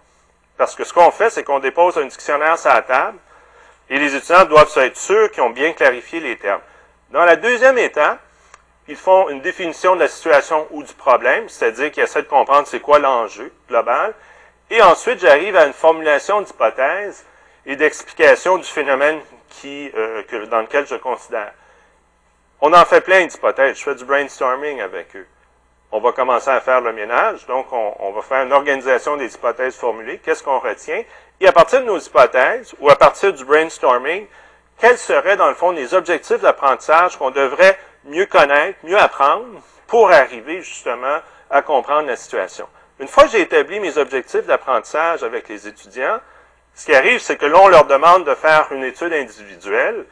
Parce 0.58 0.76
que 0.76 0.84
ce 0.84 0.94
qu'on 0.94 1.12
fait, 1.12 1.30
c'est 1.30 1.44
qu'on 1.44 1.60
dépose 1.60 1.98
un 1.98 2.06
dictionnaire 2.06 2.58
sur 2.58 2.70
la 2.70 2.82
table 2.82 3.18
et 3.90 3.98
les 3.98 4.16
étudiants 4.16 4.46
doivent 4.46 4.72
être 4.78 4.98
sûrs 4.98 5.32
qu'ils 5.32 5.44
ont 5.44 5.50
bien 5.50 5.74
clarifié 5.74 6.20
les 6.20 6.38
termes. 6.38 6.62
Dans 7.10 7.26
la 7.26 7.36
deuxième 7.36 7.78
étape, 7.78 8.20
ils 8.88 8.96
font 8.96 9.30
une 9.30 9.42
définition 9.42 9.96
de 9.96 10.02
la 10.02 10.08
situation 10.08 10.68
ou 10.72 10.84
du 10.84 10.94
problème, 10.94 11.48
c'est-à-dire 11.48 11.92
qu'ils 11.92 12.04
essaient 12.04 12.24
de 12.24 12.28
comprendre 12.28 12.68
c'est 12.68 12.82
quoi 12.82 13.00
l'enjeu 13.00 13.52
global. 13.70 14.14
Et 14.70 14.82
ensuite, 14.82 15.20
j'arrive 15.20 15.56
à 15.56 15.66
une 15.66 15.74
formulation 15.74 16.42
d'hypothèse 16.42 17.26
et 17.66 17.76
d'explication 17.76 18.58
du 18.58 18.68
phénomène 18.68 19.20
euh, 19.66 20.46
dans 20.48 20.62
lequel 20.62 20.86
je 20.88 20.96
considère. 20.96 21.54
On 22.66 22.72
en 22.72 22.86
fait 22.86 23.02
plein 23.02 23.26
d'hypothèses. 23.26 23.78
Je 23.78 23.84
fais 23.84 23.96
du 23.96 24.06
brainstorming 24.06 24.80
avec 24.80 25.14
eux. 25.18 25.28
On 25.92 26.00
va 26.00 26.14
commencer 26.14 26.50
à 26.50 26.62
faire 26.62 26.80
le 26.80 26.94
ménage. 26.94 27.46
Donc, 27.46 27.66
on, 27.74 28.12
va 28.14 28.22
faire 28.22 28.46
une 28.46 28.54
organisation 28.54 29.18
des 29.18 29.36
hypothèses 29.36 29.76
formulées. 29.76 30.22
Qu'est-ce 30.24 30.42
qu'on 30.42 30.60
retient? 30.60 31.04
Et 31.42 31.48
à 31.48 31.52
partir 31.52 31.82
de 31.82 31.86
nos 31.88 32.00
hypothèses, 32.00 32.74
ou 32.80 32.90
à 32.90 32.96
partir 32.96 33.34
du 33.34 33.44
brainstorming, 33.44 34.28
quels 34.80 34.98
seraient, 34.98 35.36
dans 35.36 35.50
le 35.50 35.56
fond, 35.56 35.72
les 35.72 35.94
objectifs 35.94 36.40
d'apprentissage 36.40 37.18
qu'on 37.18 37.32
devrait 37.32 37.78
mieux 38.06 38.28
connaître, 38.28 38.80
mieux 38.84 38.98
apprendre 38.98 39.60
pour 39.88 40.10
arriver, 40.14 40.62
justement, 40.62 41.20
à 41.50 41.62
comprendre 41.64 42.08
la 42.08 42.16
situation? 42.16 42.66
Une 43.02 43.10
fois 43.10 43.26
que 43.26 43.32
j'ai 43.32 43.42
établi 43.42 43.82
mes 43.82 43.98
objectifs 43.98 44.46
d'apprentissage 44.46 45.22
avec 45.22 45.50
les 45.50 45.68
étudiants, 45.68 46.22
ce 46.76 46.86
qui 46.86 46.96
arrive, 46.96 47.20
c'est 47.20 47.36
que 47.36 47.46
l'on 47.46 47.68
leur 47.68 47.84
demande 47.84 48.24
de 48.24 48.36
faire 48.36 48.72
une 48.72 48.86
étude 48.86 49.12
individuelle. 49.12 50.06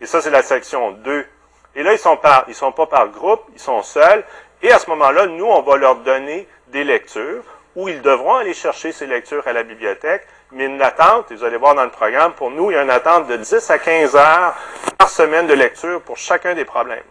Et 0.00 0.06
ça, 0.06 0.22
c'est 0.22 0.30
la 0.30 0.42
section 0.42 0.92
2 0.92 1.26
et 1.74 1.82
là, 1.82 1.92
ils 1.92 1.98
sont 1.98 2.18
ils 2.48 2.54
sont 2.54 2.72
pas 2.72 2.86
par 2.86 3.08
groupe, 3.08 3.42
ils 3.54 3.60
sont 3.60 3.82
seuls. 3.82 4.24
Et 4.62 4.72
à 4.72 4.78
ce 4.78 4.90
moment-là, 4.90 5.26
nous, 5.26 5.46
on 5.46 5.62
va 5.62 5.76
leur 5.76 5.96
donner 5.96 6.48
des 6.68 6.84
lectures 6.84 7.42
où 7.76 7.88
ils 7.88 8.02
devront 8.02 8.36
aller 8.36 8.54
chercher 8.54 8.92
ces 8.92 9.06
lectures 9.06 9.46
à 9.46 9.52
la 9.52 9.62
bibliothèque. 9.62 10.26
Mais 10.52 10.66
une 10.66 10.82
attente, 10.82 11.30
et 11.30 11.36
vous 11.36 11.44
allez 11.44 11.56
voir 11.56 11.76
dans 11.76 11.84
le 11.84 11.90
programme, 11.90 12.32
pour 12.32 12.50
nous, 12.50 12.70
il 12.70 12.74
y 12.74 12.76
a 12.76 12.82
une 12.82 12.90
attente 12.90 13.28
de 13.28 13.36
10 13.36 13.70
à 13.70 13.78
15 13.78 14.16
heures 14.16 14.54
par 14.98 15.08
semaine 15.08 15.46
de 15.46 15.54
lecture 15.54 16.02
pour 16.02 16.16
chacun 16.16 16.54
des 16.54 16.64
problèmes. 16.64 17.04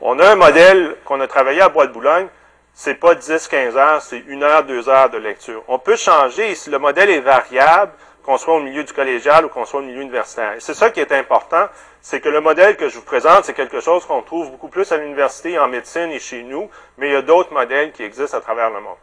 On 0.00 0.18
a 0.18 0.30
un 0.30 0.34
modèle 0.34 0.96
qu'on 1.04 1.20
a 1.20 1.28
travaillé 1.28 1.60
à 1.60 1.68
Bois 1.68 1.86
de 1.86 1.92
Boulogne. 1.92 2.26
C'est 2.72 2.94
pas 2.94 3.14
10-15 3.14 3.76
heures, 3.76 4.00
c'est 4.00 4.22
une 4.26 4.42
heure, 4.42 4.64
deux 4.64 4.88
heures 4.88 5.10
de 5.10 5.18
lecture. 5.18 5.62
On 5.68 5.78
peut 5.78 5.96
changer, 5.96 6.54
si 6.54 6.70
le 6.70 6.78
modèle 6.78 7.10
est 7.10 7.20
variable, 7.20 7.92
qu'on 8.24 8.38
soit 8.38 8.54
au 8.54 8.60
milieu 8.60 8.84
du 8.84 8.92
collégial 8.92 9.44
ou 9.44 9.48
qu'on 9.48 9.64
soit 9.64 9.80
au 9.80 9.82
milieu 9.82 10.02
universitaire. 10.02 10.54
Et 10.54 10.60
c'est 10.60 10.74
ça 10.74 10.90
qui 10.90 11.00
est 11.00 11.12
important, 11.12 11.68
c'est 12.00 12.20
que 12.20 12.28
le 12.28 12.40
modèle 12.40 12.76
que 12.76 12.88
je 12.88 12.96
vous 12.96 13.04
présente, 13.04 13.44
c'est 13.44 13.54
quelque 13.54 13.80
chose 13.80 14.04
qu'on 14.06 14.22
trouve 14.22 14.50
beaucoup 14.50 14.68
plus 14.68 14.90
à 14.92 14.96
l'université, 14.96 15.58
en 15.58 15.68
médecine 15.68 16.10
et 16.10 16.18
chez 16.18 16.42
nous, 16.42 16.70
mais 16.98 17.08
il 17.08 17.12
y 17.12 17.16
a 17.16 17.22
d'autres 17.22 17.52
modèles 17.52 17.92
qui 17.92 18.02
existent 18.02 18.36
à 18.36 18.40
travers 18.40 18.70
le 18.70 18.80
monde. 18.80 18.96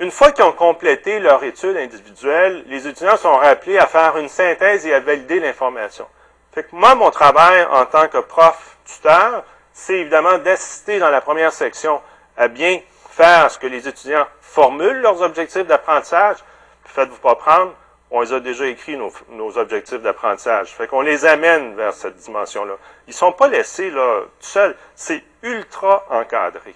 Une 0.00 0.10
fois 0.12 0.30
qu'ils 0.30 0.44
ont 0.44 0.52
complété 0.52 1.18
leur 1.18 1.42
étude 1.42 1.76
individuelle, 1.76 2.64
les 2.68 2.86
étudiants 2.86 3.16
sont 3.16 3.36
rappelés 3.36 3.78
à 3.78 3.86
faire 3.86 4.16
une 4.16 4.28
synthèse 4.28 4.86
et 4.86 4.94
à 4.94 5.00
valider 5.00 5.40
l'information. 5.40 6.06
Fait 6.52 6.62
que 6.62 6.68
moi, 6.72 6.94
mon 6.94 7.10
travail 7.10 7.66
en 7.70 7.84
tant 7.84 8.06
que 8.06 8.18
prof 8.18 8.76
tuteur, 8.84 9.44
c'est 9.72 9.94
évidemment 9.94 10.38
d'assister 10.38 10.98
dans 10.98 11.10
la 11.10 11.20
première 11.20 11.52
section 11.52 12.00
à 12.36 12.46
bien 12.46 12.80
faire 13.10 13.50
ce 13.50 13.58
que 13.58 13.66
les 13.66 13.88
étudiants 13.88 14.26
formulent 14.40 15.00
leurs 15.00 15.20
objectifs 15.20 15.66
d'apprentissage. 15.66 16.36
Faites-vous 16.84 17.18
pas 17.18 17.34
prendre, 17.34 17.74
on 18.10 18.22
les 18.22 18.32
a 18.32 18.40
déjà 18.40 18.66
écrits, 18.66 18.96
nos, 18.96 19.58
objectifs 19.58 20.00
d'apprentissage. 20.00 20.74
Fait 20.74 20.86
qu'on 20.86 21.02
les 21.02 21.26
amène 21.26 21.74
vers 21.74 21.92
cette 21.92 22.16
dimension-là. 22.16 22.74
Ils 23.06 23.14
sont 23.14 23.32
pas 23.32 23.48
laissés 23.48 23.90
là 23.90 24.22
seuls. 24.40 24.74
C'est 24.94 25.22
ultra 25.42 26.06
encadré. 26.10 26.74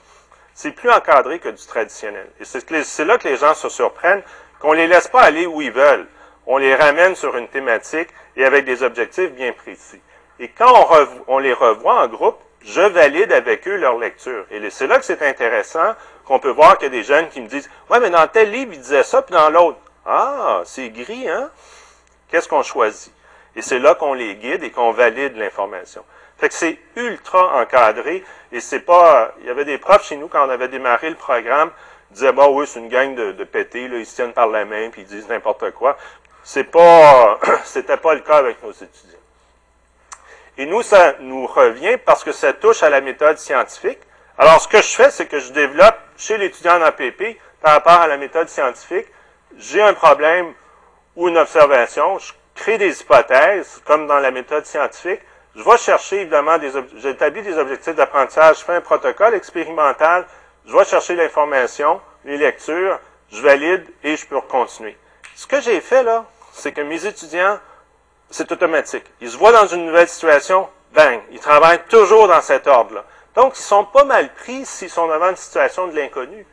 C'est 0.55 0.73
plus 0.73 0.91
encadré 0.91 1.39
que 1.39 1.49
du 1.49 1.67
traditionnel. 1.67 2.29
Et 2.39 2.45
c'est 2.45 3.05
là 3.05 3.17
que 3.17 3.27
les 3.27 3.37
gens 3.37 3.55
se 3.55 3.71
surprennent, 3.71 4.23
qu'on 4.61 4.73
les 4.73 4.87
laisse 4.87 5.09
pas 5.09 5.23
aller 5.23 5.47
où 5.47 5.63
ils 5.63 5.73
veulent. 5.73 6.07
On 6.47 6.59
les 6.59 6.75
ramène 6.75 7.15
sur 7.15 7.37
une 7.37 7.49
thématique 7.49 8.09
et 8.37 8.45
avec 8.45 8.65
des 8.65 8.83
objectifs 8.83 9.33
bien 9.33 9.53
précis. 9.53 10.01
Et 10.39 10.49
quand 10.49 10.73
on, 10.75 11.09
on 11.29 11.39
les 11.39 11.53
revoit 11.55 12.03
en 12.03 12.09
groupe, 12.09 12.39
je 12.65 12.81
valide 12.81 13.33
avec 13.33 13.67
eux 13.67 13.77
leur 13.77 13.99
lecture. 13.99 14.45
Et 14.51 14.71
c'est 14.71 14.87
là 14.87 14.99
que 14.99 15.05
c'est 15.05 15.23
intéressant 15.23 15.95
qu'on 16.25 16.39
peut 16.39 16.51
voir 16.51 16.79
qu'il 16.79 16.93
y 16.93 16.97
a 16.97 16.99
des 16.99 17.03
jeunes 17.03 17.29
qui 17.29 17.41
me 17.41 17.49
disent 17.49 17.71
Ouais, 17.91 18.01
mais 18.01 18.11
dans 18.11 18.27
tel 18.29 18.51
livre, 18.51 18.73
il 18.73 18.81
disait 18.81 19.03
ça, 19.03 19.23
puis 19.23 19.35
dans 19.35 19.51
l'autre. 19.51 19.79
Ah, 20.05 20.63
c'est 20.65 20.91
gris, 20.91 21.29
hein? 21.29 21.51
Qu'est-ce 22.29 22.49
qu'on 22.49 22.63
choisit? 22.63 23.13
Et 23.55 23.63
c'est 23.63 23.79
là 23.79 23.95
qu'on 23.95 24.15
les 24.15 24.37
guide 24.37 24.63
et 24.63 24.71
qu'on 24.71 24.93
valide 24.93 25.37
l'information. 25.37 26.05
Fait 26.39 26.49
que 26.49 26.55
c'est 26.55 26.79
ultra 26.97 27.61
encadré 27.61 28.25
et 28.51 28.61
c'est 28.61 28.81
pas. 28.81 29.35
Il 29.41 29.47
y 29.47 29.51
avait 29.51 29.65
des 29.65 29.79
profs 29.79 30.07
chez 30.07 30.17
nous 30.17 30.29
quand 30.29 30.45
on 30.47 30.51
avait 30.51 30.69
démarré 30.69 31.11
le 31.11 31.17
programme, 31.17 31.71
disaient 32.11 32.33
bah 32.33 32.49
oui, 32.49 32.67
c'est 32.67 32.81
une 32.81 32.89
gang 32.89 33.15
de, 33.15 33.33
de 33.33 33.45
pétés, 33.45 33.87
là, 33.89 33.99
ils 33.99 34.07
se 34.07 34.17
tiennent 34.17 34.33
par 34.33 34.49
la 34.49 34.65
main 34.65 34.91
puis 34.91 35.03
ils 35.03 35.07
disent 35.07 35.29
n'importe 35.29 35.71
quoi. 35.73 35.97
C'est 36.43 36.65
pas 36.65 37.39
c'était 37.65 37.97
pas 37.97 38.15
le 38.15 38.21
cas 38.21 38.39
avec 38.39 38.63
nos 38.63 38.73
étudiants. 38.73 39.19
Et 40.59 40.67
nous, 40.67 40.83
ça 40.83 41.15
nous 41.21 41.47
revient 41.47 41.97
parce 42.05 42.25
que 42.25 42.33
ça 42.33 42.53
touche 42.53 42.83
à 42.83 42.91
la 42.91 43.01
méthode 43.01 43.39
scientifique. 43.39 44.01
Alors, 44.37 44.61
ce 44.61 44.69
que 44.69 44.79
je 44.79 44.97
fais, 44.97 45.11
c'est 45.11 45.27
que 45.27 45.39
je 45.39 45.53
développe 45.53 45.97
chez 46.17 46.37
l'étudiant 46.37 46.79
en 46.79 46.83
APP, 46.83 47.39
par 47.61 47.75
rapport 47.75 48.01
à 48.01 48.07
la 48.07 48.17
méthode 48.17 48.49
scientifique, 48.49 49.07
j'ai 49.59 49.83
un 49.83 49.95
problème 49.95 50.53
ou 51.17 51.29
une 51.29 51.39
observation, 51.39 52.19
je 52.19 52.33
crée 52.55 52.79
des 52.79 53.01
hypothèses, 53.01 53.81
comme 53.85 54.07
dans 54.07 54.19
la 54.19 54.31
méthode 54.31 54.65
scientifique, 54.65 55.21
je 55.55 55.63
vais 55.63 55.77
chercher 55.77 56.23
évidemment 56.23 56.59
des 56.59 56.71
j'établis 56.97 57.43
des 57.43 57.59
objectifs 57.59 57.95
d'apprentissage, 57.95 58.61
je 58.61 58.65
fais 58.65 58.75
un 58.75 58.81
protocole 58.81 59.35
expérimental, 59.35 60.27
je 60.67 60.77
vais 60.77 60.85
chercher 60.85 61.15
l'information, 61.15 62.01
les 62.25 62.39
lectures, 62.39 62.99
je 63.31 63.43
valide 63.43 63.85
et 64.03 64.17
je 64.17 64.27
peux 64.27 64.41
continuer. 64.41 64.97
Ce 65.35 65.47
que 65.47 65.61
j'ai 65.61 65.81
fait 65.81 66.03
là, 66.03 66.25
c'est 66.53 66.73
que 66.73 66.81
mes 66.81 67.05
étudiants 67.05 67.59
c'est 68.33 68.51
automatique. 68.51 69.05
Ils 69.21 69.31
se 69.31 69.37
voient 69.37 69.53
dans 69.53 69.67
une 69.67 69.87
nouvelle 69.87 70.09
situation, 70.09 70.69
bang, 70.95 71.21
ils 71.31 71.41
travaillent 71.41 71.83
toujours 71.89 72.29
dans 72.29 72.41
cet 72.41 72.67
ordre-là. 72.67 73.05
Donc, 73.35 73.59
ils 73.59 73.63
sont 73.63 73.85
pas 73.85 74.05
mal 74.05 74.33
pris 74.35 74.67
s'ils 74.67 74.91
sont 74.91 75.07
devant 75.07 75.31
une 75.31 75.37
situation 75.37 75.87
de 75.87 75.97
l'inconnu, 75.97 76.47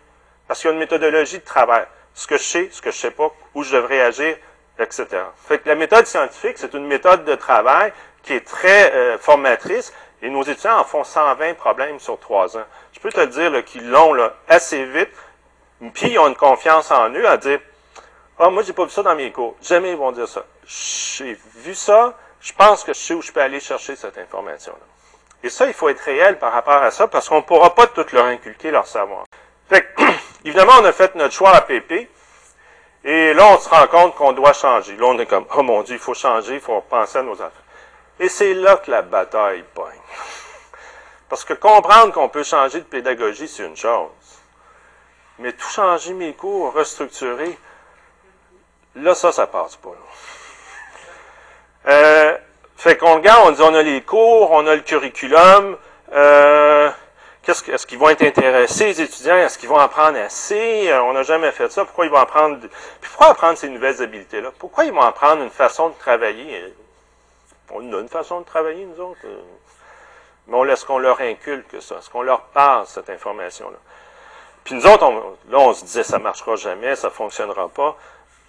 parce 0.47 0.59
qu'il 0.59 0.69
y 0.69 0.71
a 0.71 0.73
une 0.73 0.79
méthodologie 0.79 1.39
de 1.39 1.43
travail. 1.43 1.85
Ce 2.13 2.27
que 2.27 2.37
je 2.37 2.43
sais, 2.43 2.69
ce 2.71 2.81
que 2.81 2.91
je 2.91 2.97
sais 2.97 3.11
pas, 3.11 3.31
où 3.53 3.63
je 3.63 3.75
devrais 3.75 4.01
agir, 4.01 4.35
etc. 4.77 5.07
Fait 5.47 5.59
que 5.59 5.67
la 5.67 5.75
méthode 5.75 6.05
scientifique, 6.05 6.57
c'est 6.57 6.73
une 6.73 6.85
méthode 6.85 7.25
de 7.25 7.35
travail 7.35 7.93
qui 8.23 8.33
est 8.33 8.45
très 8.45 8.93
euh, 8.93 9.17
formatrice, 9.17 9.93
et 10.21 10.29
nos 10.29 10.43
étudiants 10.43 10.79
en 10.79 10.83
font 10.83 11.03
120 11.03 11.53
problèmes 11.53 11.99
sur 11.99 12.19
trois 12.19 12.57
ans. 12.57 12.65
Je 12.91 12.99
peux 12.99 13.09
te 13.09 13.25
dire 13.25 13.63
qu'ils 13.63 13.89
l'ont 13.89 14.15
assez 14.49 14.83
vite, 14.85 15.11
puis 15.93 16.11
ils 16.11 16.19
ont 16.19 16.27
une 16.27 16.35
confiance 16.35 16.91
en 16.91 17.09
eux 17.11 17.27
à 17.27 17.37
dire 17.37 17.59
Ah, 18.37 18.49
moi, 18.49 18.63
j'ai 18.63 18.73
pas 18.73 18.83
vu 18.83 18.89
ça 18.89 19.01
dans 19.01 19.15
mes 19.15 19.31
cours. 19.31 19.55
Jamais 19.61 19.91
ils 19.91 19.97
vont 19.97 20.11
dire 20.11 20.27
ça 20.27 20.45
j'ai 20.69 21.37
vu 21.55 21.73
ça, 21.73 22.15
je 22.39 22.53
pense 22.53 22.83
que 22.83 22.93
je 22.93 22.99
sais 22.99 23.13
où 23.13 23.21
je 23.21 23.31
peux 23.31 23.41
aller 23.41 23.59
chercher 23.59 23.95
cette 23.95 24.17
information-là. 24.17 24.85
Et 25.41 25.49
ça, 25.49 25.65
il 25.65 25.73
faut 25.73 25.89
être 25.89 26.01
réel 26.01 26.37
par 26.37 26.53
rapport 26.53 26.81
à 26.83 26.91
ça, 26.91 27.07
parce 27.07 27.27
qu'on 27.27 27.37
ne 27.37 27.41
pourra 27.41 27.73
pas 27.73 27.87
tout 27.87 28.05
leur 28.11 28.25
inculquer 28.25 28.71
leur 28.71 28.85
savoir. 28.85 29.23
Fait 29.67 29.87
évidemment, 30.45 30.73
on 30.81 30.85
a 30.85 30.91
fait 30.91 31.15
notre 31.15 31.33
choix 31.33 31.51
à 31.51 31.61
PP, 31.61 32.09
et 33.03 33.33
là, 33.33 33.45
on 33.53 33.59
se 33.59 33.69
rend 33.69 33.87
compte 33.87 34.15
qu'on 34.15 34.33
doit 34.33 34.53
changer. 34.53 34.95
Là, 34.97 35.05
on 35.07 35.19
est 35.19 35.25
comme, 35.25 35.45
oh 35.55 35.63
mon 35.63 35.83
Dieu, 35.83 35.95
il 35.95 35.99
faut 35.99 36.13
changer, 36.13 36.55
il 36.55 36.59
faut 36.59 36.81
penser 36.81 37.19
à 37.19 37.23
nos 37.23 37.33
affaires. 37.33 37.63
Et 38.19 38.27
c'est 38.27 38.53
là 38.53 38.77
que 38.77 38.91
la 38.91 39.01
bataille 39.01 39.63
pogne. 39.73 39.85
Parce 41.29 41.45
que 41.45 41.53
comprendre 41.53 42.11
qu'on 42.11 42.27
peut 42.27 42.43
changer 42.43 42.79
de 42.79 42.85
pédagogie, 42.85 43.47
c'est 43.47 43.63
une 43.63 43.77
chose. 43.77 44.09
Mais 45.37 45.53
tout 45.53 45.69
changer 45.69 46.13
mes 46.13 46.33
cours, 46.33 46.73
restructurer, 46.73 47.57
là, 48.95 49.15
ça, 49.15 49.31
ça 49.31 49.47
passe 49.47 49.77
pas. 49.77 49.95
Euh, 51.87 52.37
fait 52.75 52.97
qu'on 52.97 53.15
regarde, 53.15 53.47
on 53.47 53.51
dit 53.51 53.61
on 53.61 53.73
a 53.73 53.81
les 53.81 54.01
cours, 54.01 54.51
on 54.51 54.67
a 54.67 54.75
le 54.75 54.81
curriculum. 54.81 55.77
Euh, 56.11 56.89
qu'est-ce 57.43 57.69
est-ce 57.71 57.87
qu'ils 57.87 57.99
vont 57.99 58.09
être 58.09 58.23
intéressés, 58.23 58.85
les 58.85 59.01
étudiants? 59.01 59.37
Est-ce 59.37 59.57
qu'ils 59.57 59.69
vont 59.69 59.77
apprendre 59.77 60.17
assez? 60.17 60.89
Euh, 60.89 61.03
on 61.03 61.13
n'a 61.13 61.23
jamais 61.23 61.51
fait 61.51 61.71
ça. 61.71 61.85
Pourquoi 61.85 62.05
ils 62.05 62.11
vont 62.11 62.17
apprendre? 62.17 62.59
Puis 62.59 63.09
pourquoi 63.09 63.27
apprendre 63.27 63.57
ces 63.57 63.69
nouvelles 63.69 64.01
habiletés-là? 64.01 64.51
Pourquoi 64.57 64.85
ils 64.85 64.93
vont 64.93 65.01
apprendre 65.01 65.43
une 65.43 65.49
façon 65.49 65.89
de 65.89 65.95
travailler? 65.95 66.73
On 67.71 67.93
a 67.93 67.99
une 67.99 68.09
façon 68.09 68.41
de 68.41 68.45
travailler, 68.45 68.85
nous 68.85 69.03
autres. 69.03 69.19
Mais 70.47 70.55
on 70.55 70.63
laisse 70.63 70.83
qu'on 70.83 70.97
leur 70.97 71.21
inculque 71.21 71.81
ça. 71.81 71.97
Est-ce 71.97 72.09
qu'on 72.09 72.23
leur 72.23 72.41
passe 72.41 72.93
cette 72.93 73.09
information-là? 73.09 73.77
Puis 74.63 74.75
nous 74.75 74.85
autres, 74.87 75.05
là, 75.49 75.59
on 75.59 75.73
se 75.73 75.85
disait, 75.85 76.03
ça 76.03 76.19
marchera 76.19 76.55
jamais, 76.55 76.95
ça 76.95 77.07
ne 77.07 77.13
fonctionnera 77.13 77.69
pas. 77.69 77.97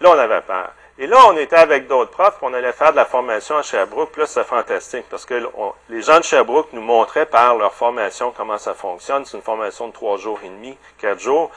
Là, 0.00 0.10
on 0.10 0.18
avait 0.18 0.40
peur. 0.40 0.70
Et 1.02 1.06
là, 1.06 1.16
on 1.28 1.36
était 1.38 1.56
avec 1.56 1.88
d'autres 1.88 2.10
profs, 2.10 2.36
on 2.42 2.52
allait 2.52 2.72
faire 2.72 2.90
de 2.90 2.96
la 2.96 3.06
formation 3.06 3.56
à 3.56 3.62
Sherbrooke. 3.62 4.10
Puis 4.12 4.20
là, 4.20 4.26
c'est 4.26 4.44
fantastique 4.44 5.06
parce 5.08 5.24
que 5.24 5.48
les 5.88 6.02
gens 6.02 6.18
de 6.18 6.24
Sherbrooke 6.24 6.68
nous 6.74 6.82
montraient 6.82 7.24
par 7.24 7.56
leur 7.56 7.72
formation 7.72 8.34
comment 8.36 8.58
ça 8.58 8.74
fonctionne. 8.74 9.24
C'est 9.24 9.38
une 9.38 9.42
formation 9.42 9.88
de 9.88 9.94
trois 9.94 10.18
jours 10.18 10.38
et 10.44 10.48
demi, 10.50 10.76
quatre 10.98 11.18
jours. 11.18 11.50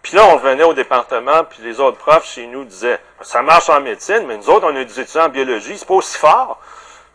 Puis 0.00 0.16
là, 0.16 0.24
on 0.32 0.36
venait 0.36 0.64
au 0.64 0.72
département, 0.72 1.44
puis 1.44 1.58
les 1.64 1.80
autres 1.80 1.98
profs 1.98 2.26
chez 2.26 2.46
nous 2.46 2.64
disaient 2.64 2.98
Ça 3.20 3.42
marche 3.42 3.68
en 3.68 3.82
médecine, 3.82 4.24
mais 4.26 4.38
nous 4.38 4.48
autres, 4.48 4.66
on 4.66 4.74
a 4.74 4.84
des 4.84 5.00
étudiants 5.00 5.26
en 5.26 5.28
biologie, 5.28 5.76
c'est 5.76 5.86
pas 5.86 5.94
aussi 5.94 6.16
fort. 6.16 6.58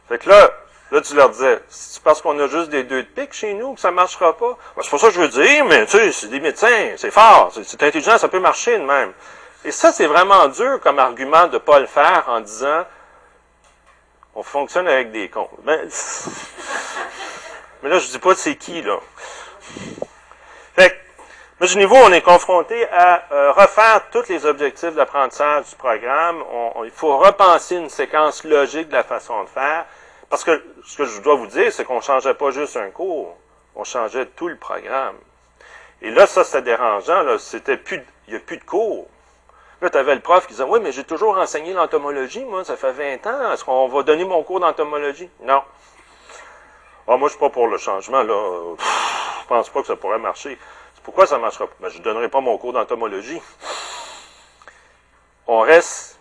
Fait 0.10 0.20
que 0.20 0.30
là, 0.30 0.52
là, 0.92 1.02
tu 1.02 1.16
leur 1.16 1.30
disais 1.30 1.60
C'est 1.70 2.04
parce 2.04 2.22
qu'on 2.22 2.38
a 2.40 2.46
juste 2.50 2.70
des 2.70 2.84
deux 2.84 3.02
de 3.02 3.08
pique 3.08 3.34
chez 3.34 3.56
nous 3.56 3.74
que 3.74 3.80
ça 3.80 3.90
marchera 3.90 4.38
pas? 4.38 4.58
Ben, 4.76 4.84
c'est 4.84 4.92
pas 4.92 4.98
ça 5.00 5.08
que 5.08 5.14
je 5.16 5.22
veux 5.22 5.30
dire, 5.30 5.66
mais 5.66 5.88
tu 5.88 5.98
sais, 5.98 6.12
c'est 6.12 6.28
des 6.28 6.40
médecins, 6.40 6.94
c'est 6.98 7.10
fort, 7.10 7.52
c'est 7.52 7.82
intelligent, 7.82 8.20
ça 8.20 8.28
peut 8.28 8.40
marcher 8.40 8.78
de 8.78 8.84
même. 8.84 9.12
Et 9.64 9.72
ça, 9.72 9.92
c'est 9.92 10.08
vraiment 10.08 10.48
dur 10.48 10.80
comme 10.82 10.98
argument 10.98 11.48
de 11.48 11.54
ne 11.54 11.60
pas 11.60 11.80
le 11.80 11.86
faire 11.86 12.24
en 12.28 12.42
disant 12.42 12.84
on 14.34 14.44
fonctionne 14.44 14.88
avec 14.88 15.12
des 15.12 15.30
comptes. 15.30 15.50
Ben, 15.64 15.80
mais 17.84 17.90
là, 17.90 18.00
je 18.00 18.08
ne 18.08 18.12
dis 18.12 18.20
pas 18.20 18.36
c'est 18.36 18.56
qui, 18.56 18.82
là. 18.82 18.98
Fait 20.76 20.98
que, 21.60 21.78
niveau, 21.78 21.96
on 21.96 22.12
est 22.12 22.22
confronté 22.22 22.88
à 22.90 23.24
euh, 23.32 23.52
refaire 23.52 24.10
tous 24.12 24.28
les 24.30 24.46
objectifs 24.46 24.96
d'apprentissage 24.96 25.70
du 25.70 25.76
programme. 25.76 26.44
il 26.84 26.92
faut 26.92 27.18
repenser 27.18 27.76
une 27.76 27.90
séquence 27.90 28.44
logique 28.44 28.88
de 28.88 28.94
la 28.94 29.04
façon 29.04 29.44
de 29.44 29.50
faire. 29.50 29.86
Parce 30.30 30.44
que 30.44 30.64
ce 30.86 30.98
que 30.98 31.06
je 31.06 31.22
dois 31.22 31.36
vous 31.36 31.48
dire, 31.48 31.72
c'est 31.72 31.84
qu'on 31.84 31.98
ne 31.98 32.02
changeait 32.02 32.34
pas 32.34 32.52
juste 32.52 32.78
un 32.78 32.90
cours, 32.90 33.38
on 33.76 33.84
changeait 33.84 34.26
tout 34.26 34.48
le 34.48 34.56
programme. 34.56 35.18
Et 36.02 36.10
là, 36.10 36.26
ça, 36.26 36.44
c'est 36.44 36.64
dérangeant. 36.64 37.38
C'était 37.38 37.78
plus, 37.78 38.02
il 38.28 38.34
n'y 38.34 38.38
a 38.38 38.40
plus 38.40 38.58
de 38.58 38.64
cours. 38.64 39.08
Là, 39.82 39.90
tu 39.90 39.98
avais 39.98 40.14
le 40.14 40.22
prof 40.22 40.46
qui 40.46 40.54
disait 40.54 40.64
Oui, 40.64 40.80
mais 40.82 40.92
j'ai 40.92 41.04
toujours 41.04 41.38
enseigné 41.38 41.74
l'entomologie, 41.74 42.46
moi, 42.46 42.64
ça 42.64 42.78
fait 42.78 42.92
20 42.92 43.28
ans. 43.28 43.52
Est-ce 43.52 43.66
qu'on 43.66 43.88
va 43.88 44.04
donner 44.04 44.26
mon 44.26 44.44
cours 44.44 44.60
d'entomologie? 44.60 45.30
Non. 45.42 45.64
Ah, 47.08 47.18
moi, 47.18 47.28
je 47.28 47.32
suis 47.32 47.40
pas 47.40 47.50
pour 47.50 47.68
le 47.68 47.78
changement, 47.80 48.22
là. 48.22 48.76
Je 49.42 49.48
pense 49.48 49.70
pas 49.70 49.82
que 49.82 49.88
ça 49.88 49.96
pourrait 49.96 50.20
marcher. 50.20 50.58
Pourquoi 51.04 51.26
ça 51.26 51.38
ne 51.38 51.42
marchera 51.42 51.66
pas? 51.66 51.74
Ben, 51.80 51.90
je 51.90 51.98
ne 51.98 52.04
donnerai 52.04 52.30
pas 52.30 52.42
mon 52.42 52.58
cours 52.60 52.74
d'entomologie. 52.74 53.42
On 55.48 55.62
reste 55.62 56.20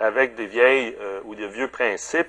avec 0.00 0.34
des 0.34 0.46
vieilles 0.46 0.96
euh, 1.00 1.20
ou 1.24 1.36
des 1.36 1.46
vieux 1.46 1.68
principes 1.68 2.28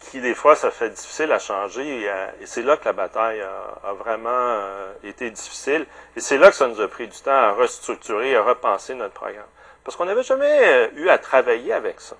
qui, 0.00 0.20
des 0.20 0.34
fois, 0.34 0.56
ça 0.56 0.72
fait 0.72 0.90
difficile 0.90 1.30
à 1.30 1.38
changer. 1.38 2.10
Et, 2.40 2.46
c'est 2.46 2.62
là 2.62 2.76
que 2.76 2.86
la 2.86 2.92
bataille 2.92 3.40
a, 3.40 3.92
vraiment 3.92 4.30
euh, 4.30 4.92
été 5.04 5.30
difficile. 5.30 5.86
Et 6.16 6.20
c'est 6.20 6.38
là 6.38 6.50
que 6.50 6.56
ça 6.56 6.66
nous 6.66 6.80
a 6.80 6.88
pris 6.88 7.06
du 7.06 7.18
temps 7.20 7.30
à 7.30 7.52
restructurer, 7.52 8.34
à 8.34 8.42
repenser 8.42 8.94
notre 8.94 9.14
programme. 9.14 9.46
Parce 9.84 9.96
qu'on 9.96 10.04
n'avait 10.04 10.22
jamais 10.22 10.60
euh, 10.62 10.88
eu 10.96 11.08
à 11.08 11.18
travailler 11.18 11.72
avec 11.72 12.00
ça. 12.00 12.16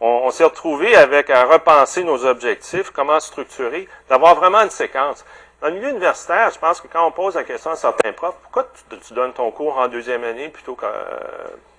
On, 0.00 0.30
s'est 0.30 0.44
retrouvé 0.44 0.94
avec 0.94 1.28
à 1.28 1.44
repenser 1.44 2.04
nos 2.04 2.24
objectifs, 2.24 2.90
comment 2.90 3.18
structurer, 3.18 3.88
d'avoir 4.08 4.36
vraiment 4.36 4.60
une 4.60 4.70
séquence. 4.70 5.24
Dans 5.60 5.68
le 5.68 5.74
milieu 5.74 5.88
universitaire, 5.88 6.50
je 6.52 6.58
pense 6.58 6.80
que 6.80 6.86
quand 6.86 7.04
on 7.04 7.10
pose 7.10 7.34
la 7.34 7.42
question 7.42 7.72
à 7.72 7.76
certains 7.76 8.12
profs, 8.12 8.36
pourquoi 8.42 8.68
tu, 9.02 9.12
donnes 9.12 9.32
ton 9.32 9.50
cours 9.50 9.76
en 9.76 9.88
deuxième 9.88 10.22
année 10.22 10.50
plutôt 10.50 10.76
que, 10.76 10.86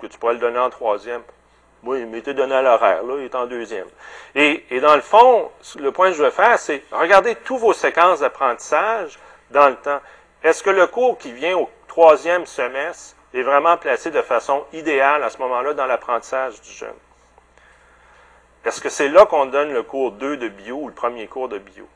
que 0.01 0.07
tu 0.07 0.17
pourrais 0.19 0.33
le 0.33 0.39
donner 0.39 0.59
en 0.59 0.69
troisième? 0.69 1.21
Oui, 1.83 2.01
il 2.01 2.33
donné 2.33 2.55
à 2.55 2.61
l'horaire, 2.61 3.03
là, 3.03 3.15
il 3.19 3.23
est 3.23 3.35
en 3.35 3.45
deuxième. 3.45 3.87
Et, 4.35 4.65
et, 4.69 4.81
dans 4.81 4.95
le 4.95 5.01
fond, 5.01 5.49
le 5.79 5.91
point 5.93 6.09
que 6.09 6.17
je 6.17 6.23
veux 6.23 6.29
faire, 6.29 6.59
c'est 6.59 6.83
regarder 6.91 7.35
tous 7.35 7.57
vos 7.57 7.71
séquences 7.71 8.19
d'apprentissage 8.19 9.17
dans 9.51 9.69
le 9.69 9.75
temps. 9.75 10.01
Est-ce 10.43 10.61
que 10.61 10.69
le 10.69 10.88
cours 10.88 11.17
qui 11.17 11.32
vient 11.32 11.57
au 11.57 11.69
troisième 11.88 12.45
semestre 12.45 13.15
est 13.34 13.41
vraiment 13.41 13.77
placé 13.77 14.11
de 14.11 14.21
façon 14.21 14.65
idéale 14.73 15.23
à 15.23 15.30
ce 15.30 15.38
moment-là 15.39 15.73
dans 15.73 15.86
l'apprentissage 15.86 16.61
du 16.61 16.71
jeune. 16.71 16.95
Est-ce 18.65 18.82
que 18.82 18.89
c'est 18.89 19.09
là 19.09 19.25
qu'on 19.25 19.45
donne 19.45 19.71
le 19.71 19.84
cours 19.84 20.11
2 20.11 20.38
de 20.38 20.47
bio 20.47 20.77
ou 20.77 20.88
le 20.88 20.93
premier 20.93 21.27
cours 21.27 21.47
de 21.47 21.57
bio? 21.57 21.88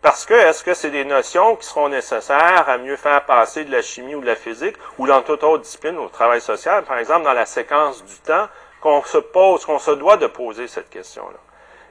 Parce 0.00 0.26
que 0.26 0.34
est-ce 0.34 0.64
que 0.64 0.74
c'est 0.74 0.90
des 0.90 1.04
notions 1.04 1.54
qui 1.54 1.64
seront 1.64 1.88
nécessaires 1.88 2.68
à 2.68 2.76
mieux 2.78 2.96
faire 2.96 3.24
passer 3.24 3.64
de 3.64 3.70
la 3.70 3.82
chimie 3.82 4.16
ou 4.16 4.20
de 4.20 4.26
la 4.26 4.34
physique 4.34 4.76
ou 4.98 5.06
dans 5.06 5.22
toute 5.22 5.44
autre 5.44 5.62
discipline 5.62 5.96
au 5.98 6.08
travail 6.08 6.40
social, 6.40 6.82
par 6.84 6.98
exemple 6.98 7.24
dans 7.24 7.32
la 7.32 7.46
séquence 7.46 8.04
du 8.04 8.16
temps, 8.16 8.48
qu'on 8.80 9.02
se 9.04 9.18
pose, 9.18 9.64
qu'on 9.64 9.78
se 9.78 9.92
doit 9.92 10.16
de 10.16 10.26
poser 10.26 10.66
cette 10.66 10.90
question-là. 10.90 11.38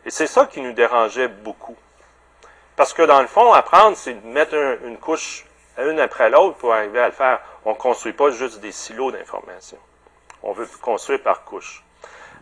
Et 0.06 0.10
c'est 0.10 0.28
ça 0.28 0.46
qui 0.46 0.60
nous 0.60 0.74
dérangeait 0.74 1.30
beaucoup. 1.30 1.78
Parce 2.76 2.94
que 2.94 3.04
dans 3.04 3.22
le 3.22 3.28
fond, 3.28 3.54
apprendre, 3.54 3.96
c'est 3.96 4.14
de 4.14 4.28
mettre 4.28 4.56
une 4.84 4.98
couche 4.98 5.46
une 5.78 6.00
après 6.00 6.30
l'autre 6.30 6.58
pour 6.58 6.74
arriver 6.74 7.00
à 7.00 7.08
le 7.08 7.14
faire. 7.14 7.40
On 7.66 7.72
ne 7.72 7.76
construit 7.76 8.14
pas 8.14 8.32
juste 8.32 8.60
des 8.60 8.72
silos 8.72 9.12
d'informations. 9.12 9.78
On 10.44 10.54
veut 10.54 10.68
construire 10.82 11.22
par 11.22 11.44
couche. 11.44 11.84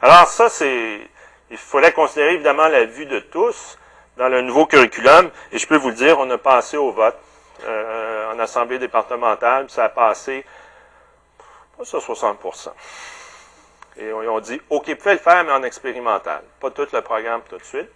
Alors 0.01 0.27
ça, 0.27 0.49
c'est... 0.49 1.01
Il 1.51 1.57
fallait 1.57 1.91
considérer 1.91 2.35
évidemment 2.35 2.67
la 2.67 2.85
vue 2.85 3.07
de 3.07 3.19
tous, 3.19 3.77
dans 4.17 4.29
le 4.29 4.41
nouveau 4.41 4.67
curriculum. 4.67 5.31
Et 5.51 5.57
je 5.57 5.67
peux 5.67 5.77
vous 5.77 5.89
le 5.89 5.95
dire, 5.95 6.19
on 6.19 6.29
a 6.29 6.37
passé 6.37 6.77
au 6.77 6.91
vote 6.91 7.17
euh, 7.65 8.31
en 8.31 8.39
assemblée 8.39 8.77
départementale, 8.77 9.69
ça 9.69 9.85
a 9.85 9.89
passé 9.89 10.45
pas 11.77 11.85
ça 11.85 11.97
60% 11.97 12.69
Et 13.97 14.07
ils 14.07 14.13
ont 14.13 14.39
dit, 14.39 14.61
OK, 14.69 14.89
vous 14.89 14.95
pouvez 14.95 15.13
le 15.13 15.19
faire, 15.19 15.43
mais 15.45 15.51
en 15.51 15.63
expérimental. 15.63 16.41
Pas 16.59 16.71
tout 16.71 16.87
le 16.91 17.01
programme 17.01 17.41
tout 17.49 17.57
de 17.57 17.63
suite. 17.63 17.89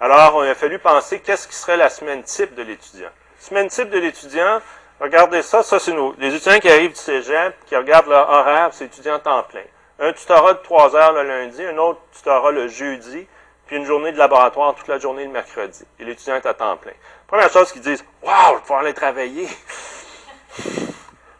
Alors, 0.00 0.44
il 0.44 0.50
a 0.50 0.54
fallu 0.54 0.78
penser 0.78 1.20
qu'est-ce 1.20 1.48
qui 1.48 1.54
serait 1.54 1.76
la 1.76 1.90
semaine 1.90 2.22
type 2.22 2.54
de 2.54 2.62
l'étudiant. 2.62 3.10
Semaine 3.48 3.68
type 3.68 3.88
de 3.88 3.98
l'étudiant, 3.98 4.60
regardez 5.00 5.40
ça, 5.40 5.62
ça 5.62 5.78
c'est 5.78 5.94
nous. 5.94 6.14
Les 6.18 6.34
étudiants 6.34 6.58
qui 6.58 6.68
arrivent 6.68 6.92
du 6.92 7.00
cégep, 7.00 7.56
qui 7.64 7.74
regardent 7.76 8.08
leur 8.08 8.28
horaire, 8.28 8.68
c'est 8.72 8.84
étudiant 8.84 9.18
temps 9.18 9.42
plein. 9.44 9.62
Un 9.98 10.12
tutorat 10.12 10.52
de 10.52 10.58
3 10.58 10.94
heures 10.94 11.12
le 11.14 11.22
lundi, 11.22 11.64
un 11.64 11.78
autre 11.78 11.98
tutorat 12.12 12.50
le 12.50 12.68
jeudi, 12.68 13.26
puis 13.66 13.76
une 13.76 13.86
journée 13.86 14.12
de 14.12 14.18
laboratoire 14.18 14.74
toute 14.74 14.88
la 14.88 14.98
journée 14.98 15.24
le 15.24 15.30
mercredi. 15.30 15.82
Et 15.98 16.04
l'étudiant 16.04 16.34
est 16.34 16.44
à 16.44 16.52
temps 16.52 16.76
plein. 16.76 16.92
Première 17.26 17.50
chose 17.50 17.72
qu'ils 17.72 17.80
disent, 17.80 18.04
je 18.22 18.26
vais 18.28 18.60
pouvoir 18.60 18.80
aller 18.80 18.92
travailler. 18.92 19.48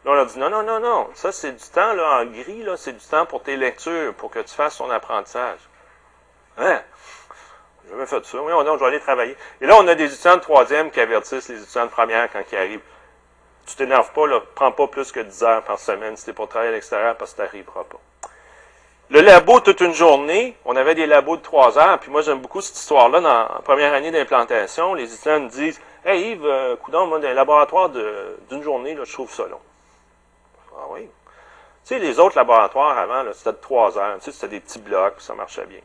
Là, 0.07 0.13
on 0.13 0.15
leur 0.15 0.25
dit, 0.25 0.39
non, 0.39 0.49
non, 0.49 0.63
non, 0.63 0.81
non, 0.81 1.11
ça 1.13 1.31
c'est 1.31 1.53
du 1.53 1.69
temps 1.69 1.93
là, 1.93 2.23
en 2.23 2.25
gris, 2.25 2.63
là, 2.63 2.79
c'est 2.79 2.95
du 2.95 3.05
temps 3.05 3.27
pour 3.27 3.43
tes 3.43 3.59
lectures, 3.59 4.15
pour 4.15 4.31
que 4.31 4.39
tu 4.39 4.55
fasses 4.55 4.79
ton 4.79 4.89
apprentissage. 4.89 5.59
Hein? 6.57 6.81
J'ai 7.89 7.95
jamais 7.95 8.07
fait 8.07 8.25
ça. 8.25 8.39
Oui, 8.43 8.53
on, 8.53 8.65
je 8.65 8.81
vais 8.81 8.87
aller 8.87 9.01
travailler. 9.01 9.37
Et 9.61 9.67
là, 9.67 9.77
on 9.79 9.89
a 9.89 9.95
des 9.95 10.13
étudiants 10.13 10.37
de 10.37 10.43
troisième 10.43 10.91
qui 10.91 11.01
avertissent 11.01 11.49
les 11.49 11.63
étudiants 11.63 11.87
de 11.87 11.91
première 11.91 12.31
quand 12.31 12.43
ils 12.53 12.59
arrivent. 12.59 12.83
Tu 13.67 13.77
t'énerves 13.77 14.13
pas, 14.13 14.27
là, 14.27 14.41
prends 14.55 14.73
pas 14.73 14.87
plus 14.89 15.13
que 15.13 15.21
10 15.21 15.43
heures 15.43 15.63
par 15.63 15.79
semaine 15.79 16.17
si 16.17 16.29
es 16.29 16.33
pour 16.33 16.49
travailler 16.49 16.71
à 16.71 16.75
l'extérieur 16.75 17.17
parce 17.17 17.33
que 17.33 17.37
tu 17.37 17.43
n'arriveras 17.43 17.85
pas. 17.85 17.99
Le 19.11 19.21
labo, 19.23 19.61
toute 19.61 19.81
une 19.81 19.95
journée, 19.95 20.55
on 20.67 20.77
avait 20.77 20.95
des 20.95 21.07
labos 21.07 21.39
de 21.39 21.43
trois 21.43 21.79
heures, 21.79 21.99
puis 21.99 22.11
moi 22.11 22.21
j'aime 22.21 22.41
beaucoup 22.41 22.61
cette 22.61 22.77
histoire-là 22.77 23.21
dans 23.21 23.55
la 23.55 23.61
première 23.65 23.95
année 23.95 24.11
d'implantation. 24.11 24.93
Les 24.93 25.13
étudiants 25.13 25.41
me 25.41 25.49
disent 25.49 25.81
Hey 26.05 26.33
Yves, 26.33 26.45
euh, 26.45 26.77
coudon, 26.77 27.07
moi, 27.07 27.19
dans 27.19 27.29
un 27.29 27.35
laboratoire 27.35 27.91
d'une 27.91 28.63
journée, 28.63 28.95
là, 28.95 29.05
je 29.05 29.13
trouve 29.13 29.33
ça 29.33 29.47
long. 29.47 29.61
Ah 30.77 30.85
oui. 30.91 31.09
Tu 31.85 31.95
sais, 31.95 31.99
les 31.99 32.19
autres 32.19 32.37
laboratoires 32.37 32.99
avant, 32.99 33.25
c'était 33.33 33.53
de 33.53 33.59
trois 33.63 33.97
heures. 33.97 34.17
Tu 34.19 34.25
sais, 34.27 34.33
c'était 34.33 34.49
des 34.49 34.61
petits 34.61 34.79
blocs, 34.79 35.21
ça 35.21 35.35
marchait 35.35 35.67
bien. 35.67 35.81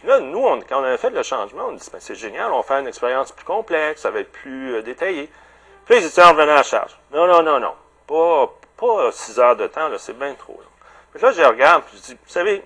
Puis 0.00 0.08
là, 0.08 0.18
nous, 0.20 0.42
quand 0.66 0.80
on 0.80 0.84
avait 0.84 0.96
fait 0.96 1.10
le 1.10 1.22
changement, 1.22 1.66
on 1.68 1.72
dit 1.72 1.88
ben, 1.92 1.98
c'est 2.00 2.14
génial, 2.14 2.50
on 2.52 2.56
va 2.56 2.62
faire 2.62 2.78
une 2.78 2.88
expérience 2.88 3.32
plus 3.32 3.44
complexe, 3.44 4.00
ça 4.00 4.10
va 4.10 4.20
être 4.20 4.32
plus 4.32 4.76
euh, 4.76 4.82
détaillé. 4.82 5.30
Puis 5.84 5.96
les 5.96 6.06
étudiants 6.06 6.30
revenaient 6.30 6.52
à 6.52 6.62
charge. 6.62 6.98
Non, 7.12 7.26
non, 7.26 7.42
non, 7.42 7.60
non. 7.60 7.74
Pas, 8.06 9.12
six 9.12 9.38
heures 9.38 9.56
de 9.56 9.66
temps, 9.66 9.90
c'est 9.98 10.18
bien 10.18 10.32
trop. 10.34 10.58
Là. 10.58 10.66
Puis 11.12 11.22
là, 11.22 11.32
je 11.32 11.42
regarde, 11.42 11.82
puis 11.84 11.98
je 11.98 12.02
dis, 12.02 12.14
vous 12.14 12.30
savez, 12.30 12.64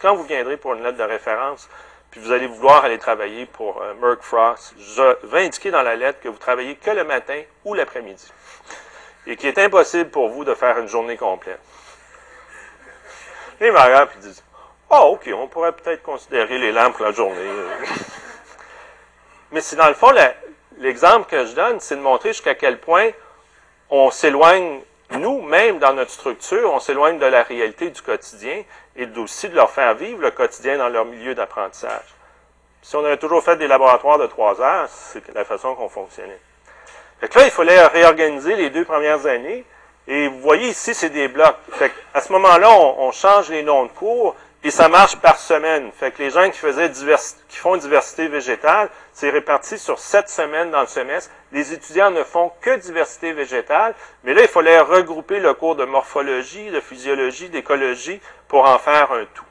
quand 0.00 0.14
vous 0.14 0.24
viendrez 0.24 0.56
pour 0.56 0.72
une 0.72 0.82
lettre 0.82 0.96
de 0.96 1.02
référence, 1.02 1.68
puis 2.10 2.20
vous 2.20 2.32
allez 2.32 2.46
vouloir 2.46 2.84
aller 2.84 2.98
travailler 2.98 3.44
pour 3.44 3.82
euh, 3.82 3.92
Merck 4.00 4.22
Frost, 4.22 4.74
je 4.78 5.26
vais 5.26 5.44
indiquer 5.44 5.70
dans 5.70 5.82
la 5.82 5.96
lettre 5.96 6.20
que 6.20 6.28
vous 6.28 6.38
travaillez 6.38 6.76
que 6.76 6.90
le 6.90 7.04
matin 7.04 7.42
ou 7.64 7.74
l'après-midi. 7.74 8.32
Et 9.26 9.36
qu'il 9.36 9.48
est 9.48 9.58
impossible 9.58 10.08
pour 10.10 10.30
vous 10.30 10.44
de 10.44 10.54
faire 10.54 10.78
une 10.78 10.88
journée 10.88 11.18
complète. 11.18 11.60
Et 13.60 13.66
ils 13.66 13.70
regardent 13.70 14.08
et 14.16 14.20
disent, 14.20 14.42
ah, 14.90 15.04
OK, 15.04 15.30
on 15.32 15.46
pourrait 15.46 15.72
peut-être 15.72 16.02
considérer 16.02 16.58
les 16.58 16.72
lampes 16.72 16.98
la 16.98 17.12
journée. 17.12 17.48
Mais 19.52 19.60
c'est 19.60 19.76
dans 19.76 19.88
le 19.88 19.94
fond, 19.94 20.12
l'exemple 20.78 21.30
que 21.30 21.46
je 21.46 21.54
donne, 21.54 21.78
c'est 21.78 21.96
de 21.96 22.00
montrer 22.00 22.30
jusqu'à 22.30 22.56
quel 22.56 22.80
point 22.80 23.10
on 23.88 24.10
s'éloigne 24.10 24.80
nous, 25.12 25.42
même 25.42 25.78
dans 25.78 25.92
notre 25.92 26.10
structure, 26.10 26.72
on 26.72 26.78
s'éloigne 26.78 27.18
de 27.18 27.26
la 27.26 27.42
réalité 27.42 27.90
du 27.90 28.00
quotidien 28.02 28.62
et 28.96 29.08
aussi 29.16 29.48
de 29.48 29.56
leur 29.56 29.70
faire 29.70 29.94
vivre 29.94 30.20
le 30.20 30.30
quotidien 30.30 30.78
dans 30.78 30.88
leur 30.88 31.04
milieu 31.04 31.34
d'apprentissage. 31.34 32.14
Si 32.82 32.96
on 32.96 33.04
avait 33.04 33.16
toujours 33.16 33.42
fait 33.42 33.56
des 33.56 33.66
laboratoires 33.66 34.18
de 34.18 34.26
trois 34.26 34.60
heures, 34.60 34.88
c'est 34.88 35.22
la 35.34 35.44
façon 35.44 35.74
qu'on 35.74 35.88
fonctionnait. 35.88 36.38
Fait 37.20 37.34
là, 37.34 37.44
il 37.44 37.50
fallait 37.50 37.86
réorganiser 37.86 38.56
les 38.56 38.70
deux 38.70 38.84
premières 38.84 39.26
années. 39.26 39.64
Et 40.08 40.28
vous 40.28 40.40
voyez 40.40 40.70
ici, 40.70 40.94
c'est 40.94 41.10
des 41.10 41.28
blocs. 41.28 41.56
Fait 41.72 41.92
à 42.14 42.20
ce 42.20 42.32
moment-là, 42.32 42.70
on 42.70 43.12
change 43.12 43.50
les 43.50 43.62
noms 43.62 43.84
de 43.84 43.90
cours 43.90 44.34
et 44.62 44.70
ça 44.70 44.88
marche 44.88 45.16
par 45.16 45.38
semaine. 45.38 45.90
Fait 45.92 46.10
que 46.10 46.22
les 46.22 46.30
gens 46.30 46.50
qui 46.50 46.58
faisaient 46.58 46.90
qui 47.48 47.56
font 47.56 47.76
diversité 47.76 48.28
végétale, 48.28 48.90
c'est 49.12 49.30
réparti 49.30 49.78
sur 49.78 49.98
sept 49.98 50.28
semaines 50.28 50.70
dans 50.70 50.82
le 50.82 50.86
semestre. 50.86 51.30
Les 51.52 51.72
étudiants 51.72 52.10
ne 52.10 52.22
font 52.24 52.52
que 52.60 52.76
diversité 52.76 53.32
végétale, 53.32 53.94
mais 54.24 54.34
là, 54.34 54.42
il 54.42 54.48
fallait 54.48 54.80
regrouper 54.80 55.40
le 55.40 55.54
cours 55.54 55.76
de 55.76 55.84
morphologie, 55.84 56.70
de 56.70 56.80
physiologie, 56.80 57.48
d'écologie 57.48 58.20
pour 58.48 58.68
en 58.68 58.78
faire 58.78 59.12
un 59.12 59.24
tout. 59.34 59.44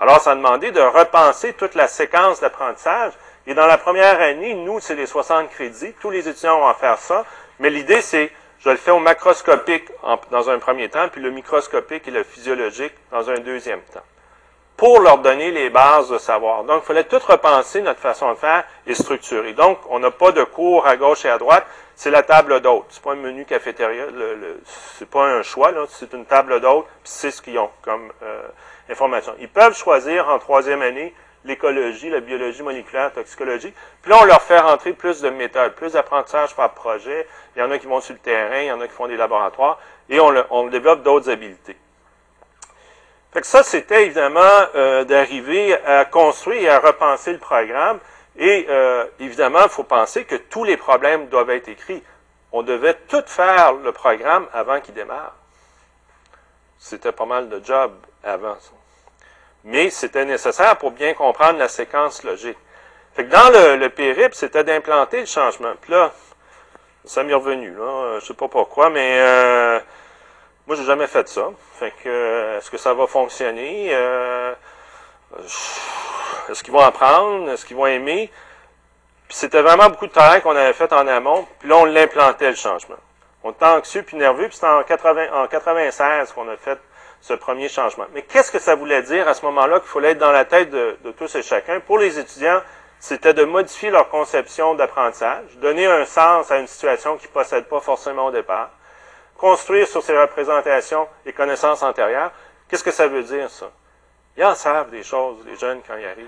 Alors, 0.00 0.20
ça 0.20 0.32
a 0.32 0.34
demandé 0.36 0.70
de 0.70 0.80
repenser 0.80 1.52
toute 1.54 1.74
la 1.74 1.88
séquence 1.88 2.40
d'apprentissage. 2.40 3.12
Et 3.46 3.54
dans 3.54 3.66
la 3.66 3.78
première 3.78 4.20
année, 4.20 4.54
nous, 4.54 4.80
c'est 4.80 4.94
les 4.94 5.06
60 5.06 5.50
crédits. 5.50 5.92
Tous 6.00 6.10
les 6.10 6.28
étudiants 6.28 6.60
vont 6.60 6.66
en 6.66 6.74
faire 6.74 6.98
ça. 6.98 7.24
Mais 7.58 7.70
l'idée, 7.70 8.00
c'est 8.00 8.32
je 8.64 8.70
le 8.70 8.76
fais 8.76 8.90
au 8.90 8.98
macroscopique 8.98 9.90
dans 10.30 10.48
un 10.48 10.58
premier 10.58 10.88
temps, 10.88 11.08
puis 11.08 11.20
le 11.20 11.30
microscopique 11.30 12.08
et 12.08 12.10
le 12.10 12.24
physiologique 12.24 12.94
dans 13.10 13.28
un 13.28 13.38
deuxième 13.40 13.82
temps, 13.92 14.02
pour 14.76 15.00
leur 15.00 15.18
donner 15.18 15.50
les 15.50 15.68
bases 15.68 16.08
de 16.08 16.16
savoir. 16.16 16.64
Donc, 16.64 16.82
il 16.82 16.86
fallait 16.86 17.04
tout 17.04 17.18
repenser 17.18 17.82
notre 17.82 18.00
façon 18.00 18.30
de 18.30 18.36
faire 18.36 18.64
et 18.86 18.94
structurer. 18.94 19.52
Donc, 19.52 19.78
on 19.90 19.98
n'a 19.98 20.10
pas 20.10 20.32
de 20.32 20.42
cours 20.44 20.86
à 20.86 20.96
gauche 20.96 21.26
et 21.26 21.28
à 21.28 21.36
droite, 21.36 21.66
c'est 21.94 22.10
la 22.10 22.22
table 22.22 22.60
d'hôtes. 22.60 22.86
C'est 22.88 23.02
pas 23.02 23.12
un 23.12 23.16
menu 23.16 23.44
cafétéria, 23.44 24.06
le, 24.06 24.60
c'est 24.64 25.10
pas 25.10 25.24
un 25.24 25.42
choix, 25.42 25.70
c'est 25.90 26.12
une 26.14 26.24
table 26.24 26.60
d'hôtes, 26.60 26.86
puis 27.02 27.12
c'est 27.12 27.30
ce 27.30 27.42
qu'ils 27.42 27.58
ont 27.58 27.70
comme 27.82 28.10
euh, 28.22 28.48
information. 28.88 29.34
Ils 29.40 29.48
peuvent 29.48 29.76
choisir 29.76 30.28
en 30.30 30.38
troisième 30.38 30.80
année 30.80 31.14
l'écologie, 31.44 32.10
la 32.10 32.20
biologie 32.20 32.62
moléculaire, 32.62 33.04
la 33.04 33.10
toxicologie. 33.10 33.72
Puis 34.02 34.10
là, 34.10 34.18
on 34.20 34.24
leur 34.24 34.42
fait 34.42 34.58
rentrer 34.58 34.92
plus 34.92 35.20
de 35.20 35.30
méthodes, 35.30 35.74
plus 35.74 35.92
d'apprentissage 35.92 36.54
par 36.54 36.72
projet. 36.74 37.26
Il 37.54 37.60
y 37.60 37.62
en 37.62 37.70
a 37.70 37.78
qui 37.78 37.86
vont 37.86 38.00
sur 38.00 38.14
le 38.14 38.20
terrain, 38.20 38.60
il 38.60 38.66
y 38.66 38.72
en 38.72 38.80
a 38.80 38.88
qui 38.88 38.94
font 38.94 39.06
des 39.06 39.16
laboratoires, 39.16 39.78
et 40.08 40.18
on, 40.20 40.66
développe 40.68 41.02
d'autres 41.02 41.30
habiletés. 41.30 41.76
Fait 43.32 43.44
ça, 43.44 43.62
c'était 43.62 44.04
évidemment 44.06 44.40
euh, 44.74 45.04
d'arriver 45.04 45.74
à 45.84 46.04
construire 46.04 46.62
et 46.62 46.68
à 46.68 46.78
repenser 46.78 47.32
le 47.32 47.38
programme. 47.38 47.98
Et 48.36 48.66
euh, 48.68 49.06
évidemment, 49.20 49.62
il 49.64 49.70
faut 49.70 49.84
penser 49.84 50.24
que 50.24 50.36
tous 50.36 50.64
les 50.64 50.76
problèmes 50.76 51.28
doivent 51.28 51.50
être 51.50 51.68
écrits. 51.68 52.02
On 52.52 52.62
devait 52.62 52.94
tout 53.08 53.22
faire 53.26 53.72
le 53.72 53.92
programme 53.92 54.46
avant 54.52 54.80
qu'il 54.80 54.94
démarre. 54.94 55.34
C'était 56.78 57.12
pas 57.12 57.26
mal 57.26 57.48
de 57.48 57.64
job 57.64 57.92
avant 58.22 58.56
ça 58.60 58.83
mais 59.64 59.90
c'était 59.90 60.24
nécessaire 60.24 60.76
pour 60.76 60.90
bien 60.90 61.14
comprendre 61.14 61.58
la 61.58 61.68
séquence 61.68 62.22
logique. 62.22 62.58
Fait 63.14 63.24
que 63.24 63.30
dans 63.30 63.50
le, 63.50 63.76
le 63.76 63.88
périple, 63.90 64.34
c'était 64.34 64.64
d'implanter 64.64 65.20
le 65.20 65.26
changement. 65.26 65.72
Puis 65.80 65.92
là, 65.92 66.12
ça 67.04 67.22
m'est 67.22 67.34
revenu, 67.34 67.74
là. 67.74 68.18
Je 68.20 68.26
sais 68.26 68.34
pas 68.34 68.48
pourquoi, 68.48 68.90
mais 68.90 69.18
euh, 69.20 69.78
moi, 70.66 70.76
j'ai 70.76 70.84
jamais 70.84 71.06
fait 71.06 71.28
ça. 71.28 71.50
Fait 71.78 71.92
que, 72.02 72.08
euh, 72.08 72.58
est-ce 72.58 72.70
que 72.70 72.78
ça 72.78 72.94
va 72.94 73.06
fonctionner? 73.06 73.90
Euh, 73.92 74.54
est-ce 76.48 76.62
qu'ils 76.62 76.72
vont 76.72 76.80
apprendre? 76.80 77.50
Est-ce 77.50 77.66
qu'ils 77.66 77.76
vont 77.76 77.86
aimer? 77.86 78.30
Puis 79.28 79.36
c'était 79.36 79.62
vraiment 79.62 79.88
beaucoup 79.90 80.06
de 80.06 80.12
travail 80.12 80.42
qu'on 80.42 80.56
avait 80.56 80.72
fait 80.72 80.92
en 80.92 81.06
amont. 81.06 81.46
Puis 81.58 81.68
là, 81.68 81.76
on 81.76 81.84
l'implantait, 81.84 82.50
le 82.50 82.56
changement. 82.56 82.96
On 83.42 83.50
était 83.50 83.64
anxieux 83.66 84.02
puis 84.02 84.16
nerveux. 84.16 84.48
Puis 84.48 84.54
c'était 84.54 84.68
en, 84.68 84.82
80, 84.82 85.26
en 85.34 85.46
96 85.46 86.32
qu'on 86.32 86.48
a 86.48 86.56
fait 86.56 86.78
ce 87.24 87.32
premier 87.32 87.70
changement. 87.70 88.04
Mais 88.12 88.20
qu'est-ce 88.20 88.52
que 88.52 88.58
ça 88.58 88.74
voulait 88.74 89.00
dire 89.00 89.26
à 89.26 89.32
ce 89.32 89.46
moment-là 89.46 89.80
qu'il 89.80 89.88
fallait 89.88 90.10
être 90.10 90.18
dans 90.18 90.30
la 90.30 90.44
tête 90.44 90.68
de, 90.68 90.94
tous 91.16 91.34
et 91.36 91.42
chacun? 91.42 91.80
Pour 91.80 91.96
les 91.96 92.18
étudiants, 92.18 92.60
c'était 93.00 93.32
de 93.32 93.44
modifier 93.44 93.88
leur 93.88 94.10
conception 94.10 94.74
d'apprentissage, 94.74 95.56
donner 95.56 95.86
un 95.86 96.04
sens 96.04 96.50
à 96.50 96.58
une 96.58 96.66
situation 96.66 97.16
qu'ils 97.16 97.30
ne 97.30 97.32
possèdent 97.32 97.66
pas 97.66 97.80
forcément 97.80 98.26
au 98.26 98.30
départ, 98.30 98.68
construire 99.38 99.88
sur 99.88 100.02
ces 100.02 100.16
représentations 100.18 101.08
et 101.24 101.32
connaissances 101.32 101.82
antérieures. 101.82 102.30
Qu'est-ce 102.68 102.84
que 102.84 102.90
ça 102.90 103.08
veut 103.08 103.22
dire, 103.22 103.48
ça? 103.48 103.70
Ils 104.36 104.44
en 104.44 104.54
savent 104.54 104.90
des 104.90 105.02
choses, 105.02 105.38
les 105.46 105.56
jeunes, 105.56 105.80
quand 105.86 105.96
ils 105.96 106.04
arrivent. 106.04 106.26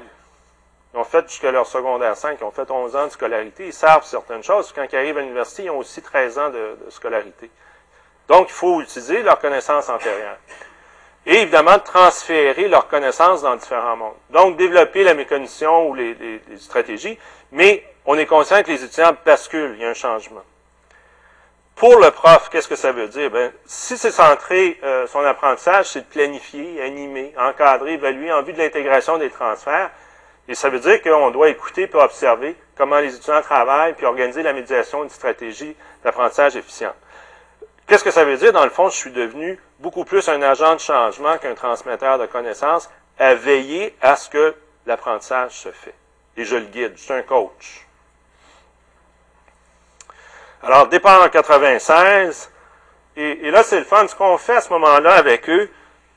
Ils 0.95 0.99
ont 0.99 1.05
fait 1.05 1.29
jusqu'à 1.29 1.51
leur 1.51 1.67
secondaire 1.67 2.17
5, 2.17 2.39
ils 2.41 2.45
ont 2.45 2.51
fait 2.51 2.71
11 2.71 2.97
ans 2.97 3.05
de 3.05 3.13
scolarité, 3.13 3.67
ils 3.67 3.75
savent 3.75 4.05
certaines 4.05 4.43
choses. 4.43 4.73
Quand 4.73 4.87
ils 4.91 4.97
arrivent 4.97 5.19
à 5.19 5.21
l'université, 5.21 5.65
ils 5.65 5.71
ont 5.71 5.79
aussi 5.79 6.01
13 6.01 6.39
ans 6.39 6.49
de, 6.49 6.79
de 6.87 6.91
scolarité. 6.91 7.51
Donc, 8.29 8.49
il 8.49 8.55
faut 8.55 8.81
utiliser 8.81 9.23
leurs 9.23 9.39
connaissances 9.39 9.91
antérieures 9.91 10.39
et 11.27 11.43
évidemment 11.43 11.79
transférer 11.81 12.69
leurs 12.69 12.87
connaissances 12.87 13.43
dans 13.43 13.57
différents 13.57 13.97
mondes. 13.97 14.15
Donc, 14.31 14.57
développer 14.57 15.03
la 15.03 15.15
mécanition 15.15 15.89
ou 15.89 15.95
les, 15.95 16.17
stratégies, 16.57 17.19
mais 17.51 17.85
on 18.05 18.17
est 18.17 18.27
conscient 18.27 18.63
que 18.63 18.71
les 18.71 18.85
étudiants 18.85 19.17
basculent, 19.25 19.75
il 19.77 19.83
y 19.83 19.85
a 19.85 19.91
un 19.91 19.95
changement. 19.95 20.43
Pour 21.75 21.99
le 21.99 22.11
prof, 22.11 22.49
qu'est-ce 22.51 22.69
que 22.69 22.77
ça 22.77 22.93
veut 22.93 23.09
dire? 23.09 23.31
Ben, 23.31 23.53
si 23.67 23.99
c'est 23.99 24.13
centré, 24.13 24.79
euh, 24.83 25.07
son 25.09 25.21
apprentissage, 25.21 25.87
c'est 25.87 26.01
de 26.01 26.07
planifier, 26.07 26.81
animer, 26.81 27.35
encadrer, 27.39 27.95
évaluer 27.95 28.33
en 28.33 28.43
vue 28.43 28.55
de 28.55 28.59
l'intégration 28.59 29.19
des 29.19 29.29
transferts. 29.29 29.91
Et 30.49 30.55
ça 30.55 30.71
veut 30.71 30.79
dire 30.79 31.03
qu'on 31.03 31.31
doit 31.33 31.49
écouter 31.51 31.91
et 31.93 31.97
observer 31.97 32.57
comment 32.79 32.99
les 32.99 33.15
étudiants 33.15 33.43
travaillent, 33.43 33.95
puis 33.95 34.07
organiser 34.07 34.43
la 34.43 34.53
médiation 34.53 35.01
d'une 35.01 35.11
stratégie 35.11 35.77
d'apprentissage 36.03 36.57
efficiente. 36.57 36.95
Qu'est-ce 37.87 38.05
que 38.05 38.11
ça 38.11 38.25
veut 38.25 38.37
dire? 38.37 38.53
Dans 38.53 38.65
le 38.65 38.71
fond, 38.71 38.89
je 38.89 38.97
suis 38.97 39.13
devenu 39.13 39.59
beaucoup 39.79 40.05
plus 40.05 40.29
un 40.29 40.43
agent 40.43 40.75
de 40.75 40.81
changement 40.81 41.39
qu'un 41.39 41.55
transmetteur 41.55 42.19
de 42.19 42.27
connaissances 42.27 42.91
à 43.19 43.35
veiller 43.35 43.97
à 44.01 44.17
ce 44.17 44.29
que 44.31 44.55
l'apprentissage 44.87 45.53
se 45.53 45.71
fait. 45.71 45.95
et 46.37 46.45
je 46.45 46.57
le 46.57 46.67
guide. 46.67 46.93
Je 46.97 47.03
suis 47.03 47.13
un 47.13 47.23
coach. 47.23 47.87
Alors, 50.63 50.87
départ 50.89 51.23
en 51.23 51.29
96, 51.29 52.51
et, 53.17 53.51
là, 53.51 53.63
c'est 53.63 53.79
le 53.79 53.85
fun. 53.85 54.07
Ce 54.07 54.15
qu'on 54.15 54.37
fait 54.37 54.57
à 54.57 54.61
ce 54.61 54.71
moment-là 54.71 55.15
avec 55.15 55.49
eux, 55.49 55.71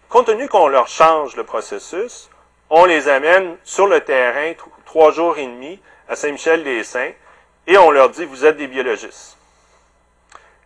compte 0.10 0.26
tenu 0.26 0.50
qu'on 0.50 0.68
leur 0.68 0.88
change 0.88 1.36
le 1.36 1.44
processus, 1.46 2.30
on 2.70 2.86
les 2.86 3.08
amène 3.08 3.58
sur 3.64 3.88
le 3.88 4.02
terrain 4.02 4.54
trois 4.86 5.12
jours 5.12 5.38
et 5.38 5.46
demi 5.46 5.80
à 6.10 6.16
Saint-Michel-des-Saints 6.16 7.14
et 7.68 7.78
on 7.78 7.92
leur 7.92 8.10
dit, 8.10 8.26
vous 8.26 8.46
êtes 8.46 8.58
des 8.58 8.68
biologistes. 8.68 9.38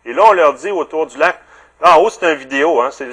Et 0.04 0.12
là, 0.12 0.24
on 0.26 0.32
leur 0.32 0.54
dit 0.54 0.70
autour 0.70 1.06
du 1.06 1.16
lac, 1.18 1.38
en 1.84 1.98
haut, 1.98 2.10
c'est 2.10 2.32
une 2.32 2.38
vidéo, 2.38 2.80
hein, 2.80 2.90
c'est, 2.90 3.08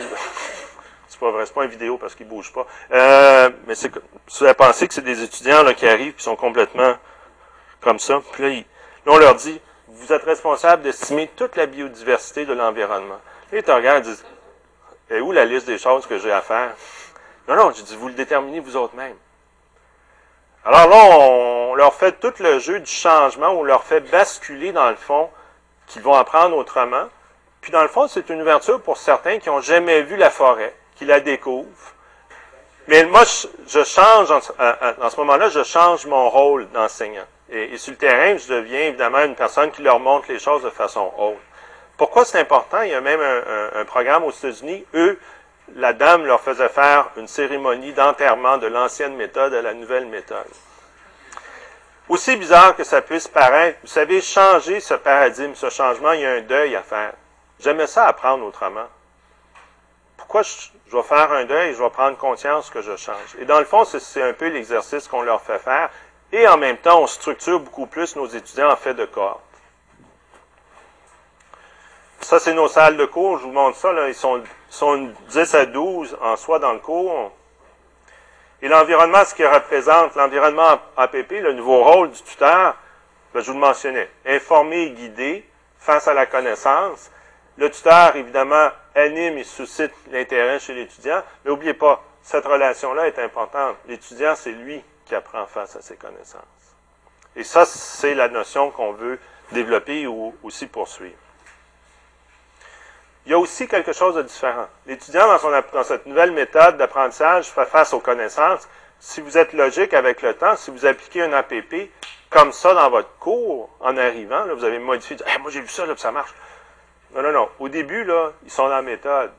pas 1.20 1.32
vrai, 1.32 1.46
c'est 1.46 1.54
pas 1.54 1.66
une 1.66 1.70
vidéo 1.70 1.98
parce 1.98 2.16
qu'ils 2.16 2.28
bougent 2.28 2.54
pas. 2.54 2.66
Euh, 2.92 3.50
mais 3.68 3.76
c'est, 3.76 3.92
vous 3.94 4.44
avez 4.44 4.54
pensé 4.54 4.88
que 4.88 4.94
c'est 4.94 5.02
des 5.02 5.22
étudiants 5.22 5.64
là, 5.64 5.74
qui 5.74 5.88
arrivent 5.88 6.16
qui 6.16 6.24
sont 6.24 6.36
complètement 6.36 6.96
comme 7.82 8.00
ça. 8.00 8.22
Puis 8.32 8.44
là, 8.44 8.50
là, 8.50 8.64
on 9.08 9.18
leur 9.18 9.36
dit, 9.36 9.60
vous 9.88 10.14
êtes 10.14 10.24
responsable 10.24 10.84
d'estimer 10.84 11.30
toute 11.36 11.56
la 11.58 11.66
biodiversité 11.66 12.46
de 12.46 12.54
l'environnement. 12.54 13.20
Là, 13.52 13.58
ils 13.58 13.64
te 13.64 13.72
regardent 13.72 14.06
et 14.06 14.10
disent, 14.10 14.26
et 15.10 15.20
où 15.20 15.32
la 15.32 15.46
liste 15.46 15.68
des 15.68 15.78
choses 15.78 16.08
que 16.08 16.18
j'ai 16.18 16.32
à 16.32 16.42
faire? 16.42 16.74
Non, 17.48 17.56
non, 17.56 17.72
je 17.72 17.84
dis, 17.84 17.96
vous 17.98 18.08
le 18.08 18.14
déterminez 18.14 18.62
vous 18.62 18.78
autres. 18.78 18.94
Alors 20.64 20.88
là, 20.88 21.18
on 21.18 21.76
leur 21.76 21.94
fait 21.94 22.14
tout 22.20 22.34
le 22.40 22.60
jeu 22.60 22.80
du 22.80 22.92
changement, 22.92 23.50
on 23.50 23.64
leur 23.64 23.84
fait 23.84 24.00
basculer 24.00 24.72
dans 24.72 24.90
le 24.90 24.96
fond 24.96 25.30
qu'ils 25.88 26.02
vont 26.02 26.14
apprendre 26.14 26.56
autrement. 26.56 27.08
Puis 27.62 27.72
dans 27.72 27.84
le 27.84 27.88
fond, 27.88 28.08
c'est 28.08 28.30
une 28.30 28.42
ouverture 28.42 28.82
pour 28.82 28.98
certains 28.98 29.40
qui 29.40 29.50
n'ont 29.50 29.62
jamais 29.62 30.02
vu 30.02 30.18
la 30.18 30.30
forêt, 30.30 30.74
qui 30.96 31.06
la 31.06 31.20
découvrent. 31.20 31.94
Mais 32.88 33.06
moi, 33.06 33.22
je, 33.68 33.84
change, 33.84 34.32
en, 34.32 34.42
ce 34.42 35.18
moment-là, 35.18 35.50
je 35.50 35.64
change 35.64 36.08
mon 36.08 36.30
rôle 36.30 36.68
d'enseignant. 36.72 37.26
Et, 37.50 37.78
sur 37.78 37.92
le 37.92 37.98
terrain, 37.98 38.38
je 38.38 38.52
deviens 38.52 38.82
évidemment 38.82 39.24
une 39.24 39.36
personne 39.36 39.72
qui 39.72 39.84
leur 39.84 40.00
montre 40.00 40.32
les 40.32 40.40
choses 40.40 40.64
de 40.64 40.70
façon 40.72 41.14
haute. 41.18 41.38
Pourquoi 41.98 42.26
c'est 42.26 42.40
important? 42.40 42.82
Il 42.82 42.90
y 42.90 42.96
a 42.96 43.02
même 43.02 43.22
un 43.22 43.86
programme 43.86 44.24
aux 44.24 44.32
États-Unis. 44.32 44.84
Eux, 44.96 45.20
la 45.76 45.94
dame 45.94 46.26
leur 46.26 46.42
faisait 46.42 46.70
faire 46.70 47.10
une 47.18 47.28
cérémonie 47.28 47.94
d'enterrement 47.94 48.58
de 48.58 48.68
l'ancienne 48.68 49.16
méthode 49.16 49.54
à 49.54 49.62
la 49.62 49.74
nouvelle 49.74 50.08
méthode. 50.08 50.48
Aussi 52.10 52.36
bizarre 52.36 52.76
que 52.76 52.84
ça 52.84 53.02
puisse 53.02 53.28
paraître, 53.28 53.78
vous 53.84 53.88
savez, 53.88 54.22
changer 54.22 54.80
ce 54.80 54.96
paradigme, 54.96 55.54
ce 55.56 55.70
changement, 55.70 56.12
il 56.12 56.22
y 56.22 56.26
a 56.26 56.32
un 56.32 56.42
deuil 56.42 56.76
à 56.76 56.82
faire. 56.82 57.14
J'aimais 57.62 57.88
ça 57.88 58.08
apprendre 58.08 58.46
autrement. 58.46 58.88
Pourquoi 60.18 60.42
je, 60.42 60.52
je, 60.88 60.96
vais 60.96 61.04
faire 61.04 61.32
un 61.32 61.46
deuil, 61.46 61.74
je 61.74 61.82
vais 61.82 61.90
prendre 61.90 62.18
conscience 62.18 62.70
que 62.70 62.82
je 62.82 62.96
change. 62.96 63.36
Et 63.40 63.46
dans 63.46 63.60
le 63.60 63.66
fond, 63.66 63.86
c'est 63.86 64.24
un 64.24 64.34
peu 64.34 64.48
l'exercice 64.48 65.08
qu'on 65.08 65.22
leur 65.22 65.42
fait 65.42 65.60
faire. 65.60 65.90
Et 66.32 66.48
en 66.48 66.58
même 66.58 66.78
temps, 66.78 67.02
on 67.02 67.08
structure 67.08 67.60
beaucoup 67.60 67.86
plus 67.86 68.16
nos 68.16 68.28
étudiants 68.28 68.72
en 68.72 68.76
fait 68.76 68.94
de 68.94 69.06
corps. 69.06 69.42
Ça, 72.22 72.40
c'est 72.40 72.54
nos 72.54 72.68
salles 72.68 72.98
de 72.98 73.06
cours. 73.06 73.40
Je 73.40 73.44
vous 73.44 73.52
montre 73.52 73.78
ça. 73.78 73.92
Là. 73.92 74.08
Ils 74.08 74.16
sont, 74.16 74.42
sont 74.70 75.12
10 75.30 75.56
à 75.56 75.66
12 75.66 76.18
en 76.22 76.38
soi 76.38 76.60
dans 76.60 76.74
le 76.74 76.80
cours. 76.80 77.32
Et 78.62 78.68
l'environnement, 78.68 79.26
ce 79.26 79.34
qui 79.34 79.46
représente 79.46 80.16
l'environnement 80.16 80.80
APP, 80.96 81.32
le 81.32 81.54
nouveau 81.54 81.84
rôle 81.84 82.12
du 82.12 82.22
tuteur, 82.22 82.76
ben, 83.34 83.42
je 83.42 83.48
vous 83.48 83.54
le 83.54 83.66
mentionnais, 83.66 84.10
informer 84.26 84.84
et 84.84 84.92
guider 84.92 85.50
face 85.80 86.08
à 86.08 86.14
la 86.14 86.28
connaissance. 86.28 87.12
Le 87.62 87.70
tuteur, 87.70 88.16
évidemment, 88.16 88.72
anime 88.96 89.38
et 89.38 89.44
suscite 89.44 89.94
l'intérêt 90.12 90.58
chez 90.58 90.74
l'étudiant, 90.74 91.22
mais 91.46 91.52
n'oubliez 91.52 91.76
pas, 91.76 92.04
cette 92.24 92.44
relation-là 92.48 93.06
est 93.06 93.20
importante. 93.20 93.76
L'étudiant, 93.88 94.34
c'est 94.36 94.52
lui 94.52 94.84
qui 95.06 95.14
apprend 95.14 95.46
face 95.46 95.76
à 95.76 95.82
ses 95.84 95.96
connaissances. 95.96 96.42
Et 97.36 97.44
ça, 97.44 97.66
c'est 97.66 98.16
la 98.16 98.30
notion 98.30 98.72
qu'on 98.72 98.94
veut 98.94 99.20
développer 99.52 100.08
ou 100.08 100.36
aussi 100.42 100.66
poursuivre. 100.66 101.14
Il 103.28 103.32
y 103.32 103.36
a 103.36 103.38
aussi 103.38 103.68
quelque 103.68 103.94
chose 103.94 104.16
de 104.16 104.24
différent. 104.24 104.66
L'étudiant, 104.88 105.28
dans, 105.28 105.64
dans 105.72 105.84
cette 105.84 106.08
nouvelle 106.08 106.32
méthode 106.32 106.78
d'apprentissage, 106.78 107.46
fait 107.46 107.68
face 107.68 107.94
aux 107.94 108.00
connaissances. 108.00 108.68
Si 109.00 109.22
vous 109.22 109.38
êtes 109.38 109.54
logique 109.54 109.94
avec 109.94 110.24
le 110.24 110.34
temps, 110.34 110.56
si 110.56 110.72
vous 110.72 110.88
appliquez 110.88 111.22
un 111.22 111.34
APP 111.34 111.92
comme 112.32 112.54
ça 112.54 112.74
dans 112.74 112.90
votre 112.90 113.16
cours, 113.20 113.70
en 113.82 113.98
arrivant, 113.98 114.48
vous 114.56 114.64
avez 114.64 114.80
modifié, 114.80 115.18
moi 115.42 115.52
j'ai 115.52 115.62
vu 115.62 115.68
ça, 115.68 115.86
là, 115.86 115.94
ça 115.96 116.12
marche. 116.12 116.34
Non, 117.14 117.22
non, 117.22 117.32
non. 117.32 117.50
Au 117.60 117.70
début, 117.70 118.04
là, 118.04 118.32
ils 118.44 118.52
sont 118.52 118.64
dans 118.64 118.76
la 118.76 118.82
méthode. 118.82 119.32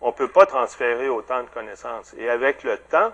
On 0.00 0.08
ne 0.08 0.12
peut 0.12 0.28
pas 0.28 0.46
transférer 0.46 1.08
autant 1.08 1.42
de 1.42 1.48
connaissances. 1.48 2.14
Et 2.18 2.28
avec 2.28 2.64
le 2.64 2.76
temps, 2.76 3.12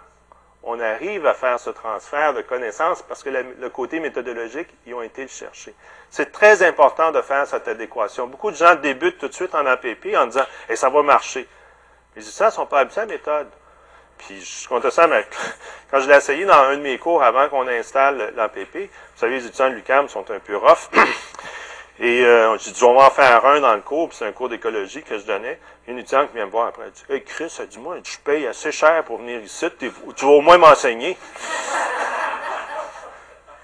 on 0.64 0.78
arrive 0.80 1.26
à 1.26 1.34
faire 1.34 1.58
ce 1.58 1.70
transfert 1.70 2.34
de 2.34 2.42
connaissances 2.42 3.02
parce 3.02 3.22
que 3.22 3.30
le 3.30 3.68
côté 3.68 4.00
méthodologique, 4.00 4.68
ils 4.86 4.94
ont 4.94 5.02
été 5.02 5.22
le 5.22 5.28
chercher. 5.28 5.74
C'est 6.10 6.30
très 6.30 6.62
important 6.62 7.10
de 7.10 7.20
faire 7.20 7.46
cette 7.46 7.66
adéquation. 7.68 8.26
Beaucoup 8.26 8.50
de 8.50 8.56
gens 8.56 8.74
débutent 8.76 9.18
tout 9.18 9.28
de 9.28 9.34
suite 9.34 9.54
en 9.54 9.66
APP 9.66 10.14
en 10.16 10.26
disant 10.26 10.44
et 10.68 10.76
ça 10.76 10.88
va 10.88 11.02
marcher. 11.02 11.48
Les 12.14 12.26
étudiants 12.26 12.46
ne 12.46 12.50
sont 12.50 12.66
pas 12.66 12.80
habitués 12.80 13.00
à 13.00 13.06
la 13.06 13.12
méthode. 13.12 13.48
Puis 14.18 14.40
je 14.40 14.68
compte 14.68 14.88
ça, 14.90 15.06
mais 15.08 15.26
quand 15.90 16.00
je 16.00 16.08
l'ai 16.08 16.16
essayé 16.16 16.44
dans 16.44 16.54
un 16.54 16.76
de 16.76 16.82
mes 16.82 16.98
cours 16.98 17.22
avant 17.22 17.48
qu'on 17.48 17.66
installe 17.66 18.32
l'APP, 18.36 18.76
vous 18.76 18.88
savez, 19.16 19.36
les 19.36 19.46
étudiants 19.46 19.70
de 19.70 19.74
l'UCAM 19.74 20.08
sont 20.08 20.30
un 20.30 20.38
peu 20.38 20.56
rough. 20.56 20.90
Et 22.00 22.24
euh, 22.24 22.56
j'ai 22.58 22.70
dit, 22.70 22.84
on 22.84 22.94
va 22.94 23.06
en 23.06 23.10
faire 23.10 23.44
un 23.44 23.60
dans 23.60 23.74
le 23.74 23.82
cours, 23.82 24.08
puis 24.08 24.16
c'est 24.18 24.26
un 24.26 24.32
cours 24.32 24.48
d'écologie 24.48 25.02
que 25.02 25.18
je 25.18 25.24
donnais. 25.24 25.60
Une 25.86 25.98
étudiante 25.98 26.30
qui 26.30 26.36
vient 26.36 26.46
me 26.46 26.50
voir 26.50 26.68
après, 26.68 26.84
elle 26.86 26.92
dit, 26.92 27.04
Hey 27.10 27.22
Chris, 27.22 27.54
elle 27.60 27.68
dit, 27.68 27.78
moi, 27.78 27.96
je 28.02 28.18
paye 28.18 28.46
assez 28.46 28.72
cher 28.72 29.04
pour 29.04 29.18
venir 29.18 29.40
ici, 29.40 29.66
tu 29.78 29.90
vas 30.24 30.30
au 30.30 30.40
moins 30.40 30.58
m'enseigner. 30.58 31.16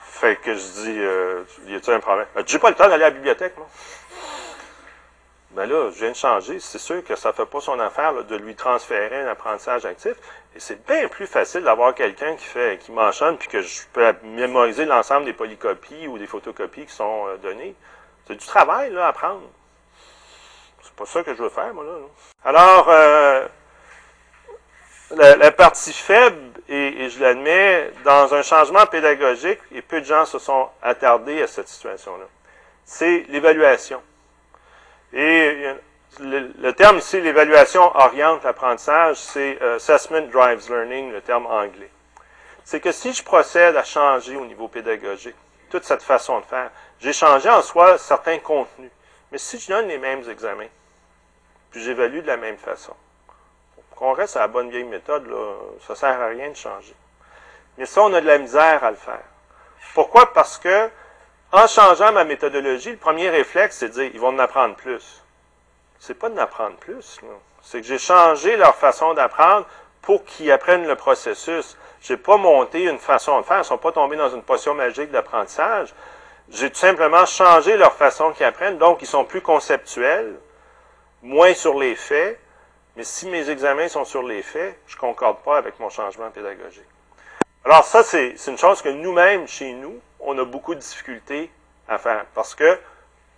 fait 0.02 0.36
que 0.36 0.54
je 0.54 0.60
dis, 0.60 0.98
euh, 0.98 1.42
y 1.66 1.74
a-t-il 1.74 1.94
un 1.94 2.00
problème? 2.00 2.26
Elle 2.34 2.44
dit, 2.44 2.52
j'ai 2.52 2.58
pas 2.58 2.70
le 2.70 2.76
temps 2.76 2.88
d'aller 2.88 3.04
à 3.04 3.08
la 3.08 3.14
bibliothèque, 3.14 3.56
moi. 3.56 3.68
Ben 5.52 5.66
là, 5.66 5.90
je 5.90 5.98
viens 5.98 6.10
de 6.10 6.16
changer. 6.16 6.60
C'est 6.60 6.78
sûr 6.78 7.02
que 7.02 7.16
ça 7.16 7.30
ne 7.30 7.34
fait 7.34 7.46
pas 7.46 7.60
son 7.60 7.80
affaire 7.80 8.22
de 8.22 8.36
lui 8.36 8.54
transférer 8.54 9.22
un 9.22 9.28
apprentissage 9.28 9.86
actif. 9.86 10.12
Et 10.54 10.60
c'est 10.60 10.86
bien 10.86 11.08
plus 11.08 11.26
facile 11.26 11.62
d'avoir 11.62 11.94
quelqu'un 11.94 12.36
qui 12.36 12.44
fait, 12.44 12.78
qui 12.78 12.92
m'enchaîne, 12.92 13.38
puis 13.38 13.48
que 13.48 13.62
je 13.62 13.80
peux 13.92 14.12
mémoriser 14.22 14.84
l'ensemble 14.84 15.24
des 15.24 15.32
polycopies 15.32 16.06
ou 16.06 16.18
des 16.18 16.26
photocopies 16.26 16.86
qui 16.86 16.94
sont 16.94 17.28
euh, 17.28 17.36
données. 17.38 17.74
C'est 18.28 18.36
du 18.36 18.46
travail, 18.46 18.92
là, 18.92 19.08
à 19.08 19.12
prendre. 19.14 19.40
C'est 20.82 20.92
pas 20.92 21.06
ça 21.06 21.22
que 21.22 21.34
je 21.34 21.42
veux 21.42 21.48
faire, 21.48 21.72
moi, 21.72 21.82
là. 21.82 21.92
Alors, 22.44 22.88
euh, 22.90 23.48
la, 25.16 25.50
partie 25.50 25.94
faible, 25.94 26.36
et, 26.68 27.08
je 27.08 27.20
l'admets, 27.20 27.90
dans 28.04 28.34
un 28.34 28.42
changement 28.42 28.84
pédagogique, 28.84 29.60
et 29.72 29.80
peu 29.80 30.00
de 30.00 30.04
gens 30.04 30.26
se 30.26 30.38
sont 30.38 30.68
attardés 30.82 31.42
à 31.42 31.46
cette 31.46 31.68
situation-là, 31.68 32.26
c'est 32.84 33.24
l'évaluation. 33.30 34.02
Et 35.14 35.72
le, 36.20 36.70
terme 36.72 36.98
ici, 36.98 37.22
l'évaluation 37.22 37.96
oriente 37.96 38.44
l'apprentissage, 38.44 39.16
c'est 39.16 39.56
euh, 39.62 39.76
Assessment 39.76 40.28
Drives 40.30 40.68
Learning, 40.68 41.12
le 41.12 41.22
terme 41.22 41.46
anglais. 41.46 41.90
C'est 42.64 42.80
que 42.80 42.92
si 42.92 43.14
je 43.14 43.24
procède 43.24 43.74
à 43.76 43.84
changer 43.84 44.36
au 44.36 44.44
niveau 44.44 44.68
pédagogique, 44.68 45.34
toute 45.68 45.84
cette 45.84 46.02
façon 46.02 46.40
de 46.40 46.44
faire, 46.46 46.70
j'ai 47.00 47.12
changé 47.12 47.48
en 47.48 47.62
soi 47.62 47.98
certains 47.98 48.38
contenus. 48.38 48.90
Mais 49.30 49.38
si 49.38 49.58
je 49.58 49.68
donne 49.68 49.88
les 49.88 49.98
mêmes 49.98 50.28
examens, 50.28 50.68
puis 51.70 51.82
j'évalue 51.82 52.20
de 52.20 52.26
la 52.26 52.36
même 52.36 52.56
façon, 52.56 52.94
qu'on 53.94 54.12
reste 54.12 54.36
à 54.36 54.40
la 54.40 54.48
bonne 54.48 54.70
vieille 54.70 54.84
méthode, 54.84 55.28
ça 55.86 55.92
ne 55.92 55.98
sert 55.98 56.20
à 56.20 56.26
rien 56.28 56.50
de 56.50 56.56
changer. 56.56 56.94
Mais 57.76 57.86
ça, 57.86 58.02
on 58.02 58.12
a 58.14 58.20
de 58.20 58.26
la 58.26 58.38
misère 58.38 58.82
à 58.84 58.90
le 58.90 58.96
faire. 58.96 59.24
Pourquoi? 59.94 60.32
Parce 60.32 60.58
que, 60.58 60.88
en 61.52 61.66
changeant 61.66 62.12
ma 62.12 62.24
méthodologie, 62.24 62.92
le 62.92 62.96
premier 62.96 63.28
réflexe, 63.28 63.78
c'est 63.78 63.88
de 63.88 63.94
dire, 63.94 64.10
ils 64.14 64.20
vont 64.20 64.28
en 64.28 64.38
apprendre 64.38 64.76
plus. 64.76 65.22
C'est 65.98 66.14
pas 66.14 66.28
de 66.28 66.38
apprendre 66.38 66.76
plus, 66.76 67.20
C'est 67.62 67.80
que 67.80 67.86
j'ai 67.86 67.98
changé 67.98 68.56
leur 68.56 68.76
façon 68.76 69.14
d'apprendre 69.14 69.66
pour 70.00 70.24
qu'ils 70.24 70.52
apprennent 70.52 70.86
le 70.86 70.94
processus. 70.94 71.76
J'ai 72.00 72.16
pas 72.16 72.36
monté 72.36 72.84
une 72.84 72.98
façon 72.98 73.40
de 73.40 73.44
faire. 73.44 73.56
Ils 73.56 73.60
ne 73.60 73.64
sont 73.64 73.78
pas 73.78 73.92
tombés 73.92 74.16
dans 74.16 74.30
une 74.30 74.42
potion 74.42 74.74
magique 74.74 75.10
d'apprentissage. 75.10 75.92
J'ai 76.50 76.70
tout 76.70 76.78
simplement 76.78 77.26
changé 77.26 77.76
leur 77.76 77.94
façon 77.94 78.32
qu'ils 78.32 78.46
apprennent, 78.46 78.78
donc 78.78 79.02
ils 79.02 79.06
sont 79.06 79.24
plus 79.24 79.42
conceptuels, 79.42 80.34
moins 81.22 81.52
sur 81.52 81.78
les 81.78 81.94
faits, 81.94 82.40
mais 82.96 83.04
si 83.04 83.28
mes 83.28 83.50
examens 83.50 83.88
sont 83.88 84.06
sur 84.06 84.22
les 84.22 84.42
faits, 84.42 84.78
je 84.86 84.96
ne 84.96 85.00
concorde 85.00 85.38
pas 85.38 85.58
avec 85.58 85.78
mon 85.78 85.90
changement 85.90 86.30
pédagogique. 86.30 86.88
Alors 87.64 87.84
ça, 87.84 88.02
c'est 88.02 88.34
une 88.46 88.56
chose 88.56 88.80
que 88.80 88.88
nous-mêmes, 88.88 89.46
chez 89.46 89.72
nous, 89.72 90.00
on 90.20 90.38
a 90.38 90.44
beaucoup 90.44 90.74
de 90.74 90.80
difficultés 90.80 91.50
à 91.86 91.98
faire, 91.98 92.24
parce 92.34 92.54
que 92.54 92.78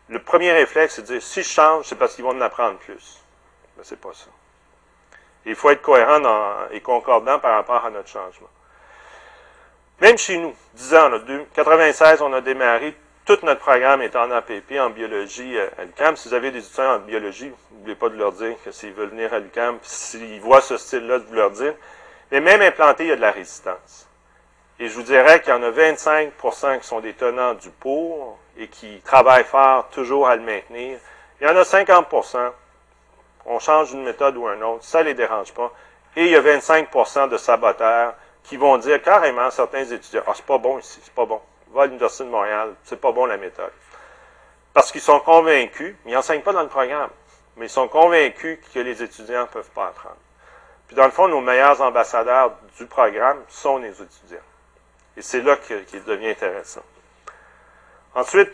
le 0.09 0.23
premier 0.23 0.53
réflexe, 0.53 0.95
c'est 0.95 1.03
de 1.03 1.07
dire, 1.07 1.23
si 1.23 1.43
je 1.43 1.49
change, 1.49 1.87
c'est 1.87 1.97
parce 1.97 2.15
qu'ils 2.15 2.25
vont 2.25 2.31
en 2.31 2.41
apprendre 2.41 2.79
plus. 2.79 3.21
Mais 3.77 3.83
c'est 3.85 4.01
pas 4.01 4.13
ça. 4.13 4.27
Il 5.47 5.55
faut 5.55 5.71
être 5.71 5.83
cohérent 5.83 6.21
et 6.71 6.81
concordant 6.81 7.39
par 7.39 7.55
rapport 7.55 7.85
à 7.85 7.91
notre 7.91 8.09
changement. 8.09 8.49
Même 10.01 10.17
chez 10.17 10.39
nous, 10.39 10.55
10 10.75 10.95
ans, 10.95 11.11
96, 11.55 12.23
on 12.23 12.33
a 12.33 12.41
démarré, 12.41 12.95
tout 13.27 13.39
notre 13.43 13.61
programme 13.61 14.03
est 14.03 14.17
en 14.17 14.31
APP, 14.31 14.73
en 14.81 14.91
biologie 14.91 15.57
euh, 15.57 15.69
à 15.79 15.85
l'UQAM. 15.85 16.17
Si 16.17 16.29
vous 16.29 16.35
avez 16.35 16.51
des 16.51 16.67
étudiants 16.67 16.95
en 16.95 16.99
biologie, 16.99 17.53
n'oubliez 17.71 17.95
pas 17.95 18.09
de 18.09 18.17
leur 18.17 18.33
dire 18.33 18.57
que 18.65 18.73
s'ils 18.73 18.93
veulent 18.93 19.11
venir 19.11 19.33
à 19.33 19.39
l'UQAM, 19.39 19.79
s'ils 19.83 20.41
voient 20.41 20.63
ce 20.63 20.77
style-là, 20.77 21.19
de 21.19 21.25
vous 21.27 21.35
leur 21.35 21.51
dire. 21.51 21.75
Mais 22.33 22.41
même 22.41 22.63
implanté, 22.63 23.05
il 23.05 23.09
y 23.11 23.13
a 23.13 23.17
de 23.17 23.21
la 23.21 23.31
résistance. 23.31 24.09
Et 24.79 24.89
je 24.89 24.95
vous 24.95 25.03
dirais 25.03 25.43
qu'il 25.43 25.51
y 25.51 25.57
en 25.57 25.63
a 25.63 25.71
25% 25.71 26.81
qui 26.81 26.87
sont 26.87 27.01
des 27.01 27.13
tenants 27.13 27.55
du 27.55 27.69
pour 27.69 28.39
et 28.57 28.69
qui 28.69 29.01
travaillent 29.05 29.45
fort 29.45 29.91
toujours 29.91 30.27
à 30.27 30.37
le 30.37 30.43
maintenir. 30.43 30.99
Il 31.41 31.47
y 31.47 31.51
en 31.51 31.57
a 31.57 31.65
50 31.65 32.09
on 33.51 33.59
change 33.59 33.93
une 33.93 34.05
méthode 34.05 34.37
ou 34.37 34.47
un 34.47 34.61
autre, 34.63 34.85
ça 34.85 35.03
les 35.03 35.15
dérange 35.15 35.53
pas. 35.53 35.73
Et 36.17 36.27
il 36.27 36.31
y 36.31 36.37
a 36.37 36.41
25% 36.41 37.29
de 37.29 37.37
saboteurs 37.37 38.15
qui 38.45 38.57
vont 38.57 38.79
dire 38.79 39.03
carrément 39.03 39.51
certains 39.51 39.85
étudiants, 39.85 40.23
ah, 40.27 40.33
c'est 40.35 40.47
pas 40.47 40.59
bon 40.59 40.79
ici, 40.79 41.01
c'est 41.03 41.13
pas 41.13 41.27
bon. 41.27 41.41
Va 41.73 41.83
à 41.83 41.87
l'Université 41.87 42.25
de 42.25 42.31
Montréal, 42.31 42.75
c'est 42.85 43.01
pas 43.01 43.13
bon 43.13 43.27
la 43.27 43.37
méthode. 43.37 43.73
Parce 44.73 44.93
qu'ils 44.93 45.01
sont 45.01 45.21
convaincus, 45.21 45.97
ils 46.07 46.15
n'enseignent 46.15 46.43
pas 46.43 46.53
dans 46.53 46.63
le 46.63 46.69
programme, 46.69 47.11
mais 47.57 47.67
ils 47.67 47.71
sont 47.71 47.89
convaincus 47.89 48.61
que 48.73 48.79
les 48.79 49.03
étudiants 49.03 49.43
ne 49.43 49.47
peuvent 49.47 49.71
pas 49.71 49.89
apprendre. 49.89 50.17
Puis 50.87 50.97
dans 50.97 51.05
le 51.05 51.11
fond, 51.11 51.27
nos 51.27 51.41
meilleurs 51.41 51.81
ambassadeurs 51.81 52.53
du 52.79 52.87
programme 52.87 53.43
sont 53.49 53.79
les 53.79 53.91
étudiants. 53.91 54.39
Et 55.17 55.23
c'est 55.23 55.43
là 55.43 55.57
qu'il 55.57 56.05
devient 56.05 56.31
intéressant. 56.31 56.83
Ensuite, 58.15 58.51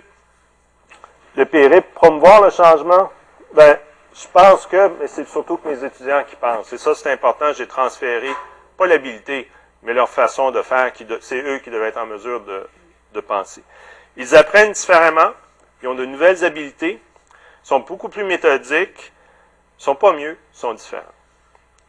le 1.37 1.45
périple, 1.45 1.89
promouvoir 1.95 2.43
le 2.43 2.51
changement, 2.51 3.11
ben, 3.53 3.79
je 4.19 4.27
pense 4.29 4.67
que, 4.67 4.89
mais 4.99 5.09
c'est 5.09 5.29
surtout 5.29 5.59
que 5.59 5.69
mes 5.69 5.85
étudiants 5.85 6.25
qui 6.25 6.37
pensent. 6.37 6.73
Et 6.73 6.79
ça, 6.79 6.95
c'est 6.95 7.13
important, 7.13 7.53
j'ai 7.53 7.67
transféré, 7.67 8.31
pas 8.79 8.87
l'habilité, 8.87 9.51
mais 9.83 9.93
leur 9.93 10.09
façon 10.09 10.51
de 10.51 10.63
faire, 10.63 10.91
c'est 11.21 11.43
eux 11.43 11.59
qui 11.59 11.71
devaient 11.71 11.89
être 11.89 11.99
en 11.99 12.07
mesure 12.07 12.41
de, 12.41 13.21
penser. 13.21 13.63
Ils 14.19 14.37
apprennent 14.37 14.73
différemment, 14.73 15.31
ils 15.83 15.89
ont 15.89 15.95
de 15.95 16.05
nouvelles 16.05 16.45
habiletés, 16.45 17.01
sont 17.63 17.81
beaucoup 17.81 18.11
plus 18.11 18.25
méthodiques, 18.25 19.11
sont 19.79 19.95
pas 19.95 20.13
mieux, 20.13 20.37
sont 20.53 20.75
différents. 20.75 21.03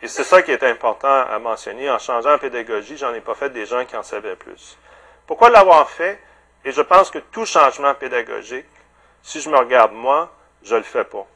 Et 0.02 0.08
c'est 0.08 0.24
ça 0.24 0.42
qui 0.42 0.52
est 0.52 0.64
important 0.64 1.26
à 1.30 1.38
mentionner. 1.40 1.90
En 1.92 2.00
changeant 2.00 2.36
en 2.36 2.38
pédagogie, 2.38 2.96
j'en 2.96 3.14
ai 3.14 3.20
pas 3.20 3.36
fait 3.36 3.50
des 3.50 3.66
gens 3.66 3.84
qui 3.84 3.98
en 3.98 4.04
savaient 4.04 4.38
plus. 4.38 4.78
Pourquoi 5.26 5.50
l'avoir 5.50 5.90
fait? 5.90 6.18
Et 6.64 6.72
je 6.72 6.82
pense 6.82 7.12
que 7.12 7.20
tout 7.20 7.46
changement 7.46 7.94
pédagogique, 7.94 8.66
si 9.22 9.42
je 9.42 9.50
me 9.50 9.58
regarde 9.58 9.92
moi, 9.92 10.32
je 10.64 10.76
le 10.76 10.84
fais 10.84 11.04
pas. 11.04 11.28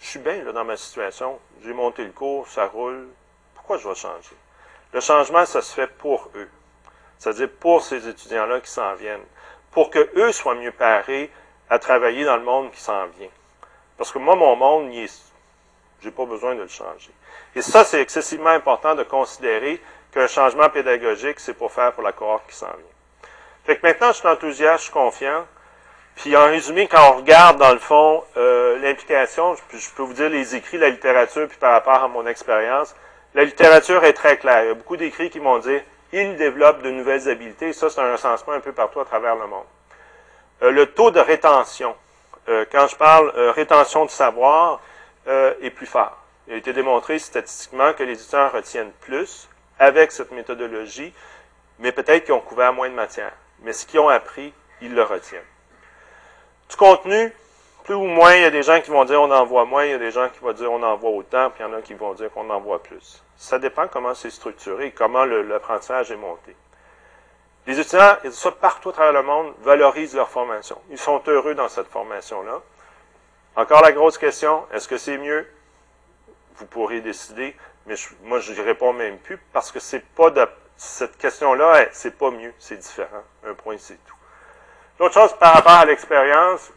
Je 0.00 0.06
suis 0.06 0.18
bien 0.18 0.42
là, 0.44 0.52
dans 0.52 0.64
ma 0.64 0.76
situation. 0.76 1.38
J'ai 1.64 1.72
monté 1.72 2.04
le 2.04 2.12
cours, 2.12 2.46
ça 2.48 2.66
roule. 2.66 3.08
Pourquoi 3.54 3.78
je 3.78 3.88
vais 3.88 3.94
changer? 3.94 4.36
Le 4.92 5.00
changement, 5.00 5.44
ça 5.44 5.60
se 5.60 5.74
fait 5.74 5.86
pour 5.86 6.30
eux. 6.34 6.48
C'est-à-dire 7.18 7.50
pour 7.60 7.82
ces 7.82 8.08
étudiants-là 8.08 8.60
qui 8.60 8.70
s'en 8.70 8.94
viennent. 8.94 9.24
Pour 9.72 9.90
que 9.90 10.10
eux 10.16 10.32
soient 10.32 10.54
mieux 10.54 10.72
parés 10.72 11.30
à 11.68 11.78
travailler 11.78 12.24
dans 12.24 12.36
le 12.36 12.44
monde 12.44 12.70
qui 12.70 12.80
s'en 12.80 13.06
vient. 13.18 13.28
Parce 13.96 14.12
que 14.12 14.18
moi, 14.18 14.36
mon 14.36 14.56
monde, 14.56 14.92
je 14.92 16.06
n'ai 16.06 16.12
pas 16.12 16.24
besoin 16.24 16.54
de 16.54 16.62
le 16.62 16.68
changer. 16.68 17.10
Et 17.54 17.62
ça, 17.62 17.84
c'est 17.84 18.00
excessivement 18.00 18.50
important 18.50 18.94
de 18.94 19.02
considérer 19.02 19.82
qu'un 20.12 20.28
changement 20.28 20.70
pédagogique, 20.70 21.40
c'est 21.40 21.54
pour 21.54 21.72
faire 21.72 21.92
pour 21.92 22.02
la 22.02 22.12
cohorte 22.12 22.48
qui 22.48 22.54
s'en 22.54 22.66
vient. 22.66 23.30
Fait 23.64 23.76
que 23.76 23.86
maintenant, 23.86 24.12
je 24.12 24.18
suis 24.18 24.28
enthousiaste, 24.28 24.78
je 24.78 24.84
suis 24.84 24.92
confiant. 24.92 25.46
Puis 26.18 26.36
en 26.36 26.46
résumé, 26.46 26.88
quand 26.88 27.12
on 27.12 27.18
regarde 27.18 27.58
dans 27.58 27.72
le 27.72 27.78
fond 27.78 28.24
euh, 28.36 28.76
l'implication, 28.80 29.54
je, 29.54 29.90
peux 29.90 30.02
vous 30.02 30.14
dire 30.14 30.28
les 30.28 30.56
écrits, 30.56 30.76
la 30.76 30.88
littérature, 30.88 31.46
puis 31.46 31.58
par 31.58 31.70
rapport 31.70 32.02
à 32.02 32.08
mon 32.08 32.26
expérience, 32.26 32.96
la 33.34 33.44
littérature 33.44 34.02
est 34.02 34.14
très 34.14 34.36
claire. 34.36 34.64
Il 34.64 34.66
y 34.66 34.70
a 34.70 34.74
beaucoup 34.74 34.96
d'écrits 34.96 35.30
qui 35.30 35.38
m'ont 35.38 35.60
dit 35.60 35.78
il 36.12 36.36
développe 36.36 36.82
de 36.82 36.90
nouvelles 36.90 37.28
habiletés. 37.28 37.72
Ça, 37.72 37.88
c'est 37.88 38.00
un 38.00 38.10
recensement 38.10 38.54
un 38.54 38.60
peu 38.60 38.72
partout 38.72 38.98
à 38.98 39.04
travers 39.04 39.36
le 39.36 39.46
monde. 39.46 39.64
Euh, 40.62 40.72
le 40.72 40.86
taux 40.86 41.12
de 41.12 41.20
rétention, 41.20 41.94
euh, 42.48 42.64
quand 42.72 42.88
je 42.88 42.96
parle 42.96 43.30
rétention 43.54 44.04
de 44.04 44.10
savoir, 44.10 44.80
est 45.60 45.70
plus 45.70 45.86
fort. 45.86 46.16
Il 46.46 46.54
a 46.54 46.56
été 46.56 46.72
démontré 46.72 47.18
statistiquement 47.18 47.92
que 47.92 48.02
les 48.02 48.14
étudiants 48.14 48.48
retiennent 48.48 48.92
plus 49.02 49.46
avec 49.78 50.10
cette 50.10 50.32
méthodologie, 50.32 51.12
mais 51.78 51.92
peut-être 51.92 52.24
qu'ils 52.24 52.34
ont 52.34 52.40
couvert 52.40 52.72
moins 52.72 52.88
de 52.88 52.94
matière. 52.94 53.32
Mais 53.60 53.74
ce 53.74 53.84
qu'ils 53.84 54.00
ont 54.00 54.08
appris, 54.08 54.54
ils 54.80 54.94
le 54.94 55.02
retiennent. 55.02 55.42
Du 56.68 56.76
contenu, 56.76 57.32
plus 57.84 57.94
ou 57.94 58.04
moins, 58.04 58.34
il 58.34 58.42
y 58.42 58.44
a 58.44 58.50
des 58.50 58.62
gens 58.62 58.80
qui 58.80 58.90
vont 58.90 59.04
dire 59.04 59.20
on 59.20 59.30
en 59.30 59.44
voit 59.44 59.64
moins, 59.64 59.84
il 59.84 59.90
y 59.90 59.94
a 59.94 59.98
des 59.98 60.10
gens 60.10 60.28
qui 60.28 60.40
vont 60.40 60.52
dire 60.52 60.70
on 60.70 60.82
en 60.82 60.96
voit 60.96 61.10
autant, 61.10 61.50
puis 61.50 61.64
il 61.64 61.68
y 61.68 61.72
en 61.72 61.76
a 61.76 61.82
qui 61.82 61.94
vont 61.94 62.14
dire 62.14 62.30
qu'on 62.30 62.48
en 62.50 62.60
voit 62.60 62.82
plus. 62.82 63.22
Ça 63.36 63.58
dépend 63.58 63.88
comment 63.88 64.14
c'est 64.14 64.30
structuré, 64.30 64.92
comment 64.92 65.24
l'apprentissage 65.24 66.10
est 66.10 66.16
monté. 66.16 66.54
Les 67.66 67.78
étudiants, 67.78 68.16
et 68.24 68.30
ça 68.30 68.50
partout 68.50 68.90
à 68.90 68.92
travers 68.92 69.12
le 69.12 69.22
monde, 69.22 69.52
valorisent 69.60 70.14
leur 70.14 70.28
formation. 70.28 70.78
Ils 70.90 70.98
sont 70.98 71.22
heureux 71.26 71.54
dans 71.54 71.68
cette 71.68 71.88
formation-là. 71.88 72.60
Encore 73.56 73.82
la 73.82 73.92
grosse 73.92 74.18
question, 74.18 74.64
est-ce 74.72 74.88
que 74.88 74.96
c'est 74.96 75.18
mieux? 75.18 75.46
vous 76.58 76.66
pourrez 76.66 77.00
décider, 77.00 77.56
mais 77.86 77.94
moi, 78.24 78.40
je 78.40 78.52
n'y 78.52 78.60
réponds 78.60 78.92
même 78.92 79.18
plus 79.18 79.38
parce 79.52 79.70
que 79.70 79.80
c'est 79.80 80.04
pas 80.04 80.30
de, 80.30 80.46
cette 80.76 81.16
question-là, 81.16 81.86
c'est 81.92 82.16
pas 82.18 82.30
mieux, 82.30 82.52
c'est 82.58 82.76
différent. 82.76 83.22
Un 83.46 83.54
point, 83.54 83.76
c'est 83.78 83.98
tout. 84.04 84.17
L'autre 84.98 85.14
chose, 85.14 85.32
par 85.38 85.54
rapport 85.54 85.72
à 85.72 85.84
l'expérience, 85.84 86.72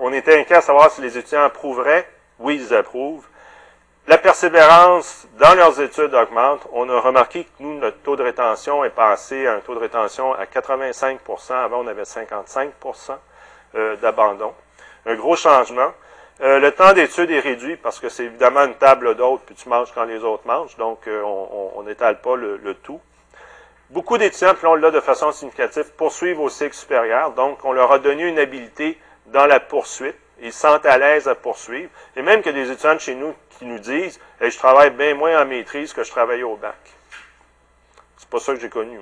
on 0.00 0.10
était 0.12 0.40
inquiet 0.40 0.56
à 0.56 0.60
savoir 0.62 0.90
si 0.90 1.02
les 1.02 1.18
étudiants 1.18 1.44
approuveraient. 1.44 2.08
Oui, 2.38 2.56
ils 2.56 2.74
approuvent. 2.74 3.26
La 4.08 4.16
persévérance 4.16 5.28
dans 5.38 5.54
leurs 5.54 5.78
études 5.80 6.14
augmente. 6.14 6.66
On 6.72 6.88
a 6.88 6.98
remarqué 6.98 7.44
que 7.44 7.50
nous, 7.60 7.78
notre 7.78 7.98
taux 7.98 8.16
de 8.16 8.22
rétention 8.22 8.84
est 8.84 8.90
passé 8.90 9.46
à 9.46 9.54
un 9.54 9.60
taux 9.60 9.74
de 9.74 9.80
rétention 9.80 10.32
à 10.32 10.44
85% 10.46 11.52
Avant, 11.52 11.80
on 11.80 11.86
avait 11.86 12.06
55 12.06 12.72
euh, 13.74 13.96
d'abandon. 13.96 14.54
Un 15.04 15.14
gros 15.14 15.36
changement. 15.36 15.92
Euh, 16.40 16.58
le 16.58 16.72
temps 16.72 16.94
d'étude 16.94 17.30
est 17.30 17.40
réduit 17.40 17.76
parce 17.76 18.00
que 18.00 18.08
c'est 18.08 18.24
évidemment 18.24 18.64
une 18.64 18.74
table 18.74 19.14
d'hôtes, 19.14 19.42
puis 19.44 19.54
tu 19.54 19.68
manges 19.68 19.92
quand 19.94 20.04
les 20.04 20.24
autres 20.24 20.46
mangent, 20.46 20.76
donc 20.76 21.06
euh, 21.06 21.22
on 21.22 21.82
n'étale 21.82 22.20
pas 22.20 22.34
le, 22.34 22.74
tout. 22.82 23.00
Beaucoup 23.92 24.16
d'étudiants, 24.16 24.54
puis 24.54 24.66
là 24.80 24.90
de 24.90 25.00
façon 25.00 25.32
significative, 25.32 25.92
poursuivent 25.98 26.40
au 26.40 26.48
cycle 26.48 26.74
supérieur, 26.74 27.32
donc 27.32 27.62
on 27.62 27.72
leur 27.72 27.92
a 27.92 27.98
donné 27.98 28.22
une 28.26 28.38
habilité 28.38 28.98
dans 29.26 29.44
la 29.44 29.60
poursuite. 29.60 30.16
Ils 30.40 30.50
se 30.50 30.60
sentent 30.60 30.86
à 30.86 30.96
l'aise 30.96 31.28
à 31.28 31.34
poursuivre. 31.34 31.90
Et 32.16 32.22
même 32.22 32.40
que 32.40 32.48
des 32.48 32.70
étudiants 32.70 32.94
de 32.94 33.00
chez 33.00 33.14
nous 33.14 33.34
qui 33.58 33.66
nous 33.66 33.78
disent 33.78 34.18
Je 34.40 34.56
travaille 34.56 34.92
bien 34.92 35.14
moins 35.14 35.42
en 35.42 35.44
maîtrise 35.44 35.92
que 35.92 36.04
je 36.04 36.10
travaillais 36.10 36.42
au 36.42 36.56
bac. 36.56 36.74
C'est 38.16 38.30
pas 38.30 38.40
ça 38.40 38.54
que 38.54 38.60
j'ai 38.60 38.70
connu. 38.70 38.98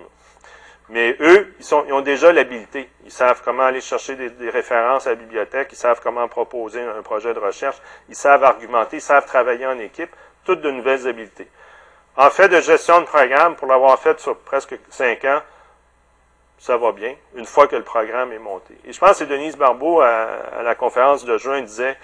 Mais 0.88 1.16
eux, 1.20 1.54
ils, 1.60 1.74
ont 1.74 2.00
déjà 2.00 2.32
l'habilité. 2.32 2.90
Ils 3.04 3.12
savent 3.12 3.42
comment 3.44 3.62
aller 3.62 3.80
chercher 3.80 4.16
des, 4.16 4.50
références 4.50 5.06
à 5.06 5.10
la 5.10 5.16
bibliothèque, 5.16 5.68
ils 5.70 5.76
savent 5.76 6.00
comment 6.02 6.26
proposer 6.26 6.82
un 6.82 7.02
projet 7.02 7.32
de 7.32 7.38
recherche, 7.38 7.76
ils 8.08 8.16
savent 8.16 8.42
argumenter, 8.42 8.96
ils 8.96 9.00
savent 9.00 9.24
travailler 9.24 9.66
en 9.66 9.78
équipe, 9.78 10.10
toutes 10.44 10.62
de 10.62 10.70
nouvelles 10.72 11.06
habiletés. 11.06 11.46
En 12.16 12.30
fait 12.30 12.48
de 12.48 12.60
gestion 12.60 13.00
de 13.00 13.06
programme, 13.06 13.56
pour 13.56 13.66
l'avoir 13.66 13.98
fait 13.98 14.18
sur 14.20 14.36
presque 14.38 14.78
cinq 14.90 15.24
ans, 15.24 15.40
ça 16.58 16.76
va 16.76 16.92
bien, 16.92 17.14
une 17.34 17.46
fois 17.46 17.66
que 17.66 17.76
le 17.76 17.84
programme 17.84 18.32
est 18.32 18.38
monté. 18.38 18.74
Et 18.84 18.92
je 18.92 18.98
pense 18.98 19.18
que 19.18 19.24
Denise 19.24 19.56
Barbeau, 19.56 20.00
à, 20.00 20.26
à 20.58 20.62
la 20.62 20.74
conférence 20.74 21.24
de 21.24 21.38
juin, 21.38 21.62
disait, 21.62 21.96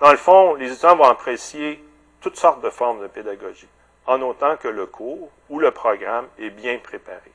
dans 0.00 0.10
le 0.10 0.16
fond, 0.16 0.54
les 0.54 0.70
étudiants 0.70 0.96
vont 0.96 1.04
apprécier 1.04 1.82
toutes 2.20 2.36
sortes 2.36 2.62
de 2.62 2.70
formes 2.70 3.02
de 3.02 3.06
pédagogie, 3.06 3.68
en 4.06 4.22
autant 4.22 4.56
que 4.56 4.68
le 4.68 4.86
cours 4.86 5.30
ou 5.50 5.58
le 5.58 5.70
programme 5.72 6.26
est 6.38 6.50
bien 6.50 6.78
préparé. 6.78 7.32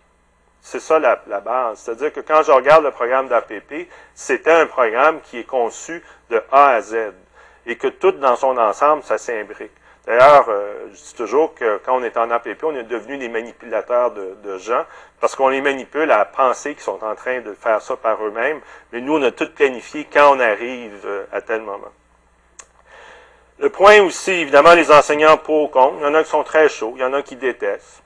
C'est 0.62 0.80
ça 0.80 1.00
la, 1.00 1.16
base. 1.16 1.80
C'est-à-dire 1.80 2.14
que 2.14 2.20
quand 2.20 2.44
je 2.44 2.52
regarde 2.52 2.84
le 2.84 2.92
programme 2.92 3.28
d'APP, 3.28 3.88
c'était 4.14 4.52
un 4.52 4.68
programme 4.68 5.22
qui 5.22 5.40
est 5.40 5.46
conçu 5.46 6.04
de 6.30 6.42
A 6.52 6.72
à 6.72 6.82
Z 6.82 7.14
et 7.66 7.78
que 7.78 7.88
tout 7.88 8.12
dans 8.12 8.36
son 8.36 8.58
ensemble, 8.58 9.04
ça 9.04 9.18
s'imbrique. 9.18 9.72
D'ailleurs, 10.06 10.46
euh, 10.50 10.88
je 10.92 10.98
dis 10.98 11.14
toujours 11.16 11.54
que 11.54 11.78
quand 11.86 11.98
on 11.98 12.04
est 12.04 12.18
en 12.18 12.32
APP, 12.32 12.64
on 12.64 12.76
est 12.76 12.84
devenu 12.84 13.18
des 13.18 13.30
manipulateurs 13.30 14.12
de, 14.12 14.58
gens 14.58 14.86
parce 15.20 15.36
qu'on 15.36 15.50
les 15.50 15.62
manipule 15.62 16.12
à 16.12 16.26
penser 16.26 16.74
qu'ils 16.74 16.84
sont 16.84 17.04
en 17.04 17.16
train 17.16 17.42
de 17.42 17.54
faire 17.54 17.82
ça 17.82 17.96
par 17.96 18.24
eux-mêmes. 18.26 18.60
Mais 18.92 19.02
nous, 19.02 19.18
on 19.18 19.24
a 19.24 19.32
tout 19.32 19.50
planifié 19.54 20.08
quand 20.12 20.36
on 20.36 20.40
arrive 20.40 21.02
euh, 21.06 21.26
à 21.32 21.42
tel 21.42 21.62
moment. 21.62 21.92
Le 23.60 23.70
point 23.70 24.02
aussi, 24.02 24.32
évidemment, 24.32 24.74
les 24.74 24.90
enseignants 24.90 25.38
pour 25.38 25.64
ou 25.64 25.68
contre. 25.68 25.98
Il 26.00 26.04
y 26.04 26.08
en 26.08 26.16
a 26.16 26.24
qui 26.24 26.30
sont 26.30 26.44
très 26.44 26.70
chauds, 26.70 26.94
il 26.96 27.02
y 27.02 27.04
en 27.04 27.14
a 27.14 27.22
qui 27.22 27.36
détestent. 27.36 28.02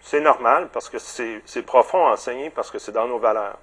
C'est 0.00 0.20
normal 0.20 0.68
parce 0.72 0.88
que 0.88 0.98
c'est 0.98 1.62
profond 1.62 2.06
à 2.06 2.12
enseigner, 2.12 2.50
parce 2.50 2.70
que 2.70 2.78
c'est 2.78 2.92
dans 2.92 3.06
nos 3.06 3.18
valeurs. 3.18 3.58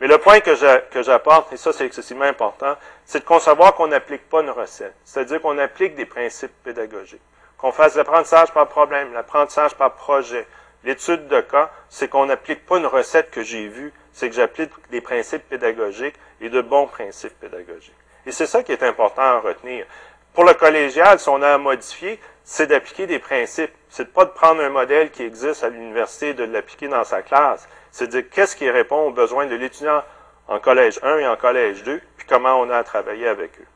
Mais 0.00 0.06
le 0.06 0.16
point 0.18 0.40
que 0.40 0.54
j'apporte, 1.02 1.52
et 1.52 1.56
ça 1.58 1.72
c'est 1.72 1.84
excessivement 1.84 2.24
important, 2.24 2.76
c'est 3.04 3.20
de 3.20 3.24
concevoir 3.24 3.74
qu'on 3.74 3.88
n'applique 3.88 4.28
pas 4.28 4.40
une 4.40 4.50
recette. 4.50 4.94
C'est-à-dire 5.04 5.42
qu'on 5.42 5.58
applique 5.58 5.94
des 5.94 6.06
principes 6.06 6.54
pédagogiques. 6.64 7.20
Qu'on 7.58 7.72
fasse 7.72 7.96
l'apprentissage 7.96 8.50
par 8.52 8.66
problème, 8.68 9.12
l'apprentissage 9.12 9.74
par 9.74 9.94
projet. 9.94 10.46
L'étude 10.84 11.28
de 11.28 11.42
cas, 11.42 11.70
c'est 11.90 12.08
qu'on 12.08 12.24
n'applique 12.24 12.64
pas 12.64 12.78
une 12.78 12.86
recette 12.86 13.30
que 13.30 13.42
j'ai 13.42 13.68
vue, 13.68 13.92
c'est 14.14 14.30
que 14.30 14.34
j'applique 14.34 14.70
des 14.90 15.02
principes 15.02 15.46
pédagogiques 15.46 16.16
et 16.40 16.48
de 16.48 16.62
bons 16.62 16.86
principes 16.86 17.38
pédagogiques. 17.38 17.94
Et 18.24 18.32
c'est 18.32 18.46
ça 18.46 18.62
qui 18.62 18.72
est 18.72 18.82
important 18.82 19.20
à 19.20 19.40
retenir. 19.40 19.84
Pour 20.32 20.44
le 20.44 20.54
collégial, 20.54 21.18
si 21.20 21.28
on 21.28 21.42
a 21.42 21.54
à 21.54 21.58
modifier, 21.58 22.18
c'est 22.44 22.66
d'appliquer 22.66 23.06
des 23.06 23.18
principes. 23.18 23.72
C'est 23.90 24.10
pas 24.10 24.24
de 24.24 24.30
prendre 24.30 24.62
un 24.62 24.70
modèle 24.70 25.10
qui 25.10 25.22
existe 25.22 25.62
à 25.62 25.68
l'université 25.68 26.30
et 26.30 26.34
de 26.34 26.44
l'appliquer 26.44 26.88
dans 26.88 27.04
sa 27.04 27.20
classe. 27.20 27.68
C'est 27.92 28.06
de 28.06 28.20
dire 28.20 28.30
qu'est-ce 28.30 28.56
qui 28.56 28.70
répond 28.70 29.06
aux 29.06 29.10
besoins 29.10 29.46
de 29.46 29.54
l'étudiant 29.54 30.02
en 30.48 30.58
collège 30.58 30.98
1 31.02 31.18
et 31.18 31.28
en 31.28 31.36
collège 31.36 31.82
2, 31.84 32.00
puis 32.16 32.26
comment 32.28 32.60
on 32.60 32.70
a 32.70 32.78
à 32.78 32.84
travailler 32.84 33.28
avec 33.28 33.52
eux. 33.60 33.66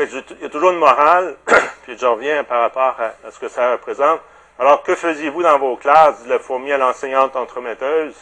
il 0.00 0.42
y 0.42 0.44
a 0.46 0.48
toujours 0.48 0.70
une 0.70 0.78
morale, 0.78 1.36
puis 1.82 1.96
je 1.98 2.06
reviens 2.06 2.42
par 2.44 2.62
rapport 2.62 2.96
à, 2.98 3.30
ce 3.30 3.38
que 3.38 3.48
ça 3.48 3.72
représente. 3.72 4.20
Alors, 4.58 4.82
que 4.82 4.94
faisiez-vous 4.94 5.42
dans 5.42 5.58
vos 5.58 5.76
classes? 5.76 6.22
dit 6.22 6.28
la 6.30 6.38
fourmi 6.38 6.72
à 6.72 6.78
l'enseignante 6.78 7.36
entremetteuse. 7.36 8.14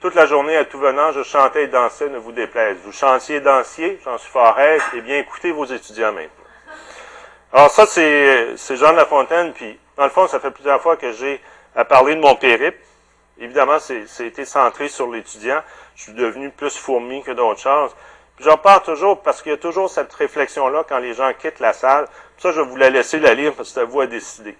Toute 0.00 0.14
la 0.14 0.24
journée, 0.24 0.56
à 0.56 0.64
tout 0.64 0.78
venant, 0.78 1.12
je 1.12 1.22
chantais 1.22 1.64
et 1.64 1.66
dansais, 1.66 2.08
ne 2.08 2.18
vous 2.18 2.32
déplaise. 2.32 2.78
Vous 2.84 2.92
chantiez 2.92 3.36
et 3.36 3.40
dansiez, 3.40 4.00
j'en 4.04 4.16
suis 4.16 4.30
fort 4.30 4.58
aise. 4.58 4.80
Eh 4.94 5.02
bien, 5.02 5.18
écoutez 5.18 5.52
vos 5.52 5.66
étudiants 5.66 6.12
maintenant. 6.12 6.32
Alors 7.52 7.70
ça, 7.70 7.84
c'est 7.84 8.76
Jean 8.76 8.92
de 8.92 8.96
La 8.96 9.06
Fontaine, 9.06 9.52
puis 9.52 9.78
dans 9.96 10.04
le 10.04 10.10
fond, 10.10 10.26
ça 10.28 10.40
fait 10.40 10.50
plusieurs 10.50 10.80
fois 10.80 10.96
que 10.96 11.12
j'ai 11.12 11.40
à 11.74 11.84
parler 11.84 12.14
de 12.14 12.20
mon 12.20 12.36
périple. 12.36 12.78
Évidemment, 13.40 13.78
été 13.78 14.44
centré 14.44 14.88
sur 14.88 15.10
l'étudiant. 15.10 15.62
Je 15.94 16.04
suis 16.04 16.12
devenu 16.12 16.50
plus 16.50 16.76
fourmi 16.76 17.22
que 17.22 17.30
d'autres 17.30 17.60
choses. 17.60 17.94
J'en 18.40 18.56
parle 18.56 18.82
toujours 18.82 19.20
parce 19.22 19.42
qu'il 19.42 19.52
y 19.52 19.54
a 19.54 19.58
toujours 19.58 19.90
cette 19.90 20.12
réflexion-là 20.12 20.84
quand 20.88 20.98
les 20.98 21.14
gens 21.14 21.32
quittent 21.38 21.60
la 21.60 21.72
salle. 21.72 22.06
Ça, 22.38 22.52
je 22.52 22.60
vais 22.60 22.66
vous 22.66 22.76
la 22.76 22.90
laisser 22.90 23.18
la 23.18 23.34
lire 23.34 23.54
parce 23.54 23.68
que 23.68 23.74
c'est 23.74 23.80
à 23.80 23.84
vous 23.84 24.00
à 24.00 24.06
décider. 24.06 24.56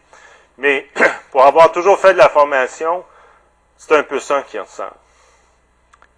Mais 0.59 0.89
pour 1.31 1.45
avoir 1.45 1.70
toujours 1.72 1.99
fait 1.99 2.12
de 2.12 2.18
la 2.18 2.29
formation, 2.29 3.05
c'est 3.76 3.97
un 3.97 4.03
peu 4.03 4.18
ça 4.18 4.43
qui 4.43 4.59
ressort. 4.59 4.95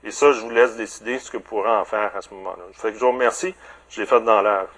Et 0.02 0.10
ça, 0.10 0.32
je 0.32 0.40
vous 0.40 0.50
laisse 0.50 0.76
décider 0.76 1.18
ce 1.18 1.30
que 1.30 1.36
vous 1.36 1.42
pourrez 1.42 1.70
en 1.70 1.84
faire 1.84 2.16
à 2.16 2.22
ce 2.22 2.32
moment-là. 2.32 2.64
Je 2.72 2.80
fais 2.80 2.94
je 2.94 2.98
vous 2.98 3.12
remercie. 3.12 3.54
Je 3.90 4.00
l'ai 4.00 4.06
fait 4.06 4.20
dans 4.20 4.40
l'heure. 4.40 4.68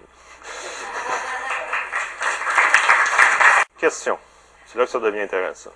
Question. 3.78 4.18
C'est 4.66 4.78
là 4.78 4.84
que 4.84 4.90
ça 4.90 4.98
devient 4.98 5.20
intéressant. 5.20 5.70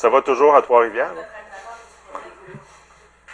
Ça 0.00 0.08
va 0.08 0.22
toujours 0.22 0.56
à 0.56 0.62
Trois-Rivières? 0.62 1.12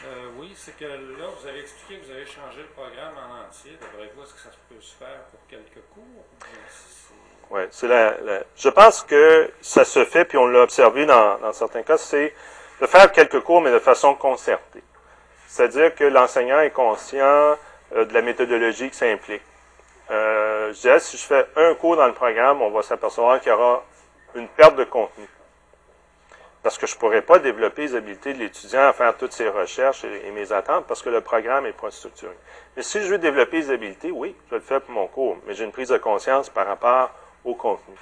Euh, 0.04 0.26
oui, 0.36 0.52
c'est 0.56 0.76
que 0.76 0.84
là, 0.84 1.28
vous 1.38 1.46
avez 1.46 1.60
expliqué 1.60 2.00
que 2.00 2.06
vous 2.06 2.10
avez 2.10 2.26
changé 2.26 2.58
le 2.58 2.66
programme 2.74 3.14
en 3.16 3.46
entier. 3.46 3.78
D'après 3.80 4.10
vous, 4.16 4.24
est-ce 4.24 4.34
que 4.34 4.40
ça 4.40 4.48
peut 4.68 4.80
se 4.80 4.96
faire 4.96 5.20
pour 5.30 5.38
quelques 5.48 5.86
cours? 5.94 6.24
Oui, 7.50 7.60
c'est 7.70 7.86
la, 7.86 8.16
je 8.56 8.68
pense 8.68 9.04
que 9.04 9.48
ça 9.60 9.84
se 9.84 10.04
fait, 10.04 10.24
puis 10.24 10.38
on 10.38 10.48
l'a 10.48 10.62
observé 10.62 11.06
dans, 11.06 11.38
dans 11.38 11.52
certains 11.52 11.84
cas, 11.84 11.98
c'est 11.98 12.34
de 12.80 12.86
faire 12.88 13.12
quelques 13.12 13.42
cours, 13.42 13.60
mais 13.60 13.70
de 13.70 13.78
façon 13.78 14.16
concertée. 14.16 14.82
C'est-à-dire 15.46 15.94
que 15.94 16.02
l'enseignant 16.02 16.58
est 16.58 16.72
conscient 16.72 17.22
euh, 17.22 18.04
de 18.06 18.12
la 18.12 18.22
méthodologie 18.22 18.90
que 18.90 18.96
ça 18.96 19.06
implique. 19.06 19.42
Euh, 20.10 20.72
je 20.72 20.80
dirais, 20.80 20.98
si 20.98 21.16
je 21.16 21.26
fais 21.26 21.46
un 21.54 21.74
cours 21.74 21.94
dans 21.94 22.08
le 22.08 22.14
programme, 22.14 22.60
on 22.60 22.70
va 22.70 22.82
s'apercevoir 22.82 23.38
qu'il 23.38 23.50
y 23.50 23.54
aura 23.54 23.84
une 24.34 24.48
perte 24.48 24.74
de 24.74 24.82
contenu 24.82 25.28
parce 26.66 26.78
que 26.78 26.88
je 26.88 26.96
ne 26.96 26.98
pourrais 26.98 27.22
pas 27.22 27.38
développer 27.38 27.82
les 27.82 27.94
habiletés 27.94 28.34
de 28.34 28.40
l'étudiant 28.40 28.88
à 28.88 28.92
faire 28.92 29.16
toutes 29.16 29.30
ses 29.30 29.48
recherches 29.48 30.02
et, 30.02 30.32
mes 30.32 30.50
attentes 30.50 30.84
parce 30.88 31.00
que 31.00 31.10
le 31.10 31.20
programme 31.20 31.62
n'est 31.62 31.72
pas 31.72 31.92
structuré. 31.92 32.36
Mais 32.76 32.82
si 32.82 33.00
je 33.00 33.06
veux 33.06 33.18
développer 33.18 33.58
les 33.58 33.70
habiletés, 33.70 34.10
oui, 34.10 34.34
je 34.50 34.56
le 34.56 34.60
fais 34.60 34.80
pour 34.80 34.90
mon 34.90 35.06
cours, 35.06 35.36
mais 35.46 35.54
j'ai 35.54 35.62
une 35.62 35.70
prise 35.70 35.90
de 35.90 35.96
conscience 35.96 36.48
par 36.50 36.66
rapport 36.66 37.12
au 37.44 37.54
contenu. 37.54 37.94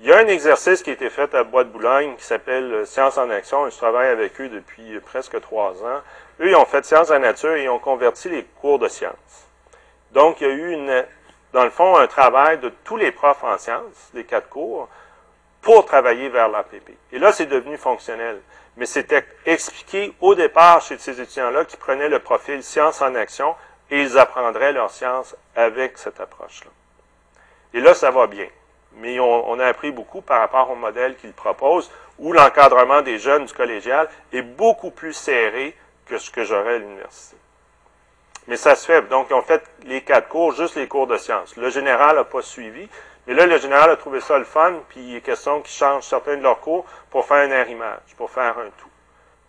Il 0.00 0.06
y 0.06 0.12
a 0.12 0.18
un 0.18 0.26
exercice 0.26 0.82
qui 0.82 0.90
a 0.90 0.92
été 0.92 1.08
fait 1.08 1.34
à 1.34 1.44
Bois 1.44 1.64
de 1.64 1.70
Boulogne 1.70 2.14
qui 2.18 2.24
s'appelle 2.24 2.70
euh, 2.74 2.84
Science 2.84 3.16
en 3.16 3.30
action. 3.30 3.70
Je 3.70 3.76
travaille 3.78 4.08
avec 4.08 4.38
eux 4.38 4.50
depuis 4.50 5.00
presque 5.00 5.40
trois 5.40 5.82
ans. 5.82 6.02
Eux, 6.40 6.50
ils 6.50 6.56
ont 6.56 6.66
fait 6.66 6.84
Sciences 6.84 7.10
en 7.10 7.20
nature 7.20 7.54
et 7.54 7.64
ils 7.64 7.70
ont 7.70 7.78
converti 7.78 8.28
les 8.28 8.44
cours 8.60 8.78
de 8.78 8.88
sciences. 8.88 9.48
Donc, 10.12 10.42
il 10.42 10.46
y 10.46 10.50
a 10.50 10.52
eu, 10.52 10.76
dans 11.54 11.64
le 11.64 11.70
fond, 11.70 11.96
un 11.96 12.06
travail 12.06 12.58
de 12.58 12.70
tous 12.84 12.98
les 12.98 13.12
profs 13.12 13.44
en 13.44 13.56
sciences, 13.56 14.10
les 14.12 14.24
quatre 14.24 14.50
cours, 14.50 14.90
pour 15.64 15.86
travailler 15.86 16.28
vers 16.28 16.48
l'APP. 16.48 16.90
Et 17.12 17.18
là, 17.18 17.32
c'est 17.32 17.46
devenu 17.46 17.76
fonctionnel. 17.76 18.40
Mais 18.76 18.86
c'était 18.86 19.24
expliqué 19.46 20.14
au 20.20 20.34
départ 20.34 20.82
chez 20.82 20.98
ces 20.98 21.20
étudiants-là 21.20 21.64
qui 21.64 21.76
prenaient 21.76 22.08
le 22.08 22.18
profil 22.18 22.62
science 22.62 23.00
en 23.00 23.14
action 23.14 23.54
et 23.90 24.02
ils 24.02 24.18
apprendraient 24.18 24.72
leur 24.72 24.90
science 24.90 25.34
avec 25.56 25.96
cette 25.96 26.20
approche-là. 26.20 26.70
Et 27.72 27.80
là, 27.80 27.94
ça 27.94 28.10
va 28.10 28.26
bien. 28.26 28.46
Mais 28.96 29.18
on, 29.18 29.58
a 29.58 29.66
appris 29.66 29.90
beaucoup 29.90 30.20
par 30.20 30.40
rapport 30.40 30.70
au 30.70 30.76
modèle 30.76 31.16
qu'ils 31.16 31.32
proposent, 31.32 31.90
où 32.18 32.32
l'encadrement 32.32 33.02
des 33.02 33.18
jeunes 33.18 33.46
du 33.46 33.52
collégial 33.52 34.08
est 34.32 34.42
beaucoup 34.42 34.90
plus 34.90 35.12
serré 35.12 35.76
que 36.06 36.18
ce 36.18 36.30
que 36.30 36.44
j'aurais 36.44 36.74
à 36.74 36.78
l'université. 36.78 37.36
Mais 38.46 38.56
ça 38.56 38.76
se 38.76 38.86
fait. 38.86 39.02
Donc, 39.08 39.28
ils 39.30 39.34
ont 39.34 39.42
fait 39.42 39.64
les 39.84 40.02
quatre 40.02 40.28
cours, 40.28 40.52
juste 40.52 40.76
les 40.76 40.86
cours 40.86 41.06
de 41.06 41.16
sciences. 41.16 41.56
Le 41.56 41.70
général 41.70 42.16
n'a 42.16 42.24
pas 42.24 42.42
suivi. 42.42 42.88
Mais 43.26 43.34
là, 43.34 43.46
le 43.46 43.58
général 43.58 43.90
a 43.90 43.96
trouvé 43.96 44.20
ça 44.20 44.38
le 44.38 44.44
fun, 44.44 44.74
puis 44.88 45.00
il 45.00 45.16
est 45.16 45.20
question 45.20 45.62
qu'ils 45.62 45.74
changent 45.74 46.04
certains 46.04 46.36
de 46.36 46.42
leurs 46.42 46.60
cours 46.60 46.84
pour 47.10 47.24
faire 47.24 47.38
un 47.38 47.50
air-image, 47.50 48.14
pour 48.16 48.30
faire 48.30 48.58
un 48.58 48.70
tout. 48.78 48.90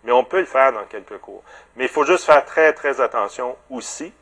Mais 0.04 0.12
on 0.12 0.24
peut 0.24 0.40
le 0.40 0.46
faire 0.46 0.72
dans 0.72 0.84
quelques 0.84 1.18
cours. 1.18 1.42
Mais 1.76 1.84
il 1.84 1.90
faut 1.90 2.04
juste 2.04 2.24
faire 2.24 2.44
très, 2.44 2.72
très 2.72 3.00
attention 3.00 3.56
aussi, 3.70 4.12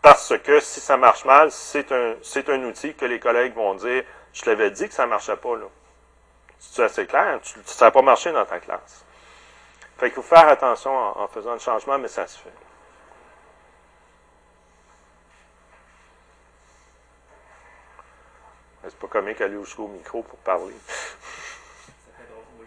parce 0.00 0.36
que 0.38 0.60
si 0.60 0.80
ça 0.80 0.96
marche 0.96 1.24
mal, 1.24 1.50
c'est 1.50 1.92
un, 1.92 2.14
un 2.48 2.64
outil 2.64 2.94
que 2.94 3.04
les 3.04 3.20
collègues 3.20 3.54
vont 3.54 3.74
dire, 3.74 4.04
je 4.32 4.46
l'avais 4.46 4.70
dit 4.70 4.88
que 4.88 4.94
ça 4.94 5.04
ne 5.04 5.10
marchait 5.10 5.36
pas, 5.36 5.56
là. 5.56 5.66
C'est 6.58 6.84
assez 6.84 7.06
clair, 7.06 7.40
ça 7.66 7.86
n'a 7.86 7.90
pas 7.90 8.02
marché 8.02 8.30
dans 8.32 8.44
ta 8.44 8.60
classe. 8.60 9.04
Fait 9.98 10.06
qu'il 10.10 10.14
faut 10.14 10.22
faire 10.22 10.48
attention 10.48 10.92
en 10.92 11.26
faisant 11.26 11.52
le 11.52 11.58
changement, 11.58 11.98
mais 11.98 12.08
ça 12.08 12.26
se 12.26 12.38
fait. 12.38 12.61
C'est 18.84 18.98
pas 18.98 19.06
comique 19.06 19.40
aller 19.40 19.58
jusqu'au 19.62 19.86
micro 19.86 20.22
pour 20.22 20.38
parler. 20.40 20.74
Ça 20.86 22.10
fait 22.18 22.26
drôle, 22.30 22.44
oui. 22.58 22.66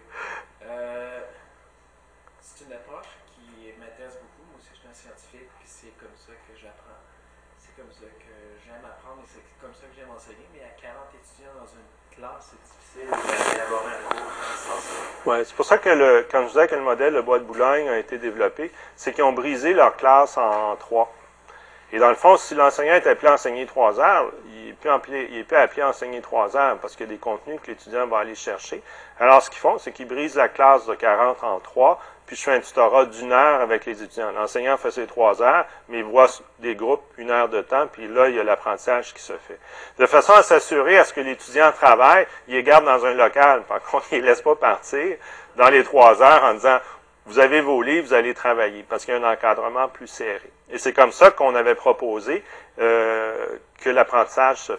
Euh, 0.63 1.21
c'est 2.39 2.65
une 2.65 2.73
approche 2.73 3.11
qui 3.35 3.73
m'intéresse 3.77 4.15
beaucoup. 4.15 4.47
Moi 4.47 4.59
aussi, 4.59 4.69
je 4.71 4.79
suis 4.79 4.87
un 4.87 4.93
scientifique, 4.93 5.49
puis 5.59 5.67
c'est 5.67 5.91
comme 5.99 6.15
ça 6.15 6.31
que 6.31 6.55
j'apprends. 6.55 7.03
C'est 7.59 7.75
comme 7.75 7.91
ça 7.91 8.07
que 8.07 8.35
j'aime 8.63 8.85
apprendre 8.85 9.23
et 9.23 9.27
c'est 9.27 9.43
comme 9.59 9.73
ça 9.75 9.87
que 9.87 9.95
j'aime 9.95 10.11
enseigner. 10.15 10.47
Mais 10.53 10.63
à 10.63 10.71
40 10.79 11.11
étudiants 11.19 11.51
dans 11.59 11.67
une 11.67 11.91
classe, 12.15 12.55
c'est 12.55 13.03
difficile 13.03 13.11
d'aborder 13.11 13.91
un 13.91 14.15
cours 14.15 14.31
Oui, 15.25 15.37
c'est 15.43 15.55
pour 15.55 15.65
ça 15.65 15.77
que 15.77 15.89
le, 15.89 16.25
quand 16.31 16.43
je 16.43 16.47
disais 16.47 16.67
que 16.67 16.75
le 16.75 16.81
modèle 16.81 17.13
de 17.13 17.21
Bois 17.21 17.39
de 17.39 17.43
Boulogne 17.43 17.89
a 17.89 17.97
été 17.97 18.17
développé, 18.17 18.71
c'est 18.95 19.11
qu'ils 19.11 19.25
ont 19.25 19.33
brisé 19.33 19.73
leur 19.73 19.97
classe 19.97 20.37
en 20.37 20.77
trois. 20.77 21.13
Et 21.95 21.97
dans 21.97 22.09
le 22.09 22.15
fond, 22.15 22.35
si 22.35 22.55
l'enseignant 22.55 22.95
est 22.95 23.07
appelé 23.07 23.29
à 23.29 23.35
enseigner 23.35 23.65
trois 23.65 24.01
heures, 24.01 24.29
il 24.53 24.75
peut, 24.75 24.89
il 25.31 25.45
peut 25.45 25.57
appeler 25.57 25.81
à 25.81 25.87
enseigner 25.87 26.19
trois 26.19 26.57
heures 26.57 26.77
parce 26.79 26.93
qu'il 26.93 27.05
y 27.05 27.09
a 27.09 27.13
des 27.13 27.17
contenus 27.17 27.57
que 27.63 27.67
l'étudiant 27.67 28.05
va 28.05 28.17
aller 28.17 28.35
chercher. 28.35 28.83
Alors, 29.17 29.41
ce 29.41 29.49
qu'ils 29.49 29.61
font, 29.61 29.77
c'est 29.77 29.93
qu'ils 29.93 30.05
brisent 30.05 30.35
la 30.35 30.49
classe 30.49 30.85
de 30.87 30.93
40 30.93 31.41
en 31.45 31.57
trois, 31.61 32.01
puis 32.25 32.35
je 32.35 32.43
fais 32.43 32.51
un 32.51 32.59
tutorat 32.59 33.05
d'une 33.05 33.31
heure 33.31 33.61
avec 33.61 33.85
les 33.85 34.03
étudiants. 34.03 34.33
L'enseignant 34.33 34.75
fait 34.75 34.91
ses 34.91 35.07
trois 35.07 35.41
heures, 35.41 35.65
mais 35.87 35.99
il 35.99 36.03
voit 36.03 36.27
des 36.59 36.75
groupes 36.75 37.05
une 37.17 37.31
heure 37.31 37.47
de 37.47 37.61
temps, 37.61 37.87
puis 37.87 38.09
là, 38.09 38.27
il 38.27 38.35
y 38.35 38.39
a 38.41 38.43
l'apprentissage 38.43 39.13
qui 39.13 39.21
se 39.21 39.37
fait. 39.47 39.59
De 39.97 40.05
façon 40.05 40.33
à 40.33 40.43
s'assurer 40.43 40.97
à 40.97 41.05
ce 41.05 41.13
que 41.13 41.21
l'étudiant 41.21 41.71
travaille, 41.71 42.27
il 42.49 42.55
les 42.55 42.63
garde 42.63 42.83
dans 42.83 43.05
un 43.05 43.13
local. 43.13 43.63
Par 43.69 43.81
contre, 43.81 44.07
il 44.11 44.19
ne 44.19 44.25
laisse 44.25 44.41
pas 44.41 44.55
partir 44.55 45.15
dans 45.55 45.69
les 45.69 45.85
trois 45.85 46.21
heures 46.21 46.43
en 46.43 46.55
disant 46.55 46.79
vous 47.25 47.39
avez 47.39 47.61
vos 47.61 47.81
livres, 47.81 48.07
vous 48.07 48.13
allez 48.13 48.33
travailler, 48.33 48.83
parce 48.87 49.05
qu'il 49.05 49.13
y 49.13 49.17
a 49.17 49.19
un 49.19 49.33
encadrement 49.33 49.87
plus 49.87 50.07
serré. 50.07 50.51
Et 50.69 50.77
c'est 50.77 50.93
comme 50.93 51.11
ça 51.11 51.31
qu'on 51.31 51.55
avait 51.55 51.75
proposé 51.75 52.43
euh, 52.79 53.47
que 53.79 53.89
l'apprentissage 53.89 54.71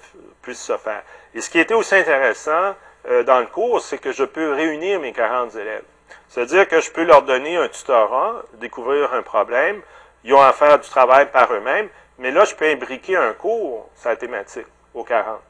puisse 0.43 0.63
se 0.63 0.77
faire. 0.77 1.03
Et 1.35 1.41
ce 1.41 1.51
qui 1.51 1.59
était 1.59 1.75
aussi 1.75 1.95
intéressant 1.95 2.75
euh, 3.09 3.23
dans 3.25 3.41
le 3.41 3.47
cours, 3.47 3.81
c'est 3.81 3.99
que 3.99 4.13
je 4.13 4.25
peux 4.25 4.53
réunir 4.53 5.01
mes 5.01 5.13
40 5.13 5.55
élèves. 5.57 5.85
C'est-à-dire 6.29 6.69
que 6.69 6.81
je 6.81 6.91
peux 6.91 7.05
leur 7.05 7.23
donner 7.23 7.57
un 7.57 7.69
tutorat, 7.69 8.43
découvrir 8.55 9.13
un 9.13 9.23
problème, 9.23 9.81
ils 10.25 10.35
ont 10.35 10.41
à 10.41 10.53
faire 10.53 10.79
du 10.79 10.89
travail 10.89 11.31
par 11.31 11.53
eux-mêmes, 11.53 11.89
mais 12.19 12.31
là, 12.31 12.45
je 12.45 12.55
peux 12.55 12.69
imbriquer 12.69 13.17
un 13.17 13.33
cours 13.33 13.89
la 14.05 14.17
thématique 14.17 14.67
aux 14.95 15.05
40. 15.05 15.41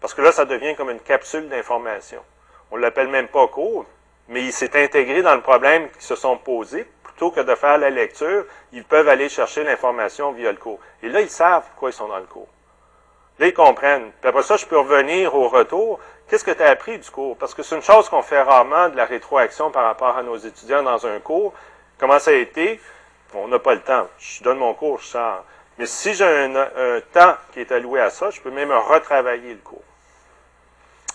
Parce 0.00 0.14
que 0.14 0.22
là, 0.22 0.32
ça 0.32 0.44
devient 0.44 0.74
comme 0.76 0.90
une 0.90 1.00
capsule 1.00 1.48
d'information. 1.48 2.22
On 2.70 2.76
ne 2.76 2.82
l'appelle 2.82 3.08
même 3.08 3.28
pas 3.28 3.48
cours, 3.48 3.84
mais 4.30 4.44
il 4.44 4.52
s'est 4.52 4.82
intégré 4.82 5.22
dans 5.22 5.34
le 5.34 5.42
problème 5.42 5.90
qu'ils 5.90 6.02
se 6.02 6.14
sont 6.14 6.38
posés. 6.38 6.86
Plutôt 7.02 7.32
que 7.32 7.40
de 7.40 7.54
faire 7.54 7.76
la 7.76 7.90
lecture, 7.90 8.46
ils 8.72 8.84
peuvent 8.84 9.08
aller 9.08 9.28
chercher 9.28 9.64
l'information 9.64 10.32
via 10.32 10.50
le 10.50 10.56
cours. 10.56 10.78
Et 11.02 11.08
là, 11.08 11.20
ils 11.20 11.28
savent 11.28 11.64
pourquoi 11.70 11.90
ils 11.90 11.94
sont 11.94 12.08
dans 12.08 12.18
le 12.18 12.24
cours. 12.24 12.48
Là, 13.38 13.48
ils 13.48 13.54
comprennent. 13.54 14.10
Puis 14.20 14.28
après 14.28 14.42
ça, 14.42 14.56
je 14.56 14.64
peux 14.66 14.78
revenir 14.78 15.34
au 15.34 15.48
retour. 15.48 15.98
Qu'est-ce 16.28 16.44
que 16.44 16.52
tu 16.52 16.62
as 16.62 16.70
appris 16.70 16.98
du 16.98 17.10
cours? 17.10 17.36
Parce 17.36 17.54
que 17.54 17.62
c'est 17.62 17.74
une 17.74 17.82
chose 17.82 18.08
qu'on 18.08 18.22
fait 18.22 18.40
rarement 18.40 18.88
de 18.88 18.96
la 18.96 19.04
rétroaction 19.04 19.70
par 19.70 19.84
rapport 19.84 20.16
à 20.16 20.22
nos 20.22 20.36
étudiants 20.36 20.82
dans 20.82 21.04
un 21.06 21.18
cours. 21.18 21.52
Comment 21.98 22.18
ça 22.18 22.30
a 22.30 22.34
été? 22.34 22.80
On 23.34 23.48
n'a 23.48 23.58
pas 23.58 23.74
le 23.74 23.80
temps. 23.80 24.08
Je 24.18 24.42
donne 24.42 24.58
mon 24.58 24.74
cours, 24.74 25.00
je 25.00 25.06
sors. 25.06 25.44
Mais 25.78 25.86
si 25.86 26.14
j'ai 26.14 26.24
un, 26.24 27.00
temps 27.12 27.34
qui 27.52 27.60
est 27.60 27.72
alloué 27.72 28.00
à 28.00 28.10
ça, 28.10 28.30
je 28.30 28.40
peux 28.40 28.50
même 28.50 28.70
retravailler 28.70 29.54
le 29.54 29.60
cours. 29.60 29.82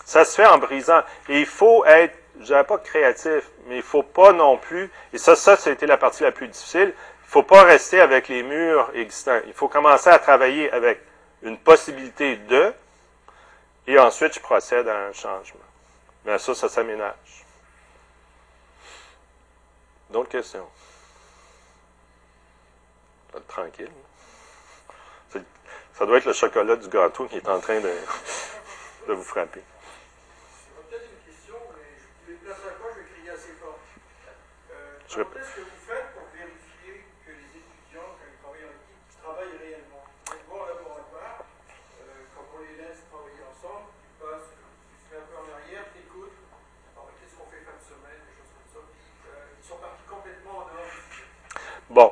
Ça 0.04 0.26
se 0.26 0.36
fait 0.36 0.46
en 0.46 0.58
brisant. 0.58 1.02
Et 1.30 1.40
il 1.40 1.46
faut 1.46 1.86
être 1.86 2.16
je 2.40 2.46
dirais 2.46 2.64
pas 2.64 2.78
créatif, 2.78 3.50
mais 3.68 3.78
il 3.78 3.84
faut 3.84 4.04
pas 4.04 4.34
non 4.34 4.58
plus, 4.58 4.92
et 5.14 5.18
ça, 5.18 5.36
ça, 5.36 5.56
c'était 5.58 5.88
la 5.88 5.98
partie 5.98 6.24
la 6.24 6.32
plus 6.32 6.48
difficile, 6.48 6.94
il 7.24 7.30
faut 7.30 7.44
pas 7.44 7.64
rester 7.64 8.00
avec 8.00 8.28
les 8.28 8.44
murs 8.44 8.92
existants. 8.94 9.40
Il 9.48 9.54
faut 9.54 9.68
commencer 9.68 10.10
à 10.10 10.20
travailler 10.20 10.72
avec 10.72 11.02
une 11.42 11.58
possibilité 11.58 12.38
de, 12.38 12.74
et 13.88 14.00
ensuite 14.00 14.34
je 14.34 14.40
procède 14.40 14.88
à 14.88 15.08
un 15.08 15.14
changement. 15.14 15.60
Mais 16.26 16.38
ça, 16.38 16.56
ça 16.56 16.70
s'aménage. 16.70 17.46
D'autres 20.10 20.30
questions? 20.30 20.68
tranquille. 23.48 23.92
Ça 25.94 26.06
doit 26.06 26.18
être 26.18 26.26
le 26.26 26.34
chocolat 26.34 26.76
du 26.76 26.88
gâteau 26.90 27.26
qui 27.26 27.38
est 27.38 27.48
en 27.48 27.60
train 27.60 27.80
de 27.80 29.14
vous 29.14 29.24
frapper. 29.24 29.62
peut-être 30.90 31.04
une 31.04 31.34
question, 31.34 31.56
mais 31.74 31.84
je 32.28 32.32
vais 32.32 32.38
placer 32.40 32.68
à 32.68 32.72
quoi, 32.72 32.90
je 32.94 33.00
vais 33.00 33.06
crier 33.14 33.30
assez 33.30 33.54
fort. 33.62 33.80
Euh, 34.72 34.98
Je 35.16 35.24
comment 35.24 35.40
est-ce 35.40 35.56
que 35.56 35.62
vous 35.64 35.80
faites 35.88 36.12
pour 36.12 36.28
vérifier 36.36 37.08
que 37.24 37.32
les 37.32 37.48
étudiants, 37.56 38.04
quand 38.20 38.28
ils 38.28 38.36
travaillent 38.44 38.68
en 38.68 38.76
équipe, 38.76 39.00
travaillent 39.16 39.58
réellement? 39.64 40.04
Vous 40.04 40.34
êtes 40.36 40.44
bon 40.52 40.60
laboratoire, 40.60 41.40
euh, 42.04 42.28
quand 42.36 42.44
on 42.52 42.60
les 42.60 42.76
laisse 42.84 43.00
travailler 43.08 43.44
ensemble, 43.48 43.96
ils 43.96 44.20
passent, 44.20 44.52
ils 44.52 45.00
se 45.00 45.16
mettent 45.16 45.24
un 45.24 45.28
peu 45.32 45.40
en 45.40 45.48
arrière, 45.56 45.88
t'écoutent, 45.96 46.36
alors 46.92 47.08
qu'est-ce 47.16 47.32
qu'on 47.40 47.48
fait 47.48 47.64
fin 47.64 47.80
de 47.80 47.86
semaine, 47.88 48.20
des 48.28 48.36
choses 48.36 48.52
comme 48.60 48.68
ça, 48.76 48.84
euh, 48.84 49.56
ils 49.56 49.64
sont 49.64 49.80
partis 49.80 50.04
complètement 50.04 50.56
en 50.60 50.66
dehors. 50.68 50.92
Bon. 51.88 52.12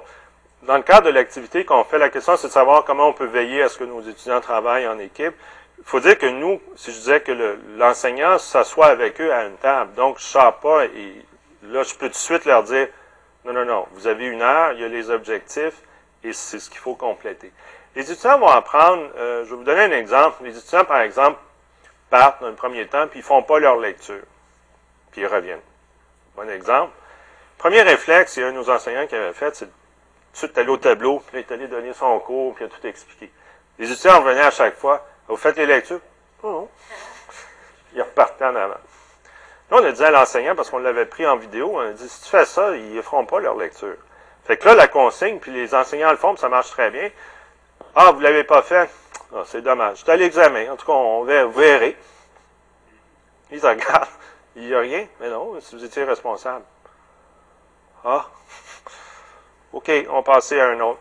Dans 0.64 0.80
le 0.80 0.88
cadre 0.88 1.12
de 1.12 1.12
l'activité 1.12 1.68
qu'on 1.68 1.84
fait, 1.84 2.00
la 2.00 2.08
question, 2.08 2.40
c'est 2.40 2.48
de 2.48 2.56
savoir 2.56 2.88
comment 2.88 3.12
on 3.12 3.14
peut 3.14 3.28
veiller 3.28 3.64
à 3.64 3.68
ce 3.68 3.78
que 3.78 3.84
nos 3.84 4.00
étudiants 4.00 4.40
travaillent 4.40 4.88
en 4.88 4.98
équipe. 4.98 5.36
Il 5.76 5.84
faut 5.84 6.00
dire 6.00 6.18
que 6.18 6.32
nous, 6.32 6.62
si 6.78 6.96
je 6.96 6.98
disais 7.04 7.20
que 7.20 7.34
le- 7.34 7.60
l'enseignant 7.76 8.40
s'assoit 8.40 8.88
avec 8.88 9.20
eux 9.20 9.34
à 9.34 9.44
une 9.44 9.58
table, 9.58 9.94
donc 9.96 10.20
je 10.20 10.24
ne 10.24 10.30
sors 10.40 10.56
pas 10.64 10.86
et 10.86 11.20
là, 11.64 11.84
je 11.84 11.94
peux 11.96 12.08
tout 12.08 12.14
de 12.14 12.16
suite 12.16 12.46
leur 12.46 12.64
dire, 12.64 12.88
non, 13.46 13.54
non, 13.54 13.66
non, 13.66 13.88
vous 13.92 14.08
avez 14.08 14.26
une 14.26 14.42
heure, 14.42 14.74
il 14.74 14.82
y 14.82 14.84
a 14.84 14.88
les 14.88 15.10
objectifs 15.10 15.82
et 16.24 16.34
c'est 16.34 16.60
ce 16.60 16.70
qu'il 16.70 16.80
faut 16.80 16.96
compléter. 16.96 17.52
Les 17.96 18.10
étudiants 18.10 18.40
vont 18.40 18.48
apprendre, 18.48 19.10
euh, 19.18 19.46
je 19.46 19.50
vais 19.52 19.56
vous 19.56 19.64
donner 19.64 19.82
un 19.82 19.92
exemple. 19.92 20.44
Les 20.44 20.58
étudiants, 20.58 20.86
par 20.86 21.02
exemple, 21.02 21.40
partent 22.10 22.42
dans 22.42 22.48
le 22.48 22.56
premier 22.56 22.88
temps, 22.88 23.08
puis 23.08 23.20
ils 23.20 23.24
font 23.24 23.44
pas 23.44 23.60
leur 23.60 23.78
lecture, 23.78 24.24
puis 25.12 25.22
ils 25.22 25.28
reviennent. 25.28 25.62
Bon 26.36 26.50
exemple. 26.50 26.92
Premier 27.58 27.82
réflexe, 27.82 28.38
il 28.38 28.42
y 28.42 28.44
a 28.44 28.48
un 28.48 28.52
de 28.52 28.58
nos 28.58 28.70
enseignants 28.70 29.08
qui 29.08 29.16
avait 29.16 29.34
fait, 29.34 29.56
c'est 29.56 29.66
tout 29.66 29.72
de 30.34 30.38
suite 30.38 30.58
aller 30.58 30.70
au 30.70 30.78
tableau, 30.78 31.20
puis 31.20 31.38
là, 31.38 31.44
il 31.48 31.52
est 31.52 31.54
allé 31.54 31.68
donner 31.68 31.94
son 31.94 32.20
cours, 32.20 32.56
puis 32.56 32.66
il 32.66 32.68
a 32.68 32.76
tout 32.76 32.88
expliqué. 32.88 33.32
Les 33.78 33.92
étudiants 33.92 34.22
revenaient 34.22 34.42
à 34.42 34.52
chaque 34.52 34.78
fois. 34.78 35.06
Vous 35.28 35.38
faites 35.38 35.58
les 35.58 35.66
lectures? 35.66 36.02
Oh 36.42 36.50
non. 36.50 36.70
Ils 37.94 38.02
repartaient 38.02 38.46
en 38.46 38.56
avant. 38.56 38.80
Là, 39.74 39.80
on 39.82 39.86
a 39.86 39.92
dit 39.92 40.04
à 40.04 40.12
l'enseignant, 40.12 40.56
parce 40.56 40.70
qu'on 40.70 40.78
l'avait 40.78 41.08
pris 41.08 41.26
en 41.26 41.36
vidéo, 41.36 41.72
on 41.74 41.80
a 41.80 41.92
dit, 41.94 42.08
si 42.08 42.22
tu 42.22 42.30
fais 42.30 42.46
ça, 42.46 42.76
ils 42.78 42.94
ne 42.94 43.02
feront 43.02 43.26
pas 43.26 43.40
leur 43.40 43.58
lecture. 43.58 43.96
Fait 44.44 44.56
que 44.56 44.68
là, 44.68 44.76
la 44.76 44.88
consigne, 44.88 45.40
puis 45.40 45.52
les 45.52 45.74
enseignants 45.74 46.12
le 46.12 46.18
font, 46.18 46.34
puis 46.34 46.42
ça 46.42 46.50
marche 46.50 46.70
très 46.70 46.92
bien. 46.92 47.10
Ah, 47.96 48.12
vous 48.12 48.20
ne 48.20 48.24
l'avez 48.24 48.44
pas 48.44 48.62
fait? 48.62 48.88
Ah, 49.36 49.42
c'est 49.48 49.64
dommage. 49.64 50.04
C'est 50.06 50.12
à 50.12 50.16
l'examen. 50.16 50.72
En 50.72 50.76
tout 50.76 50.86
cas, 50.86 50.92
on 50.92 51.24
va, 51.24 51.46
vous 51.46 51.60
verrez. 51.60 51.98
Ils 53.50 53.66
regardent. 53.66 54.08
Il 54.56 54.68
n'y 54.68 54.76
a 54.76 54.80
rien. 54.80 55.08
Mais 55.20 55.32
non, 55.32 55.60
si 55.60 55.76
vous 55.76 55.84
étiez 55.84 56.04
responsable. 56.04 56.66
Ah. 58.06 58.28
OK, 59.74 59.92
on 60.12 60.22
passait 60.22 60.62
à 60.62 60.68
un 60.68 60.80
autre. 60.82 61.00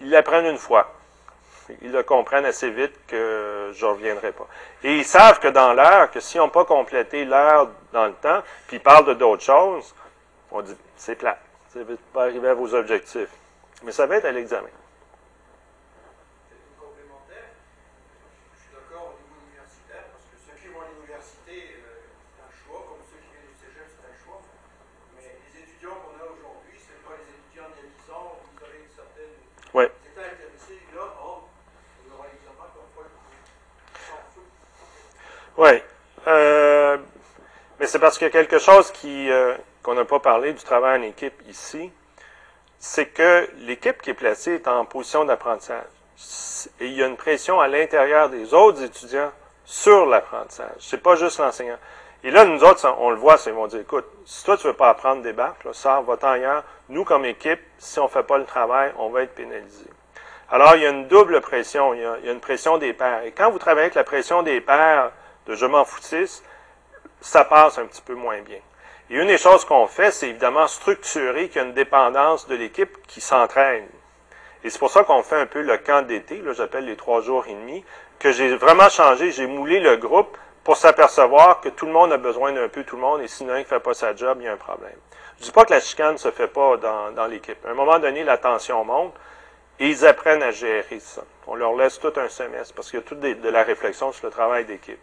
Ils 0.00 0.10
l'apprennent 0.10 0.44
une 0.44 0.58
fois. 0.58 0.93
Ils 1.82 1.92
le 1.92 2.02
comprennent 2.02 2.44
assez 2.44 2.70
vite 2.70 2.92
que 3.06 3.70
je 3.74 3.86
ne 3.86 3.90
reviendrai 3.90 4.32
pas. 4.32 4.46
Et 4.82 4.96
ils 4.96 5.04
savent 5.04 5.40
que 5.40 5.48
dans 5.48 5.72
l'heure, 5.72 6.10
que 6.10 6.20
s'ils 6.20 6.40
n'ont 6.40 6.50
pas 6.50 6.64
complété 6.64 7.24
l'heure 7.24 7.70
dans 7.92 8.06
le 8.06 8.12
temps, 8.14 8.42
puis 8.66 8.76
ils 8.76 8.82
parlent 8.82 9.06
de 9.06 9.14
d'autres 9.14 9.42
choses, 9.42 9.94
on 10.50 10.62
dit, 10.62 10.76
c'est 10.96 11.16
plat. 11.16 11.38
Vous 11.74 11.80
ne 11.80 11.96
pas 12.12 12.24
arriver 12.24 12.48
à 12.48 12.54
vos 12.54 12.72
objectifs. 12.72 13.30
Mais 13.82 13.90
ça 13.90 14.06
va 14.06 14.16
être 14.16 14.24
à 14.26 14.30
l'examen. 14.30 14.70
C'est 16.48 16.54
une 16.54 16.78
complémentaire. 16.78 17.50
Je 18.54 18.60
suis 18.62 18.70
d'accord 18.70 19.10
au 19.10 19.18
niveau 19.18 19.42
universitaire, 19.42 20.06
parce 20.14 20.30
que 20.30 20.38
ceux 20.38 20.54
qui 20.54 20.70
vont 20.70 20.86
à 20.86 20.88
l'université, 20.94 21.82
euh, 21.82 22.14
c'est 22.30 22.46
un 22.46 22.54
choix, 22.54 22.86
comme 22.86 23.02
ceux 23.10 23.18
qui 23.18 23.34
viennent 23.34 23.50
du 23.50 23.58
cégep, 23.58 23.90
c'est 23.90 24.06
un 24.06 24.16
choix. 24.22 24.38
Mais 25.18 25.26
les 25.26 25.66
étudiants 25.66 25.98
qu'on 25.98 26.14
a 26.14 26.30
aujourd'hui, 26.30 26.78
ce 26.78 26.94
pas 27.02 27.18
les 27.18 27.26
étudiants 27.26 27.68
d'il 27.74 27.82
y 27.82 27.90
a 27.90 27.98
10 28.06 28.14
ans 28.14 28.38
où 28.38 28.46
ils 28.54 28.62
avaient 28.62 28.86
une 28.86 28.94
certaine. 28.94 29.34
Ouais. 29.74 29.90
Ils 29.90 30.14
étaient 30.14 30.30
intéressés, 30.30 30.80
là, 30.94 31.04
oh, 31.18 31.50
on 31.50 32.14
aura 32.14 32.30
l'examen 32.30 32.70
comme 32.70 32.88
quoi, 32.94 33.10
ils 33.10 33.98
s'en 33.98 34.22
foutent. 34.30 34.54
Oui. 35.56 35.82
Euh, 36.26 36.96
mais 37.78 37.86
c'est 37.86 37.98
parce 37.98 38.18
qu'il 38.18 38.26
y 38.26 38.28
a 38.28 38.32
quelque 38.32 38.58
chose 38.58 38.90
qui, 38.90 39.30
euh, 39.30 39.54
qu'on 39.82 39.94
n'a 39.94 40.04
pas 40.04 40.18
parlé 40.18 40.52
du 40.52 40.62
travail 40.62 40.98
en 40.98 41.02
équipe 41.02 41.42
ici. 41.48 41.92
C'est 42.78 43.06
que 43.06 43.48
l'équipe 43.58 44.02
qui 44.02 44.10
est 44.10 44.14
placée 44.14 44.54
est 44.54 44.68
en 44.68 44.84
position 44.84 45.24
d'apprentissage. 45.24 45.84
Et 46.80 46.86
il 46.86 46.94
y 46.94 47.02
a 47.02 47.06
une 47.06 47.16
pression 47.16 47.60
à 47.60 47.68
l'intérieur 47.68 48.28
des 48.30 48.52
autres 48.52 48.82
étudiants 48.82 49.32
sur 49.64 50.06
l'apprentissage. 50.06 50.76
C'est 50.80 51.02
pas 51.02 51.16
juste 51.16 51.38
l'enseignant. 51.38 51.78
Et 52.22 52.30
là, 52.30 52.44
nous 52.44 52.64
autres, 52.64 52.88
on 52.98 53.10
le 53.10 53.16
voit, 53.16 53.36
ils 53.46 53.52
vont 53.52 53.66
dire, 53.66 53.80
écoute, 53.80 54.06
si 54.24 54.44
toi 54.44 54.56
tu 54.56 54.66
veux 54.66 54.72
pas 54.72 54.88
apprendre 54.88 55.22
des 55.22 55.32
bacs, 55.32 55.62
là, 55.64 55.72
sors, 55.72 56.02
va-t'en 56.02 56.30
ailleurs. 56.30 56.64
Nous, 56.88 57.04
comme 57.04 57.24
équipe, 57.26 57.60
si 57.78 58.00
on 58.00 58.08
fait 58.08 58.22
pas 58.22 58.38
le 58.38 58.44
travail, 58.44 58.92
on 58.98 59.10
va 59.10 59.22
être 59.22 59.34
pénalisé. 59.34 59.86
Alors, 60.50 60.74
il 60.76 60.82
y 60.82 60.86
a 60.86 60.90
une 60.90 61.06
double 61.08 61.40
pression. 61.40 61.94
Il 61.94 62.00
y 62.00 62.04
a, 62.04 62.16
il 62.20 62.26
y 62.26 62.28
a 62.28 62.32
une 62.32 62.40
pression 62.40 62.78
des 62.78 62.92
pairs. 62.92 63.24
Et 63.24 63.32
quand 63.32 63.50
vous 63.50 63.58
travaillez 63.58 63.86
avec 63.86 63.94
la 63.94 64.04
pression 64.04 64.42
des 64.42 64.60
pairs 64.60 65.10
de 65.46 65.54
je 65.54 65.66
m'en 65.66 65.84
foutisse, 65.84 66.42
ça 67.20 67.44
passe 67.44 67.78
un 67.78 67.86
petit 67.86 68.02
peu 68.02 68.14
moins 68.14 68.40
bien. 68.40 68.60
Et 69.10 69.16
une 69.16 69.26
des 69.26 69.38
choses 69.38 69.64
qu'on 69.64 69.86
fait, 69.86 70.10
c'est 70.10 70.30
évidemment 70.30 70.66
structurer 70.66 71.48
qu'il 71.48 71.60
y 71.60 71.64
a 71.64 71.68
une 71.68 71.74
dépendance 71.74 72.46
de 72.48 72.54
l'équipe 72.54 73.06
qui 73.06 73.20
s'entraîne. 73.20 73.86
Et 74.62 74.70
c'est 74.70 74.78
pour 74.78 74.90
ça 74.90 75.04
qu'on 75.04 75.22
fait 75.22 75.36
un 75.36 75.46
peu 75.46 75.60
le 75.60 75.76
camp 75.76 76.06
d'été, 76.06 76.38
là, 76.38 76.52
j'appelle 76.54 76.86
les 76.86 76.96
trois 76.96 77.20
jours 77.20 77.46
et 77.46 77.54
demi, 77.54 77.84
que 78.18 78.32
j'ai 78.32 78.56
vraiment 78.56 78.88
changé, 78.88 79.30
j'ai 79.30 79.46
moulé 79.46 79.78
le 79.80 79.96
groupe 79.96 80.38
pour 80.64 80.78
s'apercevoir 80.78 81.60
que 81.60 81.68
tout 81.68 81.84
le 81.84 81.92
monde 81.92 82.12
a 82.12 82.16
besoin 82.16 82.52
d'un 82.52 82.68
peu 82.68 82.84
tout 82.84 82.96
le 82.96 83.02
monde, 83.02 83.20
et 83.20 83.28
sinon 83.28 83.52
un 83.52 83.56
qui 83.58 83.64
ne 83.64 83.68
fait 83.68 83.80
pas 83.80 83.92
sa 83.92 84.16
job, 84.16 84.38
il 84.40 84.44
y 84.44 84.48
a 84.48 84.52
un 84.52 84.56
problème. 84.56 84.96
Je 85.36 85.42
ne 85.42 85.44
dis 85.46 85.52
pas 85.52 85.64
que 85.66 85.72
la 85.72 85.80
chicane 85.80 86.12
ne 86.14 86.18
se 86.18 86.30
fait 86.30 86.48
pas 86.48 86.78
dans, 86.78 87.10
dans 87.10 87.26
l'équipe. 87.26 87.58
À 87.66 87.70
un 87.70 87.74
moment 87.74 87.98
donné, 87.98 88.24
la 88.24 88.38
tension 88.38 88.82
monte, 88.84 89.12
et 89.78 89.88
ils 89.88 90.06
apprennent 90.06 90.42
à 90.42 90.52
gérer 90.52 91.00
ça. 91.00 91.22
On 91.46 91.56
leur 91.56 91.74
laisse 91.74 92.00
tout 92.00 92.12
un 92.16 92.28
semestre, 92.30 92.72
parce 92.74 92.88
qu'il 92.88 93.00
y 93.00 93.02
a 93.02 93.06
tout 93.06 93.16
des- 93.16 93.34
de 93.34 93.48
la 93.50 93.64
réflexion 93.64 94.12
sur 94.12 94.24
le 94.24 94.32
travail 94.32 94.64
d'équipe. 94.64 94.98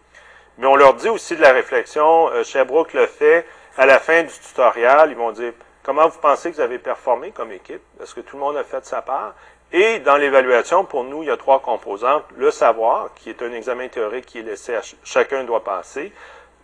Mais 0.58 0.68
on 0.68 0.76
leur 0.76 0.94
dit 0.96 1.10
aussi 1.10 1.36
de 1.36 1.42
la 1.42 1.52
réflexion. 1.54 2.30
Euh, 2.30 2.44
Sherbrooke 2.44 2.94
le 2.94 3.08
fait 3.08 3.46
à 3.78 3.86
la 3.86 4.00
fin 4.00 4.24
du 4.24 4.34
tutoriel. 4.34 5.10
Ils 5.12 5.16
vont 5.18 5.32
dire 5.32 5.54
comment 5.84 6.08
vous 6.08 6.20
pensez 6.20 6.52
que 6.52 6.56
vous 6.56 6.62
avez 6.62 6.78
performé 6.80 7.32
comme 7.32 7.52
équipe? 7.52 7.82
Est-ce 8.02 8.14
que 8.16 8.22
tout 8.22 8.36
le 8.38 8.42
monde 8.44 8.58
a 8.58 8.64
fait 8.64 8.86
sa 8.86 9.02
part? 9.02 9.34
Et 9.74 10.00
dans 10.00 10.18
l'évaluation, 10.18 10.84
pour 10.84 11.06
nous, 11.06 11.24
il 11.24 11.28
y 11.28 11.32
a 11.32 11.38
trois 11.38 11.62
composantes. 11.62 12.26
Le 12.36 12.52
savoir, 12.52 13.10
qui 13.16 13.30
est 13.30 13.42
un 13.42 13.52
examen 13.54 13.88
théorique 13.88 14.26
qui 14.26 14.40
est 14.40 14.44
laissé 14.44 14.76
à 14.76 14.82
ch- 14.82 14.98
chacun 15.04 15.46
doit 15.46 15.64
passer. 15.64 16.12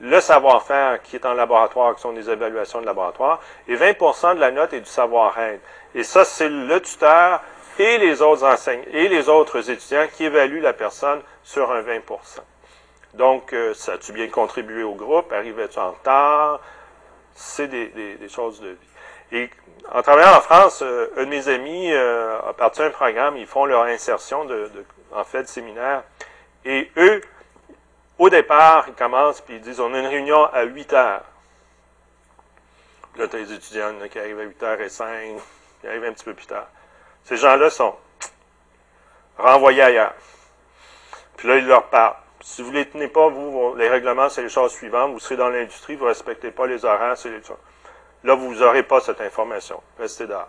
Le 0.01 0.19
savoir-faire, 0.19 1.01
qui 1.01 1.15
est 1.15 1.25
en 1.25 1.33
laboratoire, 1.33 1.95
qui 1.95 2.01
sont 2.01 2.11
des 2.11 2.29
évaluations 2.29 2.81
de 2.81 2.85
laboratoire. 2.85 3.39
Et 3.67 3.75
20% 3.75 4.35
de 4.35 4.39
la 4.41 4.51
note 4.51 4.73
est 4.73 4.81
du 4.81 4.89
savoir-être. 4.89 5.61
Et 5.95 6.03
ça, 6.03 6.25
c'est 6.25 6.49
le 6.49 6.79
tuteur 6.81 7.41
et 7.79 7.97
les 7.97 8.21
autres 8.21 8.43
enseignants 8.43 8.83
et 8.91 9.07
les 9.07 9.29
autres 9.29 9.69
étudiants 9.69 10.05
qui 10.13 10.25
évaluent 10.25 10.61
la 10.61 10.73
personne 10.73 11.21
sur 11.43 11.71
un 11.71 11.81
20 11.81 12.01
donc, 13.17 13.51
euh, 13.51 13.73
ça 13.73 13.93
a-tu 13.93 14.13
bien 14.13 14.27
contribué 14.27 14.83
au 14.83 14.93
groupe? 14.93 15.33
Arrivais-tu 15.33 15.79
en 15.79 15.91
retard? 15.91 16.61
C'est 17.33 17.67
des, 17.67 18.29
choses 18.29 18.61
de 18.61 18.69
vie. 18.69 18.77
Et 19.31 19.49
en 19.91 20.01
travaillant 20.03 20.37
en 20.37 20.41
France, 20.41 20.81
euh, 20.83 21.11
un 21.17 21.23
de 21.23 21.29
mes 21.29 21.47
amis 21.49 21.91
euh, 21.91 22.39
a 22.47 22.53
parti 22.53 22.81
un 22.83 22.91
programme, 22.91 23.35
ils 23.37 23.47
font 23.47 23.65
leur 23.65 23.83
insertion 23.83 24.45
de, 24.45 24.71
en 25.11 25.23
fait 25.23 25.43
de 25.43 25.47
séminaire. 25.47 26.03
Et 26.63 26.91
eux, 26.97 27.21
au 28.19 28.29
départ, 28.29 28.85
ils 28.87 28.93
commencent 28.93 29.41
puis 29.41 29.55
ils 29.55 29.61
disent 29.61 29.79
on 29.79 29.93
a 29.93 29.99
une 29.99 30.07
réunion 30.07 30.45
à 30.45 30.63
8 30.63 30.93
heures. 30.93 31.23
Puis 33.13 33.21
là, 33.21 33.27
tu 33.27 33.35
as 33.35 33.39
les 33.39 33.53
étudiants 33.53 33.93
qui 34.11 34.19
arrivent 34.19 34.39
à 34.39 34.43
8 34.43 34.61
h 34.61 34.81
et 34.81 34.89
5, 34.89 35.07
qui 35.81 35.87
arrivent 35.87 36.05
un 36.05 36.13
petit 36.13 36.25
peu 36.25 36.35
plus 36.35 36.45
tard. 36.45 36.67
Ces 37.23 37.37
gens-là 37.37 37.69
sont 37.71 37.95
renvoyés 39.37 39.81
ailleurs. 39.81 40.13
Puis 41.35 41.47
là, 41.47 41.57
ils 41.57 41.65
leur 41.65 41.83
parlent. 41.85 42.15
Si 42.49 42.61
vous 42.61 42.71
ne 42.71 42.77
les 42.77 42.85
tenez 42.87 43.09
pas, 43.09 43.27
vous, 43.27 43.75
les 43.75 43.89
règlements, 43.89 44.29
c'est 44.29 44.41
les 44.41 44.47
choses 44.49 44.71
suivantes. 44.71 45.11
Vous 45.11 45.19
serez 45.19 45.35
dans 45.35 45.49
l'industrie, 45.49 45.97
vous 45.97 46.05
ne 46.05 46.09
respectez 46.09 46.49
pas 46.49 46.65
les 46.65 46.85
horaires, 46.85 47.17
c'est 47.17 47.29
les 47.29 47.43
choses. 47.43 47.57
Là, 48.23 48.35
vous 48.35 48.55
n'aurez 48.55 48.83
pas 48.83 49.01
cette 49.01 49.19
information. 49.19 49.83
Restez 49.99 50.27
dehors. 50.27 50.47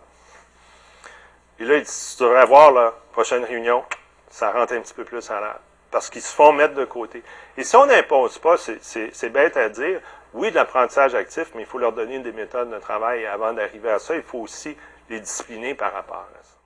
Et 1.59 1.65
là, 1.65 1.77
il 1.77 1.85
tu 1.85 2.23
devrais 2.23 2.47
voir 2.47 2.71
la 2.71 2.95
prochaine 3.13 3.45
réunion, 3.45 3.85
ça 4.31 4.53
rentre 4.53 4.75
un 4.75 4.81
petit 4.81 4.95
peu 4.95 5.05
plus 5.05 5.29
à 5.29 5.41
l'air. 5.41 5.59
Parce 5.91 6.09
qu'ils 6.09 6.23
se 6.23 6.33
font 6.33 6.53
mettre 6.53 6.75
de 6.75 6.85
côté. 6.85 7.23
Et 7.57 7.65
si 7.65 7.75
on 7.75 7.87
n'impose 7.87 8.39
pas, 8.39 8.57
c'est 8.57 9.31
bête 9.31 9.57
à 9.57 9.69
dire, 9.69 10.01
oui, 10.35 10.51
de 10.51 10.55
l'apprentissage 10.55 11.17
actif, 11.17 11.51
mais 11.57 11.63
il 11.63 11.67
faut 11.67 11.79
leur 11.79 11.93
donner 11.93 12.21
des 12.21 12.33
méthodes 12.33 12.71
de 12.71 12.79
travail. 12.79 13.23
Et 13.23 13.27
avant 13.27 13.53
d'arriver 13.53 13.91
à 13.91 13.99
ça, 13.99 14.15
il 14.15 14.23
faut 14.23 14.39
aussi 14.39 14.77
les 15.11 15.19
discipliner 15.19 15.75
par 15.75 15.93
rapport 15.93 16.29
à 16.33 16.45
ça. 16.45 16.58